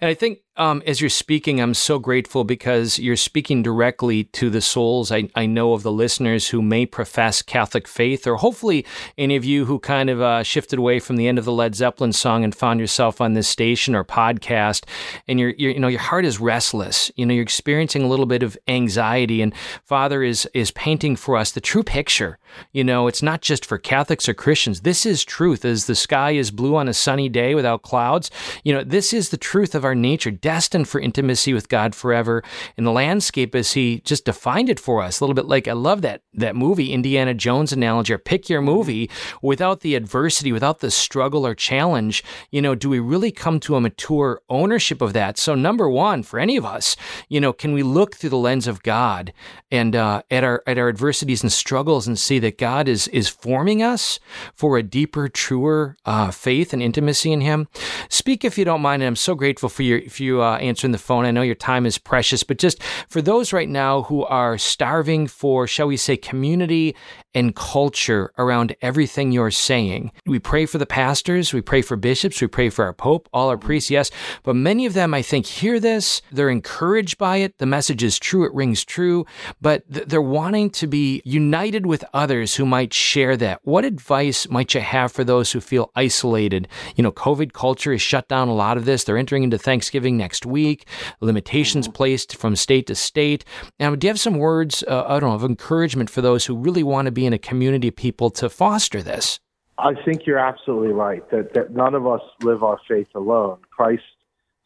And 0.00 0.08
I 0.10 0.12
think 0.12 0.40
um, 0.56 0.82
as 0.86 1.00
you're 1.00 1.10
speaking, 1.10 1.60
I'm 1.60 1.74
so 1.74 1.98
grateful 1.98 2.44
because 2.44 2.98
you're 2.98 3.16
speaking 3.16 3.62
directly 3.62 4.24
to 4.24 4.50
the 4.50 4.60
souls 4.60 5.10
I, 5.10 5.28
I 5.34 5.46
know 5.46 5.72
of 5.72 5.82
the 5.82 5.90
listeners 5.90 6.48
who 6.48 6.62
may 6.62 6.86
profess 6.86 7.42
Catholic 7.42 7.88
faith, 7.88 8.24
or 8.24 8.36
hopefully 8.36 8.86
any 9.18 9.34
of 9.34 9.44
you 9.44 9.64
who 9.64 9.80
kind 9.80 10.08
of 10.08 10.20
uh, 10.20 10.44
shifted 10.44 10.78
away 10.78 11.00
from 11.00 11.16
the 11.16 11.26
end 11.26 11.40
of 11.40 11.44
the 11.44 11.52
Led 11.52 11.74
Zeppelin 11.74 12.12
song 12.12 12.44
and 12.44 12.54
found 12.54 12.78
yourself 12.78 13.20
on 13.20 13.32
this 13.32 13.48
station 13.48 13.96
or 13.96 14.04
podcast, 14.04 14.84
and 15.26 15.40
your 15.40 15.50
you 15.50 15.78
know 15.80 15.88
your 15.88 16.00
heart 16.00 16.24
is 16.24 16.38
restless. 16.38 17.10
You 17.16 17.26
know 17.26 17.34
you're 17.34 17.42
experiencing 17.42 18.02
a 18.02 18.08
little 18.08 18.26
bit 18.26 18.44
of 18.44 18.56
anxiety, 18.68 19.42
and 19.42 19.52
Father 19.84 20.22
is 20.22 20.48
is 20.54 20.70
painting 20.70 21.16
for 21.16 21.36
us 21.36 21.50
the 21.50 21.60
true 21.60 21.82
picture. 21.82 22.38
You 22.72 22.84
know 22.84 23.08
it's 23.08 23.22
not 23.22 23.40
just 23.40 23.66
for 23.66 23.76
Catholics 23.76 24.28
or 24.28 24.34
Christians. 24.34 24.82
This 24.82 25.04
is 25.04 25.24
truth. 25.24 25.64
As 25.64 25.86
the 25.86 25.96
sky 25.96 26.32
is 26.32 26.52
blue 26.52 26.76
on 26.76 26.86
a 26.86 26.94
sunny 26.94 27.28
day 27.28 27.56
without 27.56 27.82
clouds, 27.82 28.30
you 28.62 28.72
know 28.72 28.84
this 28.84 29.12
is 29.12 29.30
the 29.30 29.36
truth 29.36 29.74
of 29.74 29.84
our 29.84 29.96
nature 29.96 30.30
destined 30.44 30.86
for 30.86 31.00
intimacy 31.00 31.54
with 31.54 31.70
God 31.70 31.94
forever. 31.94 32.44
And 32.76 32.86
the 32.86 32.90
landscape, 32.90 33.54
as 33.54 33.72
he 33.72 34.00
just 34.00 34.26
defined 34.26 34.68
it 34.68 34.78
for 34.78 35.02
us, 35.02 35.18
a 35.18 35.24
little 35.24 35.32
bit 35.32 35.46
like 35.46 35.66
I 35.66 35.72
love 35.72 36.02
that 36.02 36.20
that 36.34 36.54
movie, 36.54 36.92
Indiana 36.92 37.32
Jones 37.32 37.72
analogy, 37.72 38.12
or 38.12 38.18
pick 38.18 38.50
your 38.50 38.60
movie, 38.60 39.08
without 39.40 39.80
the 39.80 39.94
adversity, 39.94 40.52
without 40.52 40.80
the 40.80 40.90
struggle 40.90 41.46
or 41.46 41.54
challenge, 41.54 42.22
you 42.50 42.60
know, 42.60 42.74
do 42.74 42.90
we 42.90 42.98
really 42.98 43.30
come 43.30 43.58
to 43.60 43.76
a 43.76 43.80
mature 43.80 44.42
ownership 44.50 45.00
of 45.00 45.14
that? 45.14 45.38
So, 45.38 45.54
number 45.54 45.88
one, 45.88 46.22
for 46.22 46.38
any 46.38 46.58
of 46.58 46.66
us, 46.66 46.94
you 47.30 47.40
know, 47.40 47.54
can 47.54 47.72
we 47.72 47.82
look 47.82 48.16
through 48.16 48.30
the 48.30 48.36
lens 48.36 48.66
of 48.66 48.82
God 48.82 49.32
and 49.70 49.96
uh, 49.96 50.22
at 50.30 50.44
our 50.44 50.62
at 50.66 50.76
our 50.76 50.90
adversities 50.90 51.42
and 51.42 51.50
struggles 51.50 52.06
and 52.06 52.18
see 52.18 52.38
that 52.40 52.58
God 52.58 52.86
is 52.86 53.08
is 53.08 53.30
forming 53.30 53.82
us 53.82 54.20
for 54.54 54.76
a 54.76 54.82
deeper, 54.82 55.26
truer 55.26 55.96
uh, 56.04 56.30
faith 56.30 56.74
and 56.74 56.82
intimacy 56.82 57.32
in 57.32 57.40
Him? 57.40 57.66
Speak 58.10 58.44
if 58.44 58.58
you 58.58 58.66
don't 58.66 58.82
mind. 58.82 59.02
And 59.02 59.08
I'm 59.08 59.16
so 59.16 59.34
grateful 59.34 59.70
for 59.70 59.82
your 59.82 60.02
for 60.10 60.22
you 60.34 60.42
uh, 60.42 60.56
answering 60.56 60.92
the 60.92 60.98
phone. 60.98 61.24
I 61.24 61.30
know 61.30 61.42
your 61.42 61.54
time 61.54 61.86
is 61.86 61.98
precious, 61.98 62.42
but 62.42 62.58
just 62.58 62.82
for 63.08 63.22
those 63.22 63.52
right 63.52 63.68
now 63.68 64.02
who 64.02 64.24
are 64.24 64.58
starving 64.58 65.26
for, 65.26 65.66
shall 65.66 65.86
we 65.86 65.96
say, 65.96 66.16
community 66.16 66.94
and 67.34 67.56
culture 67.56 68.32
around 68.38 68.76
everything 68.80 69.32
you're 69.32 69.50
saying, 69.50 70.12
we 70.26 70.38
pray 70.38 70.66
for 70.66 70.78
the 70.78 70.86
pastors, 70.86 71.52
we 71.52 71.60
pray 71.60 71.82
for 71.82 71.96
bishops, 71.96 72.40
we 72.40 72.46
pray 72.46 72.70
for 72.70 72.84
our 72.84 72.92
pope, 72.92 73.28
all 73.32 73.48
our 73.48 73.58
priests, 73.58 73.90
yes, 73.90 74.10
but 74.44 74.54
many 74.54 74.86
of 74.86 74.94
them, 74.94 75.12
I 75.12 75.22
think, 75.22 75.46
hear 75.46 75.80
this, 75.80 76.22
they're 76.30 76.48
encouraged 76.48 77.18
by 77.18 77.38
it, 77.38 77.58
the 77.58 77.66
message 77.66 78.04
is 78.04 78.18
true, 78.18 78.44
it 78.44 78.54
rings 78.54 78.84
true, 78.84 79.26
but 79.60 79.82
th- 79.92 80.06
they're 80.06 80.22
wanting 80.22 80.70
to 80.70 80.86
be 80.86 81.22
united 81.24 81.86
with 81.86 82.04
others 82.14 82.54
who 82.54 82.64
might 82.64 82.92
share 82.92 83.36
that. 83.36 83.60
What 83.64 83.84
advice 83.84 84.48
might 84.48 84.72
you 84.74 84.80
have 84.80 85.10
for 85.10 85.24
those 85.24 85.50
who 85.50 85.60
feel 85.60 85.90
isolated? 85.96 86.68
You 86.94 87.02
know, 87.02 87.12
COVID 87.12 87.52
culture 87.52 87.90
has 87.90 88.02
shut 88.02 88.28
down 88.28 88.46
a 88.46 88.54
lot 88.54 88.76
of 88.76 88.84
this. 88.84 89.02
They're 89.02 89.18
entering 89.18 89.42
into 89.42 89.58
Thanksgiving 89.58 90.16
next 90.24 90.46
week, 90.46 90.86
limitations 91.20 91.86
placed 91.86 92.30
from 92.36 92.56
state 92.56 92.86
to 92.86 92.94
state. 92.94 93.44
Now, 93.78 93.94
do 93.94 94.06
you 94.06 94.10
have 94.10 94.20
some 94.28 94.38
words, 94.38 94.82
uh, 94.88 95.04
I 95.06 95.20
don't 95.20 95.28
know, 95.30 95.36
of 95.36 95.44
encouragement 95.44 96.08
for 96.08 96.22
those 96.22 96.46
who 96.46 96.56
really 96.56 96.82
want 96.82 97.06
to 97.06 97.12
be 97.12 97.26
in 97.26 97.34
a 97.34 97.38
community 97.50 97.88
of 97.88 97.96
people 97.96 98.30
to 98.40 98.48
foster 98.48 99.02
this? 99.02 99.38
I 99.76 99.92
think 100.04 100.24
you're 100.26 100.38
absolutely 100.38 100.92
right 100.92 101.28
that, 101.30 101.52
that 101.54 101.72
none 101.72 101.94
of 101.94 102.06
us 102.06 102.22
live 102.42 102.62
our 102.62 102.78
faith 102.88 103.08
alone. 103.14 103.58
Christ 103.76 104.04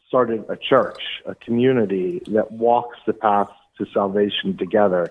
started 0.06 0.44
a 0.48 0.56
church, 0.56 1.02
a 1.26 1.34
community 1.34 2.22
that 2.28 2.52
walks 2.52 2.98
the 3.06 3.12
path 3.12 3.50
to 3.78 3.86
salvation 3.92 4.56
together. 4.56 5.08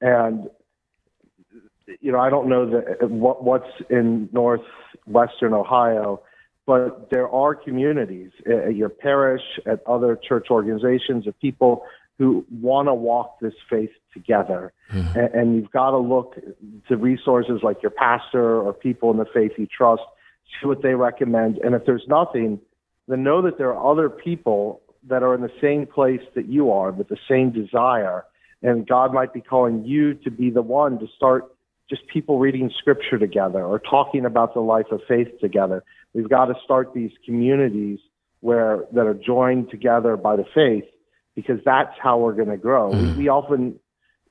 And 0.00 0.48
you 2.00 2.12
know, 2.12 2.20
I 2.20 2.30
don't 2.30 2.48
know 2.48 2.64
that 2.70 3.10
what, 3.10 3.42
what's 3.42 3.72
in 3.88 4.28
northwestern 4.32 5.52
Ohio, 5.52 6.22
but 6.70 7.10
there 7.10 7.28
are 7.28 7.52
communities 7.52 8.30
at 8.46 8.68
at 8.68 8.76
your 8.76 8.88
parish, 8.88 9.42
at 9.66 9.84
other 9.88 10.14
church 10.28 10.46
organizations, 10.52 11.26
of 11.26 11.36
people 11.40 11.82
who 12.16 12.46
want 12.48 12.86
to 12.86 12.94
walk 12.94 13.40
this 13.40 13.54
faith 13.68 13.90
together. 14.14 14.72
Hmm. 14.88 15.06
And, 15.16 15.34
and 15.34 15.56
you've 15.56 15.72
got 15.72 15.90
to 15.90 15.98
look 15.98 16.36
to 16.86 16.96
resources 16.96 17.58
like 17.64 17.82
your 17.82 17.90
pastor 17.90 18.60
or 18.60 18.72
people 18.72 19.10
in 19.10 19.16
the 19.16 19.26
faith 19.34 19.50
you 19.58 19.66
trust, 19.66 20.02
see 20.60 20.68
what 20.68 20.80
they 20.80 20.94
recommend. 20.94 21.58
And 21.58 21.74
if 21.74 21.84
there's 21.86 22.06
nothing, 22.06 22.60
then 23.08 23.24
know 23.24 23.42
that 23.42 23.58
there 23.58 23.74
are 23.74 23.90
other 23.92 24.08
people 24.08 24.80
that 25.08 25.24
are 25.24 25.34
in 25.34 25.40
the 25.40 25.56
same 25.60 25.86
place 25.86 26.22
that 26.36 26.46
you 26.46 26.70
are 26.70 26.92
with 26.92 27.08
the 27.08 27.18
same 27.28 27.50
desire. 27.50 28.24
And 28.62 28.86
God 28.86 29.12
might 29.12 29.32
be 29.32 29.40
calling 29.40 29.84
you 29.84 30.14
to 30.22 30.30
be 30.30 30.50
the 30.50 30.62
one 30.62 31.00
to 31.00 31.08
start 31.16 31.52
just 31.90 32.06
people 32.06 32.38
reading 32.38 32.70
scripture 32.78 33.18
together 33.18 33.64
or 33.64 33.80
talking 33.80 34.24
about 34.24 34.54
the 34.54 34.60
life 34.60 34.86
of 34.92 35.00
faith 35.08 35.28
together. 35.40 35.82
We've 36.14 36.30
got 36.30 36.46
to 36.46 36.54
start 36.64 36.94
these 36.94 37.10
communities 37.26 37.98
where 38.40 38.84
that 38.92 39.06
are 39.06 39.14
joined 39.14 39.70
together 39.70 40.16
by 40.16 40.36
the 40.36 40.46
faith 40.54 40.84
because 41.34 41.58
that's 41.64 41.94
how 42.00 42.18
we're 42.18 42.34
going 42.34 42.48
to 42.48 42.56
grow. 42.56 42.90
We, 42.90 43.12
we 43.12 43.28
often 43.28 43.78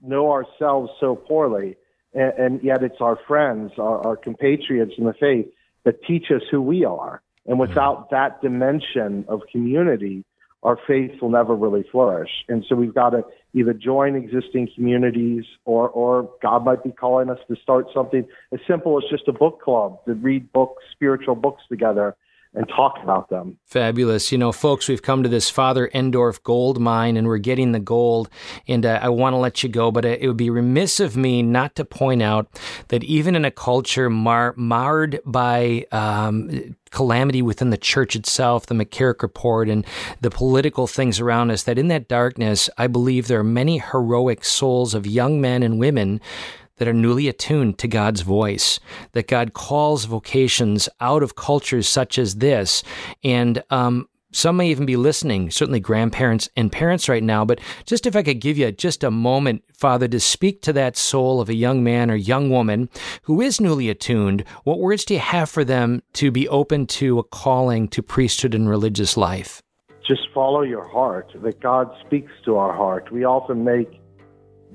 know 0.01 0.31
ourselves 0.31 0.91
so 0.99 1.15
poorly, 1.15 1.75
and, 2.13 2.33
and 2.37 2.63
yet 2.63 2.81
it's 2.81 3.01
our 3.01 3.19
friends, 3.27 3.73
our, 3.77 4.07
our 4.07 4.15
compatriots 4.15 4.93
in 4.97 5.05
the 5.05 5.13
faith 5.13 5.47
that 5.83 6.03
teach 6.03 6.25
us 6.33 6.41
who 6.49 6.61
we 6.61 6.85
are. 6.85 7.21
And 7.45 7.59
without 7.59 8.09
that 8.11 8.41
dimension 8.41 9.25
of 9.27 9.41
community, 9.51 10.23
our 10.63 10.77
faith 10.87 11.21
will 11.21 11.31
never 11.31 11.55
really 11.55 11.83
flourish. 11.91 12.29
And 12.47 12.65
so 12.67 12.75
we've 12.75 12.93
got 12.93 13.11
to 13.11 13.23
either 13.53 13.73
join 13.73 14.15
existing 14.15 14.69
communities 14.75 15.43
or, 15.65 15.89
or 15.89 16.29
God 16.41 16.65
might 16.65 16.83
be 16.83 16.91
calling 16.91 17.29
us 17.29 17.39
to 17.47 17.55
start 17.61 17.87
something 17.93 18.25
as 18.51 18.59
simple 18.67 18.97
as 18.97 19.09
just 19.09 19.27
a 19.27 19.33
book 19.33 19.61
club 19.61 20.03
to 20.05 20.13
read 20.13 20.51
books, 20.53 20.83
spiritual 20.91 21.35
books 21.35 21.63
together 21.69 22.15
and 22.53 22.67
talk 22.67 22.97
about 23.03 23.29
them. 23.29 23.57
Fabulous. 23.65 24.31
You 24.31 24.37
know, 24.37 24.51
folks, 24.51 24.87
we've 24.87 25.01
come 25.01 25.21
to 25.21 25.29
this 25.29 25.49
Father 25.49 25.89
Endorf 25.93 26.41
gold 26.41 26.79
mine 26.79 27.15
and 27.15 27.27
we're 27.27 27.37
getting 27.37 27.71
the 27.71 27.79
gold. 27.79 28.29
And 28.67 28.85
uh, 28.85 28.99
I 29.01 29.09
want 29.09 29.33
to 29.33 29.37
let 29.37 29.61
you 29.61 29.69
go, 29.69 29.91
but 29.91 30.03
it 30.03 30.25
would 30.27 30.37
be 30.37 30.49
remiss 30.49 30.99
of 30.99 31.15
me 31.15 31.43
not 31.43 31.75
to 31.75 31.85
point 31.85 32.23
out 32.23 32.49
that 32.87 33.03
even 33.03 33.35
in 33.35 33.45
a 33.45 33.51
culture 33.51 34.09
mar- 34.09 34.55
marred 34.57 35.19
by 35.25 35.85
um, 35.91 36.75
calamity 36.89 37.43
within 37.43 37.69
the 37.69 37.77
church 37.77 38.15
itself, 38.15 38.65
the 38.65 38.75
McCarrick 38.75 39.21
Report, 39.21 39.69
and 39.69 39.85
the 40.21 40.31
political 40.31 40.87
things 40.87 41.19
around 41.19 41.51
us, 41.51 41.63
that 41.63 41.77
in 41.77 41.87
that 41.89 42.07
darkness, 42.07 42.69
I 42.77 42.87
believe 42.87 43.27
there 43.27 43.39
are 43.39 43.43
many 43.43 43.77
heroic 43.77 44.43
souls 44.43 44.95
of 44.95 45.05
young 45.05 45.39
men 45.39 45.61
and 45.61 45.79
women 45.79 46.19
that 46.79 46.87
are 46.87 46.93
newly 46.93 47.27
attuned 47.27 47.77
to 47.77 47.87
God's 47.87 48.21
voice, 48.21 48.79
that 49.11 49.27
God 49.27 49.53
calls 49.53 50.05
vocations 50.05 50.89
out 50.99 51.21
of 51.21 51.35
cultures 51.35 51.87
such 51.87 52.17
as 52.17 52.35
this. 52.35 52.83
And 53.23 53.63
um, 53.69 54.09
some 54.31 54.57
may 54.57 54.69
even 54.69 54.85
be 54.85 54.95
listening, 54.95 55.51
certainly 55.51 55.79
grandparents 55.79 56.49
and 56.55 56.71
parents 56.71 57.07
right 57.07 57.23
now. 57.23 57.45
But 57.45 57.59
just 57.85 58.05
if 58.05 58.15
I 58.15 58.23
could 58.23 58.41
give 58.41 58.57
you 58.57 58.71
just 58.71 59.03
a 59.03 59.11
moment, 59.11 59.63
Father, 59.73 60.07
to 60.07 60.19
speak 60.19 60.61
to 60.63 60.73
that 60.73 60.97
soul 60.97 61.41
of 61.41 61.49
a 61.49 61.55
young 61.55 61.83
man 61.83 62.09
or 62.09 62.15
young 62.15 62.49
woman 62.49 62.89
who 63.23 63.41
is 63.41 63.61
newly 63.61 63.89
attuned, 63.89 64.43
what 64.63 64.79
words 64.79 65.05
do 65.05 65.13
you 65.13 65.19
have 65.19 65.49
for 65.49 65.63
them 65.63 66.01
to 66.13 66.31
be 66.31 66.47
open 66.49 66.87
to 66.87 67.19
a 67.19 67.23
calling 67.23 67.87
to 67.89 68.01
priesthood 68.01 68.55
and 68.55 68.69
religious 68.69 69.15
life? 69.17 69.61
just 70.09 70.27
follow 70.33 70.63
your 70.63 70.87
heart, 70.87 71.31
that 71.43 71.61
God 71.61 71.87
speaks 72.03 72.31
to 72.45 72.57
our 72.57 72.75
heart. 72.75 73.11
We 73.11 73.25
often 73.25 73.63
make 73.63 73.98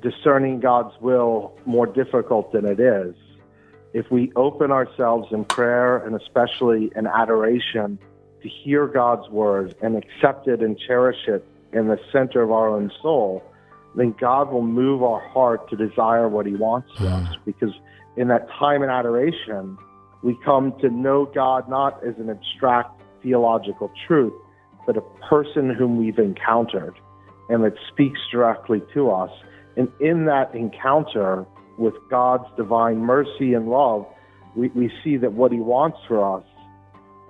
discerning 0.04 0.60
God's 0.60 0.94
will 1.00 1.56
more 1.64 1.86
difficult 1.86 2.52
than 2.52 2.66
it 2.66 2.78
is. 2.78 3.14
If 3.94 4.10
we 4.10 4.30
open 4.36 4.70
ourselves 4.70 5.28
in 5.32 5.44
prayer 5.46 5.96
and 5.96 6.14
especially 6.14 6.92
in 6.94 7.06
adoration 7.06 7.98
to 8.42 8.48
hear 8.48 8.86
God's 8.86 9.28
word 9.30 9.74
and 9.80 9.96
accept 9.96 10.46
it 10.46 10.60
and 10.60 10.78
cherish 10.78 11.26
it 11.26 11.44
in 11.72 11.88
the 11.88 11.98
center 12.12 12.42
of 12.42 12.52
our 12.52 12.68
own 12.68 12.92
soul, 13.00 13.42
then 13.96 14.14
God 14.20 14.52
will 14.52 14.62
move 14.62 15.02
our 15.02 15.26
heart 15.28 15.70
to 15.70 15.76
desire 15.76 16.28
what 16.28 16.44
He 16.44 16.54
wants 16.54 16.90
for 16.98 17.06
us. 17.06 17.36
Because 17.46 17.72
in 18.16 18.28
that 18.28 18.46
time 18.50 18.82
in 18.82 18.90
adoration, 18.90 19.78
we 20.22 20.36
come 20.44 20.78
to 20.80 20.90
know 20.90 21.30
God 21.34 21.68
not 21.68 22.04
as 22.04 22.14
an 22.18 22.28
abstract 22.28 23.00
theological 23.22 23.90
truth, 24.06 24.34
but 24.86 24.96
a 24.96 25.02
person 25.28 25.74
whom 25.74 25.96
we've 25.96 26.18
encountered 26.18 26.94
and 27.48 27.64
that 27.64 27.74
speaks 27.88 28.20
directly 28.30 28.82
to 28.94 29.10
us. 29.10 29.30
And 29.76 29.90
in 30.00 30.26
that 30.26 30.54
encounter 30.54 31.46
with 31.78 31.94
God's 32.08 32.44
divine 32.56 32.98
mercy 32.98 33.54
and 33.54 33.68
love, 33.68 34.06
we, 34.54 34.68
we 34.68 34.92
see 35.02 35.16
that 35.16 35.32
what 35.32 35.52
He 35.52 35.58
wants 35.58 35.98
for 36.06 36.38
us 36.38 36.44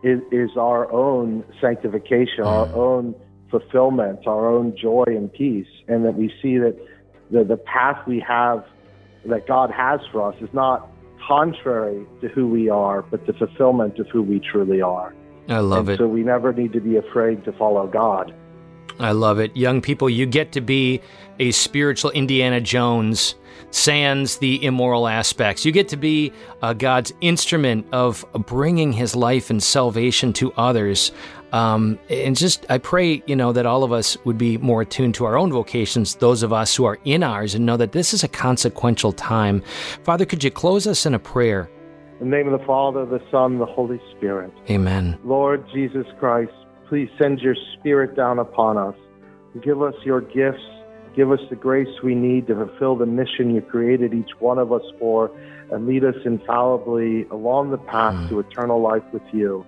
is, 0.03 0.20
is 0.30 0.51
our 0.57 0.90
own 0.92 1.45
sanctification, 1.61 2.45
our 2.45 2.66
mm. 2.66 2.76
own 2.76 3.14
fulfillment, 3.51 4.26
our 4.26 4.49
own 4.49 4.76
joy 4.76 5.05
and 5.07 5.32
peace, 5.32 5.68
and 5.88 6.05
that 6.05 6.14
we 6.14 6.32
see 6.42 6.59
that 6.59 6.76
the, 7.30 7.45
the 7.45 7.57
path 7.57 8.07
we 8.07 8.20
have 8.20 8.64
that 9.26 9.47
God 9.47 9.70
has 9.70 10.01
for 10.12 10.30
us 10.30 10.36
is 10.42 10.51
not 10.53 10.90
contrary 11.26 12.07
to 12.20 12.28
who 12.28 12.47
we 12.47 12.68
are, 12.68 13.03
but 13.03 13.26
the 13.26 13.32
fulfillment 13.32 13.99
of 13.99 14.09
who 14.09 14.22
we 14.22 14.40
truly 14.40 14.82
are. 14.82 15.14
I 15.49 15.59
love 15.59 15.88
and 15.88 15.95
it. 15.95 15.99
So 15.99 16.07
we 16.07 16.22
never 16.22 16.53
need 16.53 16.72
to 16.74 16.80
be 16.80 16.97
afraid 16.97 17.45
to 17.45 17.53
follow 17.53 17.86
God. 17.86 18.34
I 18.99 19.12
love 19.12 19.38
it. 19.38 19.57
Young 19.57 19.80
people, 19.80 20.09
you 20.09 20.26
get 20.26 20.53
to 20.53 20.61
be 20.61 21.01
a 21.39 21.51
spiritual 21.51 22.11
Indiana 22.12 22.61
Jones, 22.61 23.35
sans 23.70 24.39
the 24.39 24.64
immoral 24.64 25.09
aspects. 25.09 25.64
You 25.64 25.72
get 25.72 25.89
to 25.89 25.97
be 25.97 26.32
uh, 26.62 26.72
God's 26.72 27.12
instrument 27.20 27.87
of 27.93 28.24
bringing 28.47 28.93
his 28.93 29.16
life 29.16 29.51
and 29.51 29.62
salvation 29.62 30.32
to 30.35 30.53
others. 30.53 31.12
Um, 31.53 31.99
and 32.11 32.37
just, 32.37 32.66
I 32.68 32.78
pray, 32.78 33.22
you 33.26 33.37
know, 33.37 33.53
that 33.53 33.64
all 33.64 33.85
of 33.85 33.93
us 33.93 34.16
would 34.24 34.39
be 34.39 34.59
more 34.59 34.82
attuned 34.82 35.14
to 35.16 35.24
our 35.24 35.39
own 35.39 35.53
vocations, 35.53 36.16
those 36.16 36.43
of 36.43 36.53
us 36.53 36.74
who 36.74 36.85
are 36.85 36.99
in 37.05 37.22
ours, 37.22 37.55
and 37.55 37.64
know 37.64 37.76
that 37.76 37.93
this 37.93 38.12
is 38.12 38.24
a 38.24 38.28
consequential 38.28 39.12
time. 39.12 39.62
Father, 40.03 40.24
could 40.24 40.43
you 40.43 40.51
close 40.51 40.87
us 40.87 41.07
in 41.07 41.14
a 41.14 41.18
prayer? 41.18 41.70
In 42.20 42.30
the 42.30 42.37
name 42.37 42.53
of 42.53 42.59
the 42.59 42.66
Father, 42.66 43.07
the 43.07 43.22
Son, 43.30 43.59
the 43.59 43.66
Holy 43.66 44.01
Spirit. 44.16 44.53
Amen. 44.68 45.18
Lord 45.24 45.64
Jesus 45.72 46.07
Christ, 46.18 46.53
please 46.89 47.09
send 47.20 47.41
your 47.41 47.57
Spirit 47.78 48.16
down 48.16 48.39
upon 48.39 48.76
us. 48.76 48.97
Give 49.62 49.80
us 49.82 49.95
your 50.05 50.20
gifts. 50.20 50.62
Give 51.15 51.31
us 51.31 51.41
the 51.49 51.57
grace 51.57 52.03
we 52.03 52.15
need 52.15 52.49
to 52.49 52.55
fulfill 52.55 52.97
the 52.97 53.07
mission 53.07 53.55
you 53.55 53.61
created 53.61 54.12
each 54.12 54.31
one 54.41 54.59
of 54.59 54.73
us 54.73 54.83
for, 54.99 55.31
and 55.71 55.87
lead 55.87 56.05
us 56.05 56.17
infallibly 56.25 57.25
along 57.29 57.71
the 57.71 57.79
path 57.79 58.15
mm. 58.15 58.29
to 58.31 58.41
eternal 58.41 58.81
life 58.81 59.05
with 59.12 59.23
you. 59.33 59.65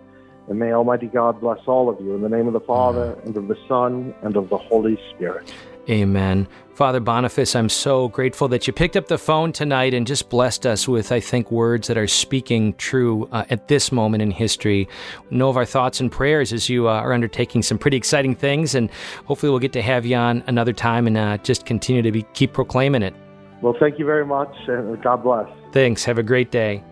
And 0.49 0.59
may 0.59 0.73
Almighty 0.73 1.07
God 1.07 1.41
bless 1.41 1.61
all 1.67 1.89
of 1.89 2.01
you 2.01 2.15
in 2.15 2.23
the 2.23 2.29
name 2.29 2.47
of 2.47 2.53
the 2.53 2.61
Father, 2.61 3.15
mm. 3.15 3.27
and 3.27 3.37
of 3.37 3.49
the 3.49 3.57
Son, 3.69 4.15
and 4.23 4.37
of 4.37 4.49
the 4.49 4.59
Holy 4.59 4.99
Spirit. 5.15 5.53
Amen. 5.89 6.49
Father 6.75 7.01
Boniface, 7.01 7.57
I'm 7.57 7.71
so 7.71 8.09
grateful 8.09 8.49
that 8.49 8.67
you 8.67 8.73
picked 8.73 8.97
up 8.97 9.09
the 9.09 9.17
phone 9.17 9.51
tonight 9.51 9.95
and 9.95 10.07
just 10.07 10.29
blessed 10.29 10.67
us 10.67 10.87
with, 10.87 11.11
I 11.11 11.21
think, 11.21 11.51
words 11.51 11.89
that 11.89 11.97
are 11.97 12.07
speaking 12.07 12.75
true 12.75 13.29
uh, 13.33 13.45
at 13.49 13.69
this 13.69 13.91
moment 13.91 14.23
in 14.23 14.31
history. 14.31 14.87
Know 15.31 15.49
of 15.49 15.57
our 15.57 15.65
thoughts 15.65 16.01
and 16.01 16.13
prayers 16.13 16.53
as 16.53 16.69
you 16.69 16.89
uh, 16.89 16.93
are 16.93 17.15
undertaking 17.15 17.63
some 17.63 17.79
pretty 17.79 17.97
exciting 17.97 18.35
things, 18.35 18.75
and 18.75 18.91
hopefully 19.25 19.49
we'll 19.49 19.59
get 19.59 19.73
to 19.73 19.83
have 19.83 20.05
you 20.05 20.17
on 20.17 20.43
another 20.49 20.75
time 20.75 21.07
and 21.07 21.17
uh, 21.17 21.39
just 21.39 21.65
continue 21.65 22.03
to 22.03 22.13
be, 22.13 22.25
keep 22.35 22.53
proclaiming 22.53 23.03
it. 23.03 23.15
Well, 23.63 23.75
thank 23.81 23.99
you 23.99 24.05
very 24.05 24.27
much, 24.27 24.55
and 24.69 25.03
God 25.03 25.23
bless. 25.23 25.49
Thanks. 25.73 26.05
Have 26.05 26.19
a 26.19 26.23
great 26.23 26.51
day. 26.51 26.85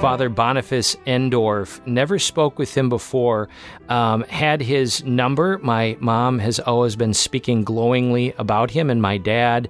Father 0.00 0.28
Boniface 0.28 0.94
Endorf. 1.06 1.84
Never 1.84 2.20
spoke 2.20 2.56
with 2.56 2.72
him 2.72 2.88
before. 2.88 3.48
Um, 3.88 4.22
had 4.24 4.60
his 4.60 5.02
number. 5.04 5.58
My 5.58 5.96
mom 5.98 6.38
has 6.38 6.60
always 6.60 6.94
been 6.94 7.12
speaking 7.12 7.64
glowingly 7.64 8.32
about 8.38 8.70
him 8.70 8.90
and 8.90 9.02
my 9.02 9.18
dad, 9.18 9.68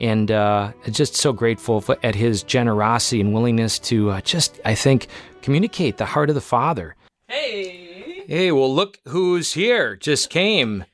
and 0.00 0.32
uh, 0.32 0.72
just 0.90 1.14
so 1.14 1.32
grateful 1.32 1.80
for, 1.80 1.96
at 2.02 2.16
his 2.16 2.42
generosity 2.42 3.20
and 3.20 3.32
willingness 3.32 3.78
to 3.80 4.10
uh, 4.10 4.20
just, 4.22 4.60
I 4.64 4.74
think, 4.74 5.06
communicate 5.42 5.96
the 5.96 6.06
heart 6.06 6.28
of 6.28 6.34
the 6.34 6.40
Father. 6.40 6.96
Hey. 7.28 8.24
Hey, 8.26 8.50
well, 8.50 8.74
look 8.74 8.98
who's 9.06 9.52
here. 9.52 9.94
Just 9.94 10.28
came. 10.28 10.86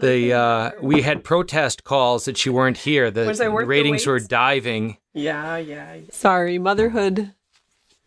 The 0.00 0.32
uh, 0.32 0.70
we 0.80 1.02
had 1.02 1.22
protest 1.22 1.84
calls 1.84 2.24
that 2.24 2.44
you 2.46 2.54
weren't 2.54 2.78
here. 2.78 3.10
The 3.10 3.26
Was 3.26 3.42
I 3.42 3.48
worth 3.48 3.64
the 3.64 3.68
ratings 3.68 4.06
were 4.06 4.14
wait? 4.14 4.28
diving. 4.28 4.96
Yeah, 5.12 5.58
yeah. 5.58 5.96
Sorry, 6.10 6.58
motherhood 6.58 7.32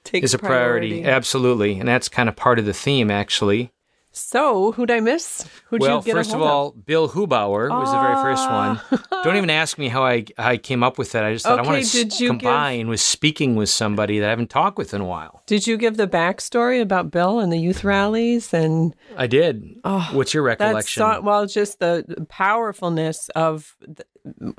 takes 0.05 0.25
Is 0.25 0.33
a 0.33 0.39
priority. 0.39 1.03
absolutely, 1.03 1.79
and 1.79 1.87
that's 1.89 2.07
kind 2.09 2.29
of 2.29 2.35
part 2.35 2.59
of 2.59 2.65
the 2.65 2.73
theme, 2.73 3.09
actually. 3.11 3.71
So, 4.17 4.71
who'd 4.71 4.91
I 4.91 5.01
miss? 5.01 5.45
Who'd 5.65 5.81
well, 5.81 5.97
you 5.97 6.03
get 6.05 6.11
a 6.11 6.15
first 6.15 6.33
of 6.33 6.41
all, 6.41 6.71
Bill 6.71 7.09
Hubauer 7.09 7.69
was 7.69 7.91
the 7.91 7.99
very 7.99 8.15
first 8.15 8.49
one. 8.49 8.79
Ah. 9.11 9.21
Don't 9.25 9.35
even 9.35 9.49
ask 9.49 9.77
me 9.77 9.89
how 9.89 10.05
I 10.05 10.23
how 10.37 10.51
I 10.51 10.57
came 10.57 10.83
up 10.83 10.97
with 10.97 11.11
that. 11.11 11.25
I 11.25 11.33
just 11.33 11.43
thought 11.43 11.59
I 11.59 11.63
Okay, 11.63 11.69
want 11.71 11.85
to 11.85 11.97
you 11.97 12.05
give- 12.05 12.27
combine 12.29 12.87
with 12.87 13.01
speaking 13.01 13.57
with 13.57 13.67
somebody 13.67 14.19
that 14.19 14.27
I 14.27 14.29
haven't 14.29 14.49
talked 14.49 14.77
with 14.77 14.93
in 14.93 15.01
a 15.01 15.05
while. 15.05 15.43
Did 15.47 15.67
you 15.67 15.75
give 15.75 15.97
the 15.97 16.07
backstory 16.07 16.81
about 16.81 17.11
Bill 17.11 17.41
and 17.41 17.51
the 17.51 17.57
youth 17.59 17.83
rallies 17.83 18.53
and 18.53 18.95
I 19.17 19.27
did. 19.27 19.81
Oh, 19.83 20.09
What's 20.13 20.33
your 20.33 20.43
recollection? 20.43 21.01
so, 21.01 21.19
well, 21.19 21.45
just 21.45 21.79
the 21.79 22.05
the 22.07 22.23
powerfulness 22.25 23.27
of 23.35 23.75
th- 23.85 24.07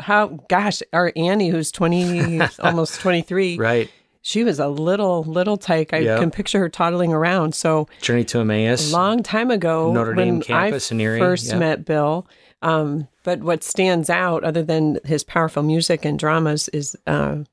how, 0.01 0.39
gosh, 0.51 0.83
our 0.93 1.13
Annie, 1.17 1.49
who's 1.49 1.73
20, 1.73 2.41
almost 2.61 3.01
23, 3.01 3.57
Right. 3.59 3.91
She 4.27 4.43
was 4.43 4.59
a 4.59 4.67
little, 4.67 5.23
little 5.23 5.57
tyke. 5.57 5.93
I 5.93 5.99
Yep. 5.99 6.19
can 6.19 6.31
picture 6.33 6.59
her 6.59 6.69
toddling 6.69 7.13
around. 7.13 7.55
So 7.55 7.87
Journey 8.03 8.25
to 8.25 8.41
Emmaus. 8.41 8.91
a 8.91 8.93
long 8.93 9.23
time 9.23 9.53
ago, 9.53 9.93
Notre 9.93 10.17
when 10.17 10.41
Dame 10.41 10.41
campus 10.43 10.91
I 10.91 10.97
in 10.97 11.19
first 11.21 11.47
yeah. 11.47 11.59
met 11.59 11.85
Bill. 11.85 12.27
Um, 12.61 13.07
but 13.23 13.39
what 13.39 13.63
stands 13.63 14.11
out, 14.11 14.43
other 14.43 14.65
than 14.65 14.99
his 15.05 15.23
powerful 15.23 15.63
music 15.63 16.05
and 16.05 16.19
dramas, 16.19 16.67
is 16.71 16.97
uh, 17.07 17.45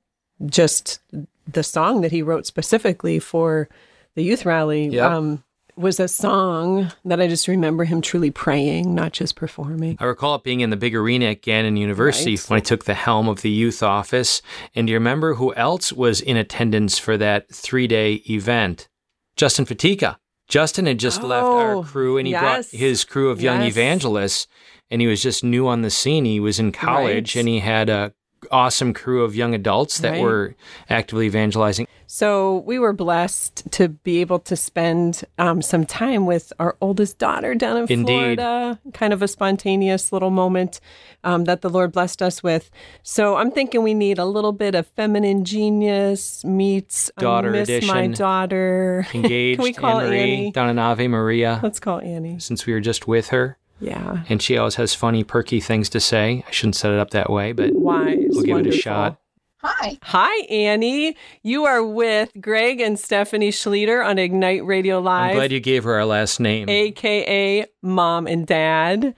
just 0.47 0.99
the 1.47 1.61
song 1.61 2.01
that 2.01 2.11
he 2.11 2.23
wrote 2.23 2.47
specifically 2.47 3.19
for 3.19 3.69
the 4.15 4.23
youth 4.23 4.43
rally. 4.43 4.87
Yep. 4.87 5.11
Um, 5.11 5.43
was 5.75 5.99
a 5.99 6.07
song 6.07 6.91
that 7.05 7.19
I 7.19 7.27
just 7.27 7.47
remember 7.47 7.83
him 7.83 8.01
truly 8.01 8.31
praying, 8.31 8.93
not 8.93 9.11
just 9.13 9.35
performing. 9.35 9.97
I 9.99 10.05
recall 10.05 10.35
it 10.35 10.43
being 10.43 10.59
in 10.61 10.69
the 10.69 10.77
big 10.77 10.95
arena 10.95 11.25
at 11.27 11.41
Gannon 11.41 11.77
University 11.77 12.31
Right. 12.35 12.49
when 12.49 12.57
I 12.57 12.61
took 12.61 12.85
the 12.85 12.93
helm 12.93 13.27
of 13.27 13.41
the 13.41 13.49
youth 13.49 13.81
office. 13.83 14.41
And 14.75 14.87
do 14.87 14.91
you 14.93 14.97
remember 14.97 15.35
who 15.35 15.53
else 15.55 15.91
was 15.91 16.21
in 16.21 16.37
attendance 16.37 16.97
for 16.99 17.17
that 17.17 17.53
three 17.53 17.87
day 17.87 18.21
event? 18.29 18.87
Justin 19.35 19.65
Fatika. 19.65 20.17
Justin 20.47 20.85
had 20.85 20.99
just 20.99 21.23
left 21.23 21.45
our 21.45 21.75
Oh, 21.75 21.83
crew 21.83 22.17
and 22.17 22.27
he 22.27 22.33
yes. 22.33 22.41
brought 22.41 22.79
his 22.79 23.03
crew 23.05 23.29
of 23.29 23.41
young 23.41 23.61
Yes. 23.61 23.69
evangelists 23.71 24.47
and 24.91 25.01
he 25.01 25.07
was 25.07 25.23
just 25.23 25.43
new 25.43 25.67
on 25.67 25.81
the 25.81 25.89
scene. 25.89 26.25
He 26.25 26.39
was 26.39 26.59
in 26.59 26.71
college 26.71 27.35
Right. 27.35 27.39
and 27.39 27.47
he 27.49 27.59
had 27.59 27.89
a 27.89 28.13
awesome 28.51 28.93
crew 28.93 29.23
of 29.23 29.35
young 29.35 29.53
adults 29.55 29.97
that 29.99 30.11
Right. 30.13 30.21
were 30.21 30.55
actively 30.89 31.25
evangelizing. 31.27 31.87
So 32.05 32.57
we 32.67 32.77
were 32.77 32.93
blessed 32.93 33.71
to 33.71 33.89
be 33.89 34.21
able 34.21 34.37
to 34.41 34.55
spend 34.55 35.23
um, 35.39 35.63
some 35.63 35.83
time 35.83 36.27
with 36.27 36.53
our 36.59 36.77
oldest 36.79 37.17
daughter 37.17 37.55
down 37.55 37.77
in 37.77 37.85
Indeed. 37.89 38.05
Florida. 38.37 38.79
Kind 38.93 39.13
of 39.13 39.23
a 39.23 39.27
spontaneous 39.27 40.11
little 40.13 40.29
moment 40.29 40.79
um, 41.23 41.45
that 41.45 41.61
the 41.61 41.69
Lord 41.69 41.91
blessed 41.91 42.21
us 42.21 42.43
with. 42.43 42.69
So 43.01 43.35
I'm 43.37 43.49
thinking 43.49 43.81
we 43.81 43.95
need 43.95 44.19
a 44.19 44.25
little 44.25 44.51
bit 44.51 44.75
of 44.75 44.85
feminine 44.87 45.43
genius 45.43 46.45
meets 46.45 47.09
Daughter 47.17 47.49
I 47.49 47.51
miss 47.65 47.87
my 47.87 48.07
daughter. 48.07 49.07
Engaged 49.13 49.57
Can 49.59 49.63
we 49.63 49.73
call 49.73 49.99
Anne-Marie 49.99 50.19
Annie? 50.19 50.51
down 50.51 50.69
in 50.69 50.77
Ave 50.77 51.07
Maria 51.07 51.59
Let's 51.63 51.79
call 51.79 51.99
Annie. 51.99 52.37
since 52.39 52.67
we 52.67 52.73
were 52.73 52.79
just 52.81 53.07
with 53.07 53.29
her. 53.29 53.57
Yeah. 53.79 54.23
And 54.29 54.41
she 54.41 54.57
always 54.57 54.75
has 54.75 54.93
funny, 54.95 55.23
perky 55.23 55.59
things 55.59 55.89
to 55.89 55.99
say. 55.99 56.43
I 56.47 56.51
shouldn't 56.51 56.75
set 56.75 56.91
it 56.91 56.99
up 56.99 57.09
that 57.11 57.29
way, 57.29 57.51
but 57.51 57.73
Wise. 57.73 58.17
We'll 58.29 58.43
give 58.43 58.57
it 58.59 58.67
a 58.67 58.71
shot. 58.71 59.19
Hi. 59.65 59.97
Hi, 60.03 60.45
Annie. 60.47 61.15
You 61.41 61.63
are 61.63 61.81
with 61.85 62.31
Greg 62.41 62.81
and 62.81 62.99
Stephanie 62.99 63.49
Schlueter 63.51 64.05
on 64.05 64.17
Ignite 64.19 64.65
Radio 64.65 64.99
Live. 64.99 65.31
I'm 65.31 65.35
glad 65.37 65.51
you 65.53 65.61
gave 65.61 65.85
her 65.85 65.93
our 65.93 66.05
last 66.05 66.39
name. 66.41 66.67
AKA 66.69 67.65
mom 67.81 68.27
and 68.27 68.45
dad. 68.45 69.15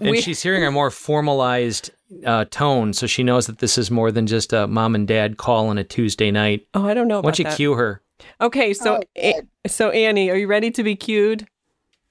and 0.00 0.10
we- 0.10 0.20
she's 0.20 0.42
hearing 0.42 0.64
a 0.64 0.70
more 0.72 0.90
formalized 0.90 1.90
uh, 2.24 2.44
tone, 2.50 2.92
so 2.92 3.06
she 3.06 3.22
knows 3.22 3.46
that 3.46 3.58
this 3.58 3.78
is 3.78 3.88
more 3.90 4.10
than 4.12 4.26
just 4.26 4.52
a 4.52 4.66
mom 4.66 4.94
and 4.96 5.06
dad 5.08 5.36
call 5.36 5.68
on 5.68 5.78
a 5.78 5.84
Tuesday 5.84 6.30
night. 6.32 6.66
Oh, 6.74 6.86
I 6.86 6.94
don't 6.94 7.06
know 7.08 7.16
Why 7.16 7.30
about 7.30 7.36
don't 7.36 7.38
you 7.38 7.44
that. 7.44 7.56
cue 7.56 7.74
her? 7.74 8.02
Okay, 8.40 8.72
so 8.74 8.96
Oh, 8.96 9.02
A- 9.16 9.68
so 9.68 9.90
Annie, 9.90 10.28
are 10.30 10.36
you 10.36 10.46
ready 10.48 10.70
to 10.72 10.82
be 10.82 10.96
cued? 10.96 11.46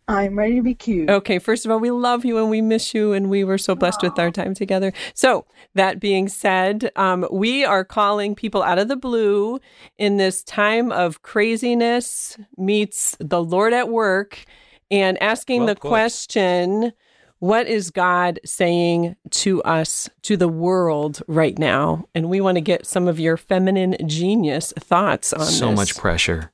I'm 0.08 0.38
ready 0.38 0.56
to 0.58 0.62
be 0.62 0.76
cute. 0.76 1.10
Okay, 1.10 1.39
first 1.39 1.66
of 1.66 1.72
all, 1.72 1.80
we 1.80 1.89
love 1.89 2.26
you 2.26 2.38
and 2.38 2.49
we 2.49 2.62
miss 2.62 2.93
you, 2.93 3.14
and 3.14 3.30
we 3.30 3.43
were 3.43 3.58
so 3.58 3.74
blessed 3.74 4.03
with 4.03 4.20
our 4.20 4.30
time 4.30 4.53
together. 4.53 4.93
So 5.16 5.45
that 5.74 5.99
being 5.99 6.28
said, 6.28 6.91
um, 6.95 7.28
we 7.32 7.66
are 7.66 7.84
calling 7.84 8.36
people 8.36 8.62
out 8.62 8.78
of 8.78 8.88
the 8.88 8.95
blue 8.95 9.60
in 9.97 10.18
this 10.18 10.43
time 10.43 10.91
of 10.91 11.24
craziness 11.24 12.38
meets 12.56 13.18
the 13.20 13.41
Lord 13.41 13.74
at 13.74 13.89
work, 13.89 14.45
and 14.91 15.22
asking 15.24 15.62
Well 15.62 15.68
the 15.68 15.76
put. 15.76 15.88
question. 15.89 16.93
What 17.39 17.68
is 17.68 17.91
God 17.91 18.39
saying 18.45 19.18
to 19.32 19.62
us, 19.64 20.10
to 20.24 20.38
the 20.38 20.47
world 20.47 21.22
right 21.28 21.58
now? 21.60 22.06
And 22.16 22.30
we 22.30 22.41
want 22.41 22.56
to 22.56 22.62
get 22.62 22.86
some 22.88 23.08
of 23.08 23.20
your 23.20 23.38
feminine 23.38 23.97
genius 24.08 24.72
thoughts 24.80 25.34
on 25.34 25.45
So 25.45 25.70
this. 25.70 25.76
much 25.78 25.95
pressure. 25.97 26.51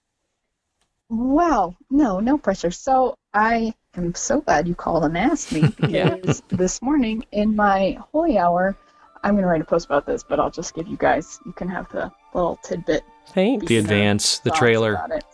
Wow. 1.11 1.75
No, 1.89 2.19
no 2.21 2.37
pressure. 2.37 2.71
So 2.71 3.17
I 3.33 3.73
am 3.97 4.15
so 4.15 4.39
glad 4.41 4.67
you 4.67 4.75
called 4.75 5.03
and 5.03 5.17
asked 5.17 5.51
me 5.51 5.63
Yeah. 5.87 6.15
because 6.15 6.41
this 6.47 6.81
morning 6.81 7.25
in 7.33 7.55
my 7.55 7.97
holy 8.13 8.37
hour, 8.37 8.75
I'm 9.23 9.33
going 9.33 9.43
to 9.43 9.47
write 9.49 9.61
a 9.61 9.65
post 9.65 9.85
about 9.85 10.05
this, 10.05 10.23
but 10.23 10.39
I'll 10.39 10.49
just 10.49 10.73
give 10.73 10.87
you 10.87 10.95
guys, 10.97 11.37
you 11.45 11.51
can 11.51 11.67
have 11.67 11.89
the 11.91 12.11
little 12.33 12.57
tidbit. 12.63 13.03
Thanks. 13.27 13.65
The 13.67 13.77
advance, 13.77 14.39
the 14.39 14.51
trailer. 14.51 14.93
About 14.93 15.11
it. 15.11 15.25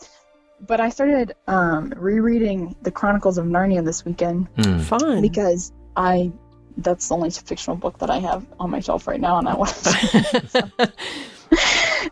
But 0.65 0.82
I 0.82 0.89
started 0.89 1.36
um, 1.47 1.93
rereading 1.95 2.75
the 2.82 2.89
Chronicles 2.91 3.38
of 3.38 3.45
Narnia 3.45 3.86
this 3.86 4.03
weekend 4.03 4.47
Hmm. 4.59 4.80
Fun. 4.80 5.21
because 5.21 5.71
I 5.95 6.32
that's 6.80 7.07
the 7.07 7.15
only 7.15 7.30
fictional 7.32 7.75
book 7.75 7.97
that 7.99 8.09
I 8.09 8.17
have 8.19 8.45
on 8.59 8.69
my 8.71 8.80
shelf 8.80 9.07
right 9.07 9.19
now, 9.21 9.38
and 9.39 9.47
I 9.49 9.55
want 9.55 9.69
to. 9.75 10.93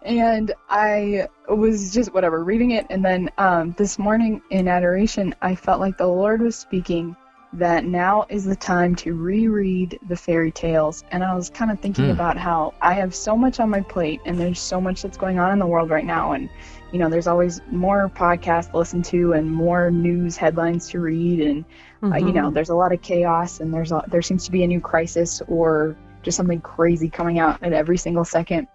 and 0.03 0.53
I 0.69 1.27
was 1.49 1.93
just 1.93 2.13
whatever 2.13 2.43
reading 2.43 2.71
it, 2.71 2.85
and 2.89 3.03
then 3.03 3.29
um, 3.37 3.73
this 3.77 3.97
morning 3.99 4.41
in 4.49 4.67
adoration, 4.67 5.35
I 5.41 5.55
felt 5.55 5.79
like 5.79 5.97
the 5.97 6.07
Lord 6.07 6.41
was 6.41 6.55
speaking 6.55 7.15
that 7.53 7.85
now 7.85 8.25
is 8.27 8.43
the 8.43 8.55
time 8.55 8.95
to 8.95 9.13
reread 9.13 9.97
the 10.09 10.15
fairy 10.15 10.51
tales, 10.51 11.03
and 11.11 11.23
I 11.23 11.33
was 11.35 11.49
kind 11.49 11.71
of 11.71 11.79
thinking 11.79 12.05
Hmm. 12.05 12.11
about 12.11 12.37
how 12.37 12.73
I 12.81 12.93
have 12.93 13.15
so 13.15 13.37
much 13.37 13.59
on 13.59 13.69
my 13.69 13.81
plate, 13.81 14.19
and 14.25 14.37
there's 14.39 14.59
so 14.59 14.81
much 14.81 15.01
that's 15.01 15.17
going 15.17 15.39
on 15.39 15.51
in 15.53 15.59
the 15.59 15.67
world 15.67 15.89
right 15.89 16.05
now, 16.05 16.33
and 16.33 16.49
you 16.91 16.99
know, 16.99 17.09
there's 17.09 17.27
always 17.27 17.61
more 17.71 18.09
podcasts 18.09 18.71
to 18.71 18.77
listen 18.77 19.01
to 19.03 19.33
and 19.33 19.51
more 19.51 19.89
news 19.91 20.37
headlines 20.37 20.89
to 20.89 20.99
read, 20.99 21.39
and 21.41 21.65
uh, 22.11 22.17
you 22.17 22.33
know, 22.33 22.51
there's 22.51 22.69
a 22.69 22.75
lot 22.75 22.91
of 22.91 23.01
chaos, 23.01 23.59
and 23.61 23.73
there's 23.73 23.91
a, 23.91 24.03
there 24.07 24.21
seems 24.21 24.45
to 24.45 24.51
be 24.51 24.63
a 24.63 24.67
new 24.67 24.81
crisis 24.81 25.41
or 25.47 25.95
just 26.23 26.37
something 26.37 26.59
crazy 26.61 27.09
coming 27.09 27.39
out 27.39 27.61
at 27.63 27.71
every 27.73 27.97
single 27.97 28.25
second. 28.25 28.67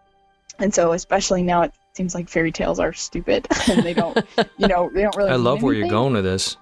And 0.61 0.72
so, 0.72 0.92
especially 0.92 1.42
now, 1.42 1.62
it 1.62 1.72
seems 1.94 2.14
like 2.14 2.28
fairy 2.28 2.52
tales 2.52 2.78
are 2.78 2.92
stupid, 2.92 3.48
and 3.68 3.82
they 3.82 3.94
don't, 3.94 4.18
you 4.58 4.68
know, 4.68 4.90
they 4.92 5.02
don't 5.02 5.16
really. 5.16 5.30
I 5.30 5.36
love 5.36 5.62
where 5.62 5.74
you're 5.74 5.88
going 5.88 6.12
with 6.12 6.24
this. 6.24 6.56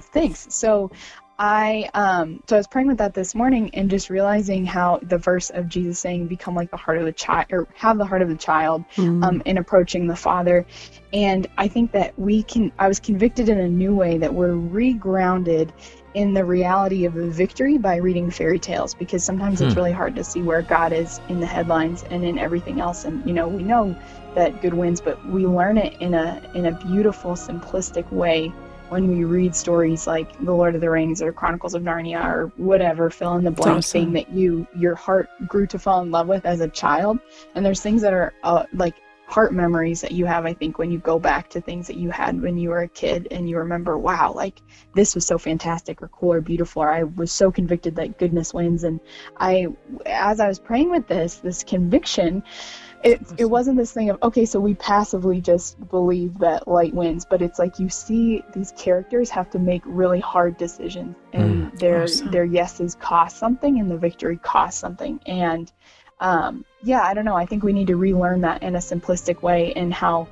Thanks. 0.00 0.46
So 0.50 0.90
I 1.38 1.90
um 1.92 2.42
so 2.48 2.56
I 2.56 2.58
was 2.58 2.66
praying 2.66 2.88
with 2.88 2.98
that 2.98 3.12
this 3.14 3.34
morning 3.34 3.70
and 3.74 3.90
just 3.90 4.08
realizing 4.08 4.64
how 4.64 5.00
the 5.02 5.18
verse 5.18 5.50
of 5.50 5.68
Jesus 5.68 5.98
saying 5.98 6.28
become 6.28 6.54
like 6.54 6.70
the 6.70 6.76
heart 6.78 6.98
of 6.98 7.04
the 7.04 7.12
child 7.12 7.46
or 7.50 7.68
have 7.74 7.98
the 7.98 8.06
heart 8.06 8.22
of 8.22 8.28
the 8.28 8.36
child 8.36 8.84
Mm-hmm. 8.96 9.22
um 9.22 9.42
in 9.44 9.58
approaching 9.58 10.06
the 10.06 10.16
Father. 10.16 10.66
And 11.12 11.46
I 11.58 11.68
think 11.68 11.92
that 11.92 12.18
we 12.18 12.42
can 12.42 12.72
I 12.78 12.88
was 12.88 13.00
convicted 13.00 13.48
in 13.48 13.58
a 13.58 13.68
new 13.68 13.94
way 13.94 14.18
that 14.18 14.32
we're 14.32 14.54
regrounded 14.54 15.72
in 16.16 16.32
the 16.32 16.42
reality 16.42 17.04
of 17.04 17.12
the 17.12 17.28
victory 17.28 17.76
by 17.76 17.96
reading 17.96 18.30
fairy 18.30 18.58
tales 18.58 18.94
because 18.94 19.22
sometimes 19.22 19.60
it's 19.60 19.74
Hmm. 19.74 19.80
really 19.80 19.92
hard 19.92 20.16
to 20.16 20.24
see 20.24 20.40
where 20.40 20.62
God 20.62 20.94
is 20.94 21.20
in 21.28 21.40
the 21.40 21.46
headlines 21.46 22.04
and 22.10 22.24
in 22.24 22.38
everything 22.38 22.80
else 22.80 23.04
and 23.04 23.24
you 23.26 23.34
know 23.34 23.46
we 23.46 23.62
know 23.62 23.94
that 24.34 24.62
good 24.62 24.72
wins 24.72 24.98
but 24.98 25.16
we 25.28 25.46
learn 25.46 25.76
it 25.76 25.94
in 26.00 26.14
a 26.14 26.40
in 26.54 26.64
a 26.66 26.72
beautiful 26.72 27.32
simplistic 27.32 28.10
way 28.10 28.50
when 28.88 29.08
we 29.08 29.24
read 29.24 29.54
stories 29.54 30.06
like 30.06 30.32
The 30.42 30.52
Lord 30.52 30.74
of 30.74 30.80
the 30.80 30.88
Rings 30.88 31.20
or 31.20 31.32
Chronicles 31.34 31.74
of 31.74 31.82
Narnia 31.82 32.24
or 32.24 32.50
whatever 32.56 33.10
fill 33.10 33.34
in 33.34 33.44
the 33.44 33.50
blank 33.50 33.78
awesome. 33.78 34.00
thing 34.00 34.12
that 34.14 34.30
you 34.30 34.66
your 34.74 34.94
heart 34.94 35.28
grew 35.46 35.66
to 35.66 35.78
fall 35.78 36.00
in 36.00 36.10
love 36.10 36.28
with 36.28 36.46
as 36.46 36.60
a 36.60 36.68
child 36.68 37.18
and 37.54 37.66
there's 37.66 37.82
things 37.82 38.00
that 38.00 38.14
are 38.14 38.32
uh, 38.42 38.64
like 38.72 38.94
heart 39.26 39.52
memories 39.52 40.00
that 40.00 40.12
you 40.12 40.24
have 40.24 40.46
i 40.46 40.52
think 40.52 40.78
when 40.78 40.90
you 40.90 40.98
go 40.98 41.18
back 41.18 41.48
to 41.50 41.60
things 41.60 41.86
that 41.86 41.96
you 41.96 42.10
had 42.10 42.40
when 42.40 42.56
you 42.56 42.70
were 42.70 42.82
a 42.82 42.88
kid 42.88 43.28
and 43.30 43.48
you 43.48 43.58
remember 43.58 43.98
wow 43.98 44.32
like 44.32 44.62
this 44.94 45.14
was 45.14 45.26
so 45.26 45.36
fantastic 45.36 46.00
or 46.02 46.08
cool 46.08 46.32
or 46.32 46.40
beautiful 46.40 46.82
or 46.82 46.90
i 46.90 47.02
was 47.02 47.32
so 47.32 47.50
convicted 47.50 47.96
that 47.96 48.18
goodness 48.18 48.54
wins. 48.54 48.84
And 48.84 49.00
i 49.36 49.66
as 50.04 50.40
i 50.40 50.48
was 50.48 50.58
praying 50.58 50.90
with 50.90 51.06
this 51.06 51.36
this 51.36 51.64
conviction 51.64 52.42
it, 53.04 53.20
it 53.36 53.44
wasn't 53.44 53.76
this 53.76 53.92
thing 53.92 54.10
of 54.10 54.18
okay 54.22 54.44
so 54.44 54.58
we 54.58 54.74
passively 54.74 55.40
just 55.40 55.76
believe 55.90 56.38
that 56.38 56.66
light 56.66 56.94
wins 56.94 57.26
but 57.28 57.42
it's 57.42 57.58
like 57.58 57.78
you 57.78 57.88
see 57.88 58.42
these 58.54 58.72
characters 58.76 59.28
have 59.30 59.50
to 59.50 59.58
make 59.58 59.82
really 59.84 60.18
hard 60.18 60.56
decisions 60.56 61.14
and 61.32 61.70
their 61.78 62.04
Awesome. 62.04 62.30
their 62.30 62.44
yeses 62.44 62.94
cost 62.94 63.38
something 63.38 63.78
and 63.78 63.90
the 63.90 63.96
victory 63.96 64.38
costs 64.38 64.80
something. 64.80 65.20
And 65.26 65.70
um, 66.20 66.64
yeah 66.86 67.02
i 67.02 67.12
don't 67.14 67.24
know 67.24 67.36
i 67.36 67.44
think 67.44 67.62
we 67.62 67.72
need 67.72 67.86
to 67.88 67.96
relearn 67.96 68.40
that 68.40 68.62
in 68.62 68.74
a 68.76 68.78
simplistic 68.78 69.42
way 69.42 69.72
and 69.74 69.92
how 69.92 70.26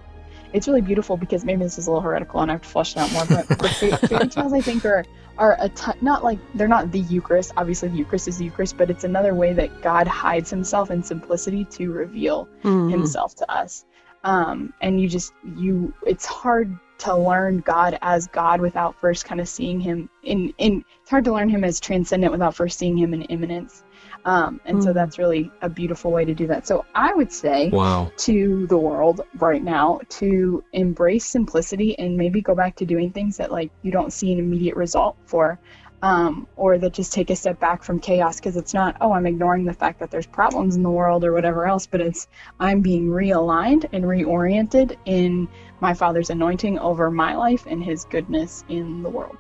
it's 0.53 0.69
really 0.69 0.81
beautiful 0.81 1.17
because 1.17 1.45
maybe 1.45 1.63
this 1.65 1.79
is 1.79 1.87
a 1.87 1.91
little 1.91 2.01
heretical 2.01 2.41
and 2.41 2.51
i 2.51 2.55
have 2.55 2.63
to 2.63 2.69
flesh 2.69 2.93
it 2.97 2.99
out 2.99 3.13
more 3.13 3.27
but 3.27 3.49
the 3.49 3.69
fa- 3.69 3.97
fairy 4.09 4.29
tales 4.29 4.53
i 4.53 4.61
think 4.61 4.85
are 4.85 5.05
are 5.37 5.57
a 5.61 5.69
ton, 5.71 5.97
not 6.01 6.23
like 6.23 6.39
they're 6.55 6.69
not 6.69 6.93
the 6.93 7.01
Eucharist. 7.01 7.53
Obviously, 7.57 7.89
the 7.89 7.97
Eucharist 7.97 8.29
is 8.29 8.39
the 8.39 8.45
Eucharist, 8.45 8.77
but 8.77 8.89
it's 8.89 9.03
another 9.03 9.35
way 9.35 9.53
that 9.53 9.83
God 9.83 10.07
hides 10.07 10.49
Himself 10.49 10.93
in 10.93 11.03
simplicity 11.03 11.65
to 11.77 11.91
reveal 11.91 12.49
Mhm. 12.63 12.89
Himself 12.91 13.35
to 13.37 13.51
us. 13.53 13.85
Um, 14.23 14.73
and 14.81 15.01
you 15.01 15.09
just 15.09 15.33
you, 15.57 15.93
it's 16.07 16.25
hard 16.25 16.79
to 16.99 17.17
learn 17.17 17.59
God 17.67 17.99
as 18.01 18.29
God 18.29 18.61
without 18.61 18.95
first 19.01 19.25
kind 19.25 19.41
of 19.41 19.49
seeing 19.49 19.81
Him 19.81 20.09
in 20.23 20.55
in. 20.59 20.85
It's 21.03 21.11
hard 21.11 21.25
to 21.25 21.33
learn 21.33 21.49
Him 21.49 21.65
as 21.65 21.81
transcendent 21.81 22.31
without 22.33 22.55
first 22.55 22.79
seeing 22.79 22.97
Him 22.97 23.13
in 23.13 23.23
immanence. 23.23 23.83
Um, 24.25 24.61
and 24.65 24.83
so 24.83 24.91
Mm. 24.91 24.95
that's 24.95 25.19
really 25.19 25.51
a 25.61 25.69
beautiful 25.69 26.11
way 26.11 26.25
to 26.25 26.35
do 26.35 26.47
that. 26.47 26.67
So 26.67 26.85
I 26.95 27.13
would 27.15 27.31
say 27.31 27.69
Wow. 27.71 28.11
to 28.19 28.67
the 28.69 28.79
world 28.79 29.21
right 29.39 29.63
now 29.63 30.01
to 30.21 30.65
embrace 30.73 31.27
simplicity 31.27 31.99
and 31.99 32.17
maybe 32.17 32.41
go 32.41 32.55
back 32.55 32.75
to 32.77 32.87
doing 32.87 33.11
things 33.11 33.37
that 33.37 33.53
like 33.53 33.71
you 33.83 33.93
don't 33.93 34.13
see 34.13 34.33
an 34.33 34.39
immediate 34.39 34.77
result 34.77 35.17
for 35.27 35.59
um, 36.03 36.47
or 36.57 36.77
that 36.79 36.93
just 36.93 37.13
take 37.15 37.31
a 37.31 37.37
step 37.37 37.59
back 37.61 37.83
from 37.83 37.99
chaos 37.99 38.37
because 38.37 38.57
it's 38.59 38.75
not, 38.75 38.95
oh, 39.01 39.13
I'm 39.13 39.25
ignoring 39.27 39.65
the 39.65 39.73
fact 39.73 40.01
that 40.01 40.11
there's 40.11 40.27
problems 40.27 40.77
in 40.77 40.83
the 40.83 40.91
world 40.91 41.25
or 41.25 41.33
whatever 41.33 41.67
else, 41.67 41.87
but 41.87 42.03
it's 42.03 42.27
I'm 42.61 42.83
being 42.83 43.09
realigned 43.09 43.87
and 43.93 44.05
reoriented 44.05 44.97
in 45.07 45.49
my 45.81 45.95
Father's 45.95 46.29
anointing 46.29 46.79
over 46.79 47.11
my 47.11 47.35
life 47.35 47.65
and 47.67 47.83
His 47.83 48.05
goodness 48.05 48.65
in 48.69 49.03
the 49.03 49.09
world. 49.09 49.37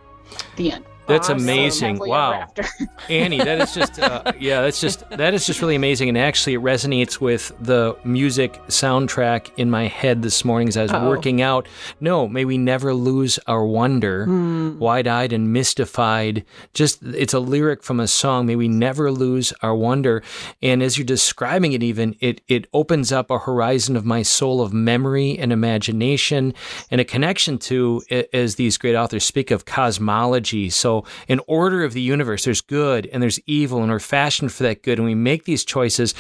The 0.57 0.72
end. 0.72 0.85
That's 1.07 1.28
Awesome. 1.28 1.42
amazing. 1.42 1.98
Wow. 1.98 2.46
Annie, 3.11 3.38
that 3.38 3.61
is 3.61 3.74
just 3.74 3.98
uh, 4.00 4.32
yeah, 4.38 4.62
that's 4.62 4.80
just 4.80 5.09
that 5.11 5.34
is 5.34 5.44
just 5.46 5.61
really 5.61 5.74
amazing, 5.74 6.09
and 6.09 6.16
actually 6.16 6.55
it 6.55 6.61
resonates 6.62 7.20
with 7.20 7.52
the 7.61 7.94
music 8.05 8.55
soundtrack 8.68 9.50
in 9.59 9.70
my 9.70 9.86
head 9.86 10.22
this 10.22 10.44
morning 10.44 10.68
as 10.68 10.76
I 10.78 10.82
was 10.82 10.92
Uh-oh. 10.92 11.09
working 11.09 11.42
out. 11.42 11.68
No, 12.00 12.26
may 12.26 12.44
we 12.44 12.57
never 12.57 12.94
lose 12.94 13.38
our 13.46 13.66
wonder, 13.66 14.24
Hmm. 14.24 14.78
wide-eyed 14.78 15.32
and 15.32 15.52
mystified. 15.52 16.44
Just 16.72 17.02
it's 17.02 17.34
a 17.34 17.40
lyric 17.40 17.82
from 17.82 18.00
a 18.00 18.09
song. 18.09 18.46
May 18.46 18.57
we 18.57 18.68
never 18.68 19.11
lose 19.12 19.52
our 19.62 19.74
wonder. 19.74 20.22
And 20.62 20.82
as 20.82 20.96
you're 20.96 21.05
describing 21.05 21.72
it, 21.72 21.82
even 21.82 22.16
it 22.20 22.40
it 22.48 22.66
opens 22.72 23.12
up 23.12 23.30
a 23.30 23.38
horizon 23.40 23.96
of 23.96 24.05
my 24.07 24.22
soul 24.22 24.62
of 24.62 24.72
memory 24.72 25.38
and 25.38 25.52
imagination, 25.52 26.55
and 26.90 27.00
a 27.00 27.05
connection 27.05 27.59
to 27.59 28.02
as 28.32 28.55
these 28.55 28.78
great 28.78 28.94
authors 28.94 29.24
speak 29.24 29.50
of 29.50 29.64
cosmology. 29.64 30.70
So, 30.70 30.93
an 31.28 31.40
order 31.47 31.84
of 31.84 31.92
the 31.92 32.01
universe. 32.01 32.45
There's 32.45 32.61
good 32.61 33.07
and 33.07 33.22
there's 33.22 33.40
evil, 33.47 33.82
and 33.82 33.90
we're 33.90 33.99
fashioned 33.99 34.53
for 34.53 34.62
that 34.64 34.82
good. 34.82 34.99
And 34.99 35.07
we 35.07 35.14
make 35.14 35.45
these 35.45 35.64
choices. 35.64 36.14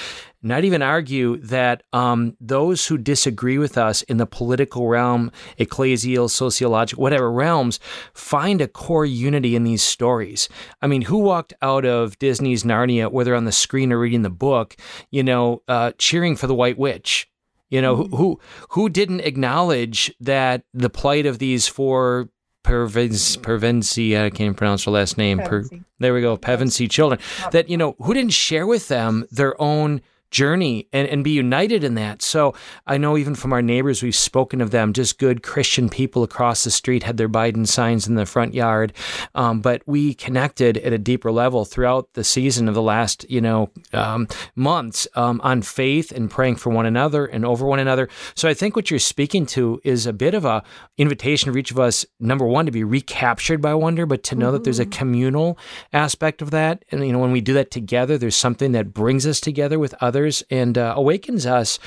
Not 0.46 0.64
even 0.64 0.82
argue 0.82 1.38
that 1.38 1.84
um, 1.94 2.36
those 2.38 2.86
who 2.86 2.98
disagree 2.98 3.56
with 3.56 3.78
us 3.78 4.02
in 4.02 4.18
the 4.18 4.26
political 4.26 4.88
realm, 4.88 5.32
ecclesial, 5.58 6.28
sociological, 6.28 7.02
whatever 7.02 7.32
realms, 7.32 7.80
find 8.12 8.60
a 8.60 8.68
core 8.68 9.06
unity 9.06 9.56
in 9.56 9.64
these 9.64 9.82
stories. 9.82 10.50
I 10.82 10.86
mean, 10.86 11.00
who 11.02 11.18
walked 11.18 11.54
out 11.62 11.86
of 11.86 12.18
Disney's 12.18 12.62
Narnia, 12.62 13.10
whether 13.10 13.34
on 13.34 13.46
the 13.46 13.52
screen 13.52 13.90
or 13.90 13.98
reading 13.98 14.20
the 14.20 14.28
book, 14.28 14.76
you 15.10 15.22
know, 15.22 15.62
uh, 15.66 15.92
cheering 15.96 16.36
for 16.36 16.46
the 16.46 16.54
White 16.54 16.76
Witch? 16.76 17.26
You 17.70 17.80
know, 17.82 17.96
who, 17.96 18.08
who 18.16 18.40
who 18.68 18.88
didn't 18.88 19.20
acknowledge 19.20 20.14
that 20.20 20.62
the 20.74 20.90
plight 20.90 21.26
of 21.26 21.38
these 21.38 21.66
four 21.66 22.28
Pervens, 22.64 23.36
Pervensi, 23.36 24.18
I 24.18 24.30
can't 24.30 24.56
pronounce 24.56 24.84
her 24.84 24.90
last 24.90 25.16
name. 25.18 25.38
Per, 25.38 25.64
there 26.00 26.14
we 26.14 26.22
go, 26.22 26.36
Pevensey 26.36 26.90
children. 26.90 27.20
That, 27.52 27.68
you 27.68 27.76
know, 27.76 27.94
who 28.00 28.14
didn't 28.14 28.32
share 28.32 28.66
with 28.66 28.88
them 28.88 29.26
their 29.30 29.60
own 29.60 30.00
journey 30.34 30.88
and, 30.92 31.08
and 31.08 31.22
be 31.22 31.30
united 31.30 31.84
in 31.84 31.94
that. 31.94 32.20
So 32.20 32.54
I 32.88 32.98
know 32.98 33.16
even 33.16 33.36
from 33.36 33.52
our 33.52 33.62
neighbors, 33.62 34.02
we've 34.02 34.16
spoken 34.16 34.60
of 34.60 34.72
them, 34.72 34.92
just 34.92 35.20
good 35.20 35.44
Christian 35.44 35.88
people 35.88 36.24
across 36.24 36.64
the 36.64 36.72
street 36.72 37.04
had 37.04 37.16
their 37.18 37.28
Biden 37.28 37.66
signs 37.68 38.08
in 38.08 38.16
the 38.16 38.26
front 38.26 38.52
yard. 38.52 38.92
Um, 39.36 39.60
but 39.60 39.82
we 39.86 40.12
connected 40.12 40.76
at 40.78 40.92
a 40.92 40.98
deeper 40.98 41.30
level 41.30 41.64
throughout 41.64 42.12
the 42.14 42.24
season 42.24 42.68
of 42.68 42.74
the 42.74 42.82
last, 42.82 43.24
you 43.30 43.40
know, 43.40 43.70
um, 43.92 44.26
months 44.56 45.06
um, 45.14 45.40
on 45.44 45.62
faith 45.62 46.10
and 46.10 46.28
praying 46.28 46.56
for 46.56 46.70
one 46.70 46.86
another 46.86 47.24
and 47.26 47.44
over 47.44 47.64
one 47.64 47.78
another. 47.78 48.08
So 48.34 48.48
I 48.48 48.54
think 48.54 48.74
what 48.74 48.90
you're 48.90 48.98
speaking 48.98 49.46
to 49.54 49.80
is 49.84 50.04
a 50.04 50.12
bit 50.12 50.34
of 50.34 50.44
a 50.44 50.64
invitation 50.98 51.52
for 51.52 51.58
each 51.58 51.70
of 51.70 51.78
us, 51.78 52.04
number 52.18 52.44
one, 52.44 52.66
to 52.66 52.72
be 52.72 52.82
recaptured 52.82 53.62
by 53.62 53.74
wonder, 53.74 54.04
but 54.04 54.24
to 54.24 54.34
know 54.34 54.50
that 54.50 54.64
there's 54.64 54.80
a 54.80 54.86
communal 54.98 55.56
aspect 55.92 56.42
of 56.42 56.50
that. 56.50 56.84
And, 56.90 57.06
you 57.06 57.12
know, 57.12 57.20
when 57.20 57.30
we 57.30 57.40
do 57.40 57.54
that 57.54 57.70
together, 57.70 58.18
there's 58.18 58.36
something 58.36 58.72
that 58.72 58.92
brings 58.92 59.26
us 59.26 59.40
together 59.40 59.78
with 59.78 59.94
others 60.00 60.23
and 60.50 60.78
uh, 60.78 60.94
awakens 60.96 61.46
us 61.46 61.78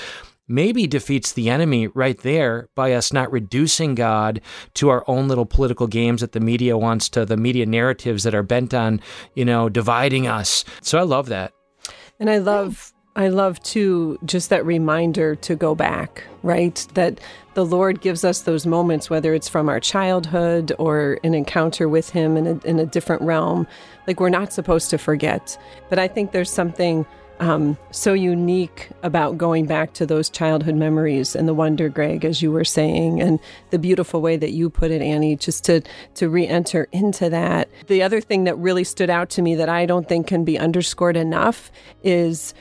maybe 0.48 0.88
defeats 0.88 1.34
the 1.34 1.50
enemy 1.50 1.88
right 1.88 2.20
there 2.20 2.70
by 2.76 2.94
us 2.94 3.12
not 3.12 3.32
reducing 3.32 3.96
God 3.96 4.42
to 4.76 4.90
our 4.90 5.04
own 5.08 5.28
little 5.28 5.46
political 5.46 5.88
games 5.88 6.22
that 6.22 6.32
the 6.32 6.40
media 6.40 6.78
wants 6.78 7.10
to, 7.10 7.26
the 7.26 7.38
media 7.38 7.66
narratives 7.66 8.24
that 8.24 8.34
are 8.34 8.44
bent 8.44 8.74
on, 8.74 9.02
you 9.36 9.44
know, 9.44 9.70
dividing 9.70 10.28
us. 10.28 10.64
So 10.82 10.98
I 10.98 11.04
love 11.04 11.28
that. 11.28 11.54
And 12.20 12.30
I 12.30 12.38
love 12.38 12.94
I 13.16 13.30
love 13.30 13.60
too 13.64 14.20
just 14.26 14.52
that 14.52 14.64
reminder 14.64 15.36
to 15.38 15.56
go 15.56 15.74
back, 15.74 16.24
right? 16.44 16.86
That 16.94 17.20
the 17.56 17.66
Lord 17.66 18.00
gives 18.00 18.24
us 18.24 18.42
those 18.42 18.68
moments, 18.68 19.10
whether 19.10 19.34
it's 19.34 19.50
from 19.50 19.70
our 19.70 19.80
childhood 19.80 20.72
or 20.78 21.20
an 21.24 21.34
encounter 21.34 21.90
with 21.90 22.12
Him 22.12 22.38
in 22.38 22.46
a, 22.46 22.60
in 22.60 22.78
a 22.78 22.86
different 22.86 23.24
realm. 23.24 23.66
Like 24.06 24.20
we're 24.20 24.30
not 24.30 24.54
supposed 24.54 24.92
to 24.92 25.00
forget. 25.00 25.58
But 25.90 25.98
I 25.98 26.08
think 26.08 26.32
there's 26.32 26.52
something 26.52 27.08
um, 27.40 27.78
so 27.92 28.14
unique 28.14 28.90
about 29.04 29.38
going 29.38 29.66
back 29.66 29.94
to 29.94 30.06
those 30.06 30.30
childhood 30.30 30.76
memories 30.76 31.36
and 31.36 31.48
the 31.48 31.54
wonder, 31.54 31.90
Greg, 31.90 32.26
as 32.26 32.42
you 32.42 32.52
were 32.52 32.66
saying, 32.66 33.22
and 33.22 33.40
the 33.70 33.80
beautiful 33.80 34.22
way 34.22 34.38
that 34.38 34.52
you 34.52 34.70
put 34.70 34.92
it, 34.92 35.02
Annie, 35.02 35.36
just 35.36 35.64
to 35.66 35.82
to 36.16 36.30
re-enter 36.30 36.88
into 36.92 37.30
that. 37.30 37.70
The 37.88 38.02
other 38.02 38.22
thing 38.22 38.46
that 38.46 38.58
really 38.58 38.84
stood 38.84 39.10
out 39.10 39.30
to 39.32 39.42
me 39.42 39.56
that 39.56 39.70
I 39.70 39.86
don't 39.86 40.08
think 40.08 40.28
can 40.28 40.44
be 40.44 40.58
underscored 40.58 41.18
enough 41.18 41.72
is 42.04 42.54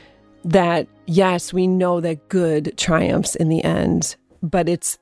that 0.45 0.87
yes, 1.05 1.51
we 1.51 1.67
know 1.67 1.99
that 2.01 2.29
good 2.29 2.77
triumphs 2.77 3.35
in 3.35 3.49
the 3.49 3.63
end, 3.63 4.15
but 4.41 4.69
it's 4.69 4.97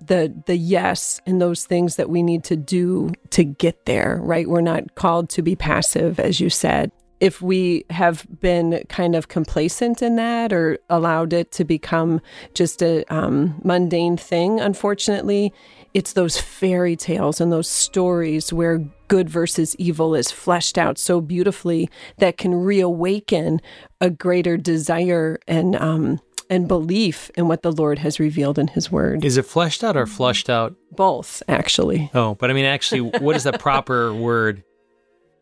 the 0.00 0.32
the 0.46 0.56
yes 0.56 1.20
and 1.26 1.40
those 1.40 1.64
things 1.64 1.96
that 1.96 2.10
we 2.10 2.22
need 2.22 2.44
to 2.44 2.56
do 2.56 3.12
to 3.30 3.44
get 3.44 3.86
there, 3.86 4.20
right? 4.22 4.48
We're 4.48 4.60
not 4.60 4.94
called 4.94 5.30
to 5.30 5.42
be 5.42 5.56
passive, 5.56 6.20
as 6.20 6.40
you 6.40 6.50
said. 6.50 6.92
If 7.20 7.40
we 7.40 7.84
have 7.90 8.26
been 8.40 8.84
kind 8.88 9.14
of 9.14 9.28
complacent 9.28 10.02
in 10.02 10.16
that 10.16 10.52
or 10.52 10.78
allowed 10.90 11.32
it 11.32 11.50
to 11.52 11.64
become 11.64 12.20
just 12.54 12.82
a 12.82 13.04
um, 13.12 13.60
mundane 13.64 14.16
thing, 14.16 14.60
unfortunately, 14.60 15.52
it's 15.94 16.12
those 16.12 16.38
fairy 16.38 16.94
tales 16.94 17.40
and 17.40 17.50
those 17.50 17.68
stories 17.68 18.52
where 18.52 18.78
good 19.08 19.30
versus 19.30 19.74
evil 19.76 20.14
is 20.14 20.30
fleshed 20.30 20.76
out 20.76 20.98
so 20.98 21.20
beautifully 21.20 21.88
that 22.18 22.36
can 22.36 22.54
reawaken 22.54 23.60
a 24.00 24.10
greater 24.10 24.56
desire 24.58 25.38
and 25.48 25.74
um, 25.76 26.20
and 26.48 26.68
belief 26.68 27.30
in 27.34 27.48
what 27.48 27.62
the 27.62 27.72
Lord 27.72 27.98
has 27.98 28.20
revealed 28.20 28.58
in 28.58 28.68
His 28.68 28.90
Word. 28.90 29.24
Is 29.24 29.36
it 29.36 29.46
fleshed 29.46 29.82
out 29.82 29.96
or 29.96 30.06
flushed 30.06 30.48
out? 30.48 30.74
Both, 30.92 31.42
actually. 31.48 32.10
Oh, 32.14 32.34
but 32.34 32.50
I 32.50 32.54
mean, 32.54 32.64
actually, 32.64 33.00
what 33.00 33.36
is 33.36 33.44
the 33.44 33.52
proper 33.52 34.12
word? 34.14 34.62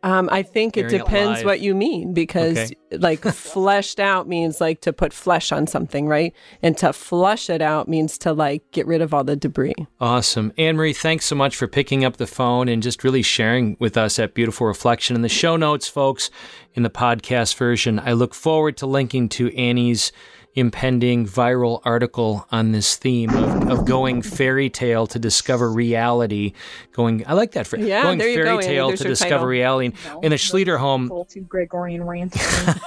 Um, 0.05 0.28
I 0.30 0.42
think 0.42 0.76
it 0.76 0.88
depends 0.90 1.40
alive. 1.40 1.44
what 1.46 1.61
you 1.61 1.74
mean 1.74 2.12
because, 2.12 2.59
Okay. 2.59 2.74
like, 2.92 3.22
fleshed 3.34 3.98
out 3.98 4.28
means 4.28 4.61
like 4.61 4.82
to 4.82 4.92
put 4.92 5.12
flesh 5.14 5.50
on 5.50 5.66
something, 5.66 6.07
right? 6.07 6.34
And 6.62 6.76
to 6.78 6.92
flush 6.92 7.48
it 7.48 7.62
out 7.62 7.88
means 7.88 8.18
to 8.18 8.32
like 8.34 8.70
get 8.70 8.86
rid 8.86 9.00
of 9.00 9.14
all 9.14 9.24
the 9.24 9.34
debris. 9.34 9.74
Awesome. 10.00 10.52
Anne 10.59 10.76
Marie, 10.76 10.92
thanks 10.92 11.24
so 11.24 11.34
much 11.34 11.57
for 11.57 11.66
picking 11.66 12.05
up 12.05 12.18
the 12.18 12.26
phone 12.26 12.68
and 12.68 12.82
just 12.82 13.02
really 13.02 13.22
sharing 13.22 13.76
with 13.80 13.96
us 13.96 14.16
that 14.16 14.34
beautiful 14.34 14.66
reflection. 14.66 15.16
In 15.16 15.22
the 15.22 15.28
show 15.30 15.57
notes, 15.57 15.88
folks, 15.88 16.30
in 16.74 16.82
the 16.82 16.90
podcast 16.90 17.57
version, 17.57 17.98
I 17.98 18.12
look 18.12 18.34
forward 18.34 18.76
to 18.78 18.86
linking 18.86 19.28
to 19.30 19.57
Annie's 19.57 20.12
impending 20.55 21.26
viral 21.26 21.80
article 21.84 22.46
on 22.52 22.72
this 22.72 22.96
theme 22.96 23.30
of, 23.30 23.70
of 23.70 23.84
going 23.84 24.22
fairy 24.22 24.70
tale 24.70 25.07
to 25.09 25.18
discover 25.18 25.70
reality. 25.70 26.52
Going, 26.92 27.24
I 27.26 27.32
like 27.32 27.52
that. 27.52 27.66
phrase. 27.66 27.84
Yeah, 27.86 28.02
going 28.02 28.18
there 28.18 28.28
you 28.28 28.36
fairy 28.36 28.48
go, 28.48 28.59
Annie. 28.59 28.66
tale 28.66 28.88
There's 28.88 29.00
to 29.00 29.09
discover 29.09 29.30
title. 29.30 29.46
reality. 29.46 29.92
In 30.22 30.30
the 30.30 30.36
Schlueter 30.36 30.78
home, 30.78 31.09
Full 31.09 31.24
to 31.26 31.40
Gregorian 31.40 32.05
rant. 32.05 32.36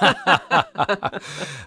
uh, 0.00 1.20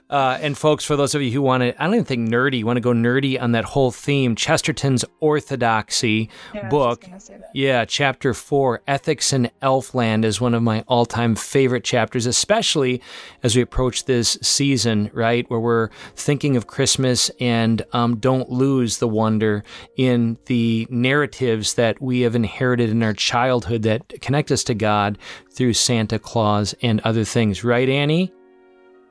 and 0.09 0.57
folks, 0.57 0.83
for 0.83 0.95
those 0.95 1.13
of 1.15 1.21
you 1.21 1.31
who 1.31 1.41
want 1.41 1.61
to, 1.61 1.81
I 1.81 1.85
don't 1.85 1.93
even 1.95 2.05
think 2.05 2.29
nerdy, 2.29 2.63
want 2.63 2.77
to 2.77 2.81
go 2.81 2.93
nerdy 2.93 3.41
on 3.41 3.51
that 3.51 3.65
whole 3.65 3.91
theme, 3.91 4.35
Chesterton's 4.35 5.05
Orthodoxy 5.19 6.29
Yeah, 6.53 6.61
I 6.61 6.63
was 6.63 6.63
just 6.63 6.69
book. 6.71 7.01
gonna 7.01 7.19
say 7.19 7.37
that. 7.37 7.49
Yeah, 7.53 7.85
chapter 7.85 8.33
four, 8.33 8.81
Ethics 8.87 9.33
in 9.33 9.51
Elfland, 9.61 10.25
is 10.25 10.41
one 10.41 10.53
of 10.53 10.63
my 10.63 10.83
all 10.87 11.05
time 11.05 11.35
favorite 11.35 11.83
chapters, 11.83 12.25
especially 12.25 13.01
as 13.43 13.55
we 13.55 13.61
approach 13.61 14.05
this 14.05 14.37
season, 14.41 15.11
right? 15.13 15.49
Where 15.49 15.59
we're 15.59 15.89
thinking 16.15 16.55
of 16.57 16.67
Christmas 16.67 17.29
and 17.39 17.83
um, 17.93 18.17
don't 18.17 18.49
lose 18.49 18.97
the 18.97 19.07
wonder 19.07 19.63
in 19.97 20.37
the 20.45 20.87
narratives 20.89 21.73
that 21.75 22.01
we 22.01 22.21
have 22.21 22.35
inherited 22.35 22.89
in 22.89 23.01
our 23.03 23.13
childhood 23.13 23.83
that 23.83 24.21
connect 24.21 24.51
us 24.51 24.63
to 24.65 24.73
God 24.73 25.17
through 25.51 25.73
Santa 25.73 26.19
Claus 26.19 26.73
and 26.81 26.99
other 27.01 27.23
things, 27.23 27.63
right, 27.63 27.89
Annie? 27.89 28.33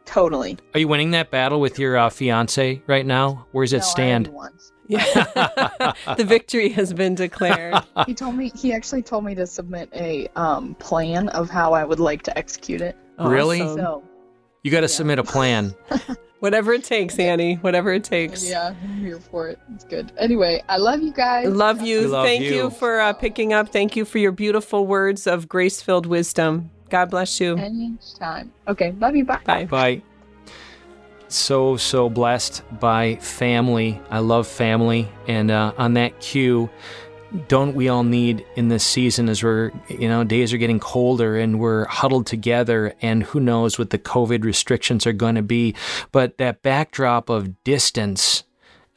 Totally. 0.07 0.59
Are 0.75 0.81
you 0.81 0.89
winning 0.89 1.13
that 1.13 1.31
battle 1.31 1.61
with 1.61 1.79
your 1.79 1.97
uh, 1.97 2.11
fiance 2.11 2.83
right 2.87 3.07
now? 3.07 3.47
Where 3.53 3.65
does 3.65 3.73
it 3.73 3.79
No, 3.79 3.83
stand? 3.85 4.29
already. 4.29 4.55
Yeah. 4.91 5.05
the 6.17 6.25
victory 6.25 6.69
has 6.71 6.93
been 6.93 7.15
declared. 7.15 7.77
He 8.07 8.15
told 8.15 8.35
me 8.35 8.51
he 8.57 8.73
actually 8.73 9.03
told 9.03 9.25
me 9.25 9.37
to 9.37 9.47
submit 9.47 9.89
a 9.95 10.27
um, 10.35 10.75
plan 10.81 11.29
of 11.29 11.49
how 11.49 11.75
I 11.75 11.85
would 11.85 12.01
like 12.01 12.23
to 12.25 12.37
execute 12.37 12.81
it. 12.81 12.97
Really? 13.21 13.61
Awesome. 13.61 13.79
So 13.79 14.03
You 14.65 14.73
got 14.73 14.81
to 14.81 14.89
submit 14.89 15.21
a 15.21 15.23
plan. 15.23 15.77
Whatever 16.41 16.73
it 16.73 16.85
takes, 16.85 17.19
Annie. 17.19 17.57
Whatever 17.57 17.93
it 17.93 18.03
takes. 18.03 18.49
yeah, 18.49 18.75
I'm 18.83 18.97
here 18.97 19.21
for 19.21 19.49
it. 19.49 19.59
It's 19.75 19.85
good. 19.85 20.11
Anyway, 20.19 20.63
I 20.69 20.79
love 20.79 21.03
you 21.03 21.13
guys. 21.13 21.47
Love 21.47 21.83
you. 21.83 22.09
love 22.09 22.25
Thank 22.25 22.45
you. 22.45 22.55
you, 22.55 22.71
for 22.71 22.99
uh, 22.99 23.13
picking 23.13 23.53
up. 23.53 23.69
Thank 23.69 23.95
you 23.95 24.05
for 24.07 24.19
your 24.19 24.33
beautiful 24.33 24.87
words 24.87 25.27
of 25.27 25.49
grace 25.49 25.83
filled 25.83 26.07
wisdom. 26.07 26.71
God 26.89 27.11
bless 27.11 27.41
you. 27.41 27.57
Anytime. 27.57 28.53
Okay, 28.67 28.93
love 28.99 29.15
you. 29.15 29.25
Bye. 29.25 29.41
Bye. 29.45 29.65
Bye. 29.67 30.03
So, 31.29 31.77
so 31.77 32.09
blessed 32.09 32.63
by 32.81 33.17
family. 33.17 34.01
I 34.11 34.19
love 34.19 34.49
family. 34.49 35.09
And 35.29 35.51
uh, 35.51 35.73
on 35.79 35.95
that 35.95 36.19
cue, 36.21 36.69
don't 37.49 37.75
we 37.75 37.89
all 37.89 38.03
need 38.03 38.45
in 38.57 38.69
this 38.69 38.85
season 38.85 39.29
as 39.29 39.43
we're, 39.43 39.73
you 39.89 40.09
know, 40.09 40.25
days 40.25 40.53
are 40.53 40.59
getting 40.59 40.81
colder 40.81 41.37
and 41.37 41.61
we're 41.61 41.87
huddled 41.87 42.27
together 42.27 42.95
and 43.01 43.23
who 43.23 43.41
knows 43.41 43.79
what 43.79 43.91
the 43.91 43.99
COVID 43.99 44.45
restrictions 44.45 45.07
are 45.07 45.13
going 45.13 45.37
to 45.37 45.43
be. 45.43 45.75
But 46.13 46.39
that 46.39 46.63
backdrop 46.63 47.29
of 47.29 47.63
distance, 47.63 48.45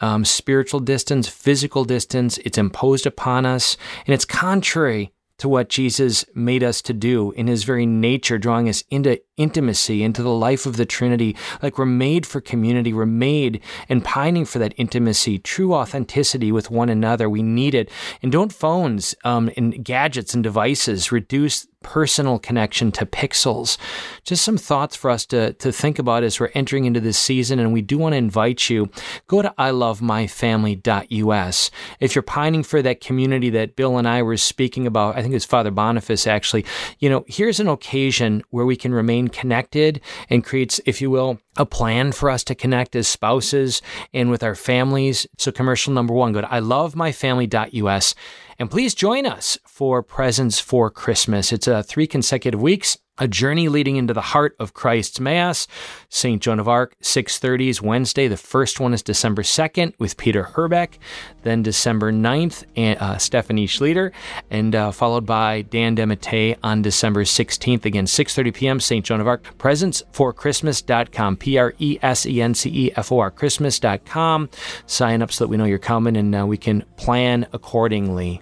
um, 0.02 0.26
spiritual 0.26 0.80
distance, 0.80 1.28
physical 1.28 1.86
distance, 1.86 2.38
it's 2.40 2.58
imposed 2.58 3.06
upon 3.06 3.46
us 3.46 3.78
and 4.08 4.14
it's 4.14 4.26
contrary 4.26 5.14
to 5.38 5.50
what 5.50 5.70
Jesus 5.70 6.26
made 6.36 6.64
us 6.64 6.82
to 6.84 6.94
do 6.94 7.32
in 7.32 7.48
his 7.48 7.64
very 7.64 7.86
nature, 7.86 8.38
drawing 8.38 8.70
us 8.70 8.84
into 8.90 9.20
intimacy, 9.38 10.04
into 10.04 10.22
the 10.22 10.30
life 10.30 10.66
of 10.66 10.78
the 10.78 10.86
Trinity. 10.86 11.36
Like 11.62 11.78
we're 11.78 11.86
made 11.86 12.26
for 12.26 12.40
community. 12.40 12.94
We're 12.94 13.06
made 13.06 13.62
and 13.90 14.04
pining 14.04 14.46
for 14.46 14.60
that 14.60 14.74
intimacy, 14.78 15.40
true 15.40 15.74
authenticity 15.74 16.52
with 16.52 16.70
one 16.70 16.90
another. 16.90 17.30
We 17.30 17.44
need 17.44 17.74
it. 17.74 17.90
And 18.22 18.32
don't 18.32 18.54
phones 18.54 19.16
um, 19.24 19.50
and 19.58 19.84
gadgets 19.84 20.34
and 20.34 20.44
devices 20.44 21.12
reduce 21.12 21.68
personal 21.84 22.40
connection 22.40 22.92
to 22.94 23.06
pixels. 23.06 23.78
Just 24.24 24.44
some 24.44 24.58
thoughts 24.58 24.96
for 24.96 25.12
us 25.12 25.28
to, 25.28 25.54
to 25.54 25.72
think 25.72 26.00
about 26.00 26.24
as 26.24 26.40
we're 26.40 26.50
entering 26.56 26.86
into 26.86 27.00
this 27.00 27.20
season. 27.20 27.60
And 27.60 27.72
we 27.72 27.84
do 27.84 28.00
want 28.00 28.14
to 28.14 28.18
invite 28.18 28.68
you, 28.70 28.90
go 29.28 29.44
to 29.44 29.54
ilovemyfamily.us. 29.60 31.72
If 32.00 32.16
you're 32.16 32.24
pining 32.24 32.64
for 32.64 32.82
that 32.82 33.02
community 33.02 33.52
that 33.52 33.76
Bill 33.76 33.98
and 33.98 34.08
I 34.08 34.24
were 34.24 34.38
speaking 34.38 34.88
about, 34.88 35.18
I 35.18 35.22
think 35.22 35.36
it's 35.36 35.46
Father 35.46 35.72
Boniface 35.72 36.26
actually, 36.26 36.66
you 37.00 37.10
know, 37.10 37.26
here's 37.28 37.60
an 37.60 37.68
occasion 37.68 38.42
where 38.50 38.66
we 38.66 38.78
can 38.78 38.94
remain 38.94 39.23
connected 39.30 40.02
and 40.30 40.44
creates, 40.44 40.80
if 40.86 41.02
you 41.02 41.10
will, 41.10 41.40
a 41.58 41.66
plan 41.66 42.12
for 42.12 42.30
us 42.30 42.44
to 42.46 42.56
connect 42.56 42.96
as 42.96 43.08
spouses 43.08 43.82
and 44.14 44.30
with 44.30 44.44
our 44.44 44.56
families. 44.56 45.28
So 45.38 45.52
commercial 45.52 45.94
number 45.94 46.14
one, 46.14 46.34
go 46.34 46.42
to 46.42 46.48
ilovemyfamily.us 46.48 48.16
and 48.60 48.72
please 48.72 48.94
join 48.94 49.26
us 49.26 49.58
for 49.66 50.02
Presence 50.04 50.60
for 50.60 50.90
Christmas. 50.90 51.52
It's 51.52 51.68
uh, 51.68 51.84
three 51.84 52.08
consecutive 52.08 52.62
weeks 52.62 52.98
a 53.18 53.28
journey 53.28 53.68
leading 53.70 53.96
into 53.96 54.14
the 54.14 54.22
heart 54.22 54.56
of 54.60 54.74
Christ's 54.74 55.20
Mass. 55.20 55.68
St. 56.10 56.42
Joan 56.42 56.60
of 56.60 56.68
Arc, 56.68 56.96
6.30 57.02 57.70
is 57.70 57.82
Wednesday. 57.82 58.28
The 58.28 58.38
first 58.38 58.80
one 58.80 58.94
is 58.94 59.02
December 59.02 59.44
2nd 59.44 59.94
with 60.00 60.18
Peter 60.18 60.44
Herbeck. 60.44 61.00
Then 61.44 61.62
December 61.62 62.12
9th, 62.12 62.66
uh, 62.78 63.18
Stephanie 63.18 63.68
Schlueter. 63.68 64.12
And 64.50 64.76
uh, 64.76 64.92
followed 64.92 65.26
by 65.26 65.62
Dan 65.64 65.96
DeMatte 65.96 66.58
on 66.64 66.82
December 66.82 67.24
16th. 67.24 67.86
Again, 67.86 68.06
6.30 68.06 68.54
p.m., 68.54 68.80
St. 68.80 69.06
Joan 69.06 69.22
of 69.22 69.28
Arc. 69.28 69.58
Presenceforchristmas.com. 69.58 71.38
P-R-E-S-E-N-C-E-F-O-R 71.38 73.32
Christmas.com. 73.32 74.50
Sign 74.86 75.22
up 75.22 75.32
so 75.32 75.44
that 75.44 75.50
we 75.50 75.58
know 75.58 75.66
you're 75.66 75.78
coming 75.80 76.18
and 76.18 76.36
uh, 76.36 76.46
we 76.46 76.58
can 76.58 76.84
plan 76.98 77.46
accordingly. 77.54 78.42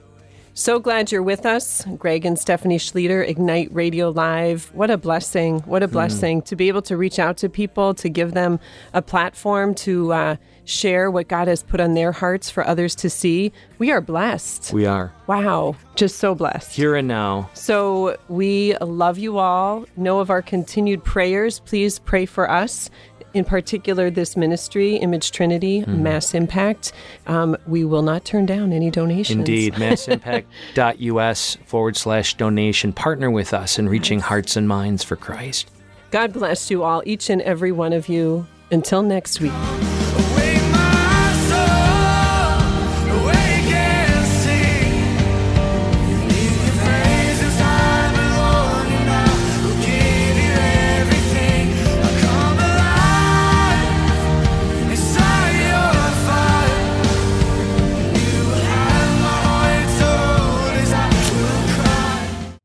So 0.53 0.79
glad 0.79 1.13
you're 1.13 1.23
with 1.23 1.45
us, 1.45 1.85
Greg 1.97 2.25
and 2.25 2.37
Stephanie 2.37 2.77
Schlueter, 2.77 3.25
Ignite 3.25 3.73
Radio 3.73 4.09
Live. 4.09 4.69
What 4.73 4.91
a 4.91 4.97
blessing! 4.97 5.61
What 5.61 5.81
a 5.81 5.87
blessing 5.87 6.41
mm. 6.41 6.45
to 6.45 6.57
be 6.57 6.67
able 6.67 6.81
to 6.83 6.97
reach 6.97 7.19
out 7.19 7.37
to 7.37 7.47
people, 7.47 7.93
to 7.93 8.09
give 8.09 8.33
them 8.33 8.59
a 8.93 9.01
platform 9.01 9.73
to 9.75 10.11
uh, 10.11 10.35
share 10.65 11.09
what 11.09 11.29
God 11.29 11.47
has 11.47 11.63
put 11.63 11.79
on 11.79 11.93
their 11.93 12.11
hearts 12.11 12.49
for 12.49 12.67
others 12.67 12.95
to 12.95 13.09
see. 13.09 13.53
We 13.77 13.91
are 13.91 14.01
blessed. 14.01 14.73
We 14.73 14.85
are. 14.85 15.13
Wow, 15.25 15.77
just 15.95 16.17
so 16.17 16.35
blessed. 16.35 16.75
Here 16.75 16.97
and 16.97 17.07
now. 17.07 17.49
So 17.53 18.17
we 18.27 18.75
love 18.81 19.17
you 19.17 19.37
all. 19.37 19.85
Know 19.95 20.19
of 20.19 20.29
our 20.29 20.41
continued 20.41 21.05
prayers. 21.05 21.61
Please 21.61 21.97
pray 21.97 22.25
for 22.25 22.51
us 22.51 22.89
in 23.33 23.45
particular 23.45 24.09
this 24.09 24.35
ministry, 24.35 24.95
Image 24.97 25.31
Trinity, 25.31 25.81
mm-hmm. 25.81 26.03
Mass 26.03 26.33
Impact, 26.33 26.93
um, 27.27 27.57
we 27.67 27.85
will 27.85 28.01
not 28.01 28.25
turn 28.25 28.45
down 28.45 28.73
any 28.73 28.91
donations. 28.91 29.39
Indeed. 29.39 29.77
Massimpact.us 29.79 31.57
forward 31.65 31.97
slash 31.97 32.35
donation. 32.35 32.93
Partner 32.93 33.31
with 33.31 33.53
us 33.53 33.79
in 33.79 33.89
reaching 33.89 34.19
hearts 34.19 34.55
and 34.55 34.67
minds 34.67 35.03
for 35.03 35.15
Christ. 35.15 35.69
God 36.11 36.33
bless 36.33 36.69
you 36.69 36.83
all, 36.83 37.01
each 37.05 37.29
and 37.29 37.41
every 37.41 37.71
one 37.71 37.93
of 37.93 38.09
you. 38.09 38.45
Until 38.69 39.01
next 39.01 39.41
week. 39.41 39.51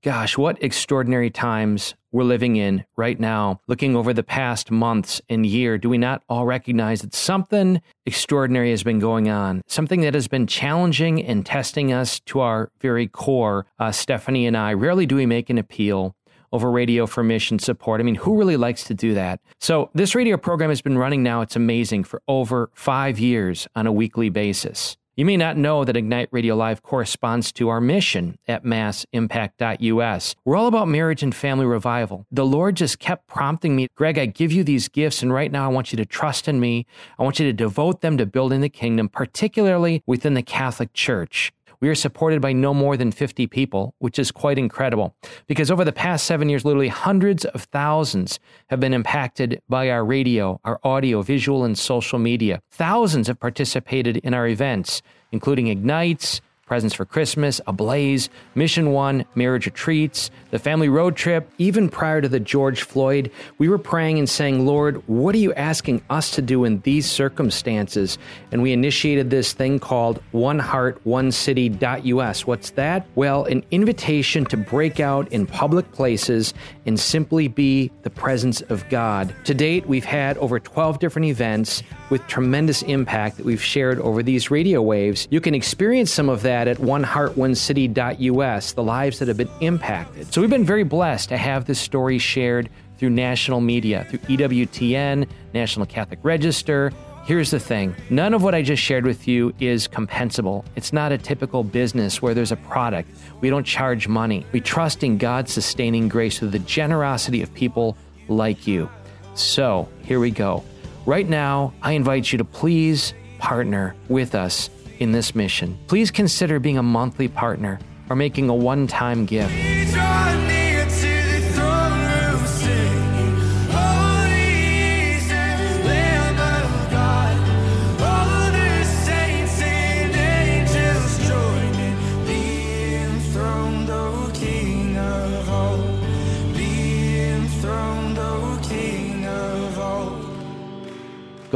Gosh, 0.06 0.38
what 0.38 0.62
extraordinary 0.62 1.30
times 1.30 1.96
we're 2.12 2.22
living 2.22 2.54
in 2.54 2.84
right 2.96 3.18
now. 3.18 3.60
Looking 3.66 3.96
over 3.96 4.14
the 4.14 4.22
past 4.22 4.70
months 4.70 5.20
and 5.28 5.44
year, 5.44 5.78
do 5.78 5.88
we 5.88 5.98
not 5.98 6.22
all 6.28 6.46
recognize 6.46 7.00
that 7.00 7.12
something 7.12 7.82
extraordinary 8.06 8.70
has 8.70 8.84
been 8.84 9.00
going 9.00 9.28
on? 9.28 9.62
Something 9.66 10.02
that 10.02 10.14
has 10.14 10.28
been 10.28 10.46
challenging 10.46 11.20
and 11.20 11.44
testing 11.44 11.92
us 11.92 12.20
to 12.20 12.38
our 12.38 12.70
very 12.80 13.08
core. 13.08 13.66
Uh, 13.80 13.90
Stephanie 13.90 14.46
and 14.46 14.56
I, 14.56 14.74
rarely 14.74 15.06
do 15.06 15.16
we 15.16 15.26
make 15.26 15.50
an 15.50 15.58
appeal 15.58 16.14
over 16.52 16.70
radio 16.70 17.08
for 17.08 17.24
mission 17.24 17.58
support. 17.58 18.00
I 18.00 18.04
mean, 18.04 18.14
who 18.14 18.38
really 18.38 18.56
likes 18.56 18.84
to 18.84 18.94
do 18.94 19.12
that? 19.14 19.40
So, 19.58 19.90
this 19.92 20.14
radio 20.14 20.36
program 20.36 20.70
has 20.70 20.82
been 20.82 20.98
running 20.98 21.24
now, 21.24 21.40
it's 21.40 21.56
amazing, 21.56 22.04
for 22.04 22.22
over 22.28 22.70
five 22.74 23.18
years 23.18 23.66
on 23.74 23.88
a 23.88 23.92
weekly 23.92 24.28
basis. 24.28 24.96
You 25.18 25.24
may 25.24 25.38
not 25.38 25.56
know 25.56 25.82
that 25.82 25.96
Ignite 25.96 26.28
Radio 26.30 26.54
Live 26.54 26.82
corresponds 26.82 27.50
to 27.52 27.70
our 27.70 27.80
mission 27.80 28.38
at 28.46 28.66
massimpact.us. 28.66 30.34
We're 30.44 30.56
all 30.56 30.66
about 30.66 30.88
marriage 30.88 31.22
and 31.22 31.34
family 31.34 31.64
revival. 31.64 32.26
The 32.30 32.44
Lord 32.44 32.76
just 32.76 32.98
kept 32.98 33.26
prompting 33.26 33.74
me, 33.74 33.88
Greg, 33.94 34.18
I 34.18 34.26
give 34.26 34.52
you 34.52 34.62
these 34.62 34.88
gifts, 34.88 35.22
and 35.22 35.32
right 35.32 35.50
now 35.50 35.64
I 35.64 35.72
want 35.72 35.90
you 35.90 35.96
to 35.96 36.04
trust 36.04 36.48
in 36.48 36.60
me. 36.60 36.84
I 37.18 37.22
want 37.22 37.38
you 37.38 37.46
to 37.46 37.54
devote 37.54 38.02
them 38.02 38.18
to 38.18 38.26
building 38.26 38.60
the 38.60 38.68
kingdom, 38.68 39.08
particularly 39.08 40.02
within 40.04 40.34
the 40.34 40.42
Catholic 40.42 40.92
Church. 40.92 41.50
We 41.80 41.88
are 41.88 41.94
supported 41.94 42.40
by 42.40 42.52
no 42.52 42.72
more 42.72 42.96
than 42.96 43.12
50 43.12 43.46
people, 43.46 43.94
which 43.98 44.18
is 44.18 44.30
quite 44.30 44.58
incredible. 44.58 45.14
Because 45.46 45.70
over 45.70 45.84
the 45.84 45.92
past 45.92 46.26
seven 46.26 46.48
years, 46.48 46.64
literally 46.64 46.88
hundreds 46.88 47.44
of 47.44 47.64
thousands 47.64 48.38
have 48.68 48.80
been 48.80 48.94
impacted 48.94 49.60
by 49.68 49.90
our 49.90 50.04
radio, 50.04 50.60
our 50.64 50.80
audio, 50.84 51.22
visual, 51.22 51.64
and 51.64 51.78
social 51.78 52.18
media. 52.18 52.60
Thousands 52.70 53.28
have 53.28 53.40
participated 53.40 54.16
in 54.18 54.34
our 54.34 54.46
events, 54.46 55.02
including 55.32 55.68
Ignites, 55.68 56.40
Presence 56.66 56.94
for 56.94 57.04
Christmas, 57.04 57.60
Ablaze, 57.68 58.28
Mission 58.56 58.90
One, 58.90 59.24
Marriage 59.36 59.66
Retreats, 59.66 60.32
the 60.50 60.58
family 60.58 60.88
road 60.88 61.14
trip, 61.14 61.48
even 61.58 61.88
prior 61.88 62.20
to 62.20 62.28
the 62.28 62.40
George 62.40 62.82
Floyd, 62.82 63.30
we 63.58 63.68
were 63.68 63.78
praying 63.78 64.18
and 64.18 64.28
saying, 64.28 64.66
Lord, 64.66 65.00
what 65.06 65.32
are 65.36 65.38
you 65.38 65.54
asking 65.54 66.02
us 66.10 66.32
to 66.32 66.42
do 66.42 66.64
in 66.64 66.80
these 66.80 67.08
circumstances? 67.08 68.18
And 68.50 68.62
we 68.62 68.72
initiated 68.72 69.30
this 69.30 69.52
thing 69.52 69.78
called 69.78 70.20
One 70.32 70.58
Heart, 70.58 71.00
One 71.04 71.30
City.us. 71.30 72.48
What's 72.48 72.70
that? 72.70 73.06
Well, 73.14 73.44
an 73.44 73.64
invitation 73.70 74.44
to 74.46 74.56
break 74.56 74.98
out 74.98 75.28
in 75.28 75.46
public 75.46 75.92
places 75.92 76.52
and 76.84 76.98
simply 76.98 77.46
be 77.46 77.92
the 78.02 78.10
presence 78.10 78.60
of 78.62 78.88
God. 78.88 79.32
To 79.44 79.54
date, 79.54 79.86
we've 79.86 80.04
had 80.04 80.36
over 80.38 80.58
12 80.58 80.98
different 80.98 81.26
events 81.26 81.84
with 82.10 82.26
tremendous 82.26 82.82
impact 82.82 83.36
that 83.36 83.46
we've 83.46 83.62
shared 83.62 83.98
over 84.00 84.22
these 84.22 84.50
radio 84.50 84.80
waves. 84.82 85.26
You 85.30 85.40
can 85.40 85.54
experience 85.54 86.10
some 86.10 86.28
of 86.28 86.42
that 86.42 86.68
at 86.68 86.78
oneheartonecity.us, 86.78 88.72
the 88.72 88.82
lives 88.82 89.18
that 89.18 89.28
have 89.28 89.36
been 89.36 89.50
impacted. 89.60 90.32
So 90.32 90.40
we've 90.40 90.50
been 90.50 90.64
very 90.64 90.84
blessed 90.84 91.28
to 91.30 91.36
have 91.36 91.64
this 91.64 91.78
story 91.80 92.18
shared 92.18 92.68
through 92.98 93.10
national 93.10 93.60
media, 93.60 94.06
through 94.08 94.20
EWTN, 94.20 95.28
National 95.52 95.86
Catholic 95.86 96.18
Register. 96.22 96.92
Here's 97.26 97.50
the 97.50 97.58
thing 97.58 97.94
none 98.08 98.34
of 98.34 98.42
what 98.42 98.54
I 98.54 98.62
just 98.62 98.82
shared 98.82 99.04
with 99.04 99.26
you 99.26 99.52
is 99.58 99.88
compensable. 99.88 100.64
It's 100.76 100.92
not 100.92 101.10
a 101.10 101.18
typical 101.18 101.64
business 101.64 102.22
where 102.22 102.34
there's 102.34 102.52
a 102.52 102.56
product. 102.56 103.10
We 103.40 103.50
don't 103.50 103.64
charge 103.64 104.06
money. 104.06 104.46
We 104.52 104.60
trust 104.60 105.02
in 105.02 105.18
God's 105.18 105.52
sustaining 105.52 106.08
grace 106.08 106.38
through 106.38 106.50
the 106.50 106.60
generosity 106.60 107.42
of 107.42 107.52
people 107.52 107.96
like 108.28 108.66
you. 108.66 108.88
So 109.34 109.88
here 110.04 110.20
we 110.20 110.30
go. 110.30 110.62
Right 111.06 111.28
now, 111.28 111.72
I 111.82 111.92
invite 111.92 112.32
you 112.32 112.38
to 112.38 112.44
please 112.44 113.14
partner 113.38 113.94
with 114.08 114.34
us 114.34 114.70
in 114.98 115.12
this 115.12 115.36
mission. 115.36 115.78
Please 115.86 116.10
consider 116.10 116.58
being 116.58 116.78
a 116.78 116.82
monthly 116.82 117.28
partner 117.28 117.78
or 118.10 118.16
making 118.16 118.48
a 118.48 118.54
one 118.54 118.88
time 118.88 119.24
gift. 119.24 119.54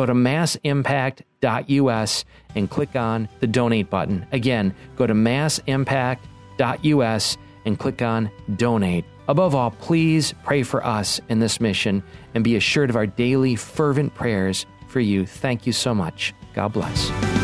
Go 0.00 0.06
to 0.06 0.14
massimpact.us 0.14 2.24
and 2.54 2.70
click 2.70 2.96
on 2.96 3.28
the 3.40 3.46
donate 3.46 3.90
button. 3.90 4.26
Again, 4.32 4.74
go 4.96 5.06
to 5.06 5.12
massimpact.us 5.12 7.36
and 7.66 7.78
click 7.78 8.00
on 8.00 8.30
donate. 8.56 9.04
Above 9.28 9.54
all, 9.54 9.72
please 9.72 10.32
pray 10.42 10.62
for 10.62 10.82
us 10.86 11.20
in 11.28 11.38
this 11.38 11.60
mission 11.60 12.02
and 12.34 12.42
be 12.42 12.56
assured 12.56 12.88
of 12.88 12.96
our 12.96 13.06
daily 13.06 13.56
fervent 13.56 14.14
prayers 14.14 14.64
for 14.88 15.00
you. 15.00 15.26
Thank 15.26 15.66
you 15.66 15.74
so 15.74 15.94
much. 15.94 16.32
God 16.54 16.72
bless. 16.72 17.39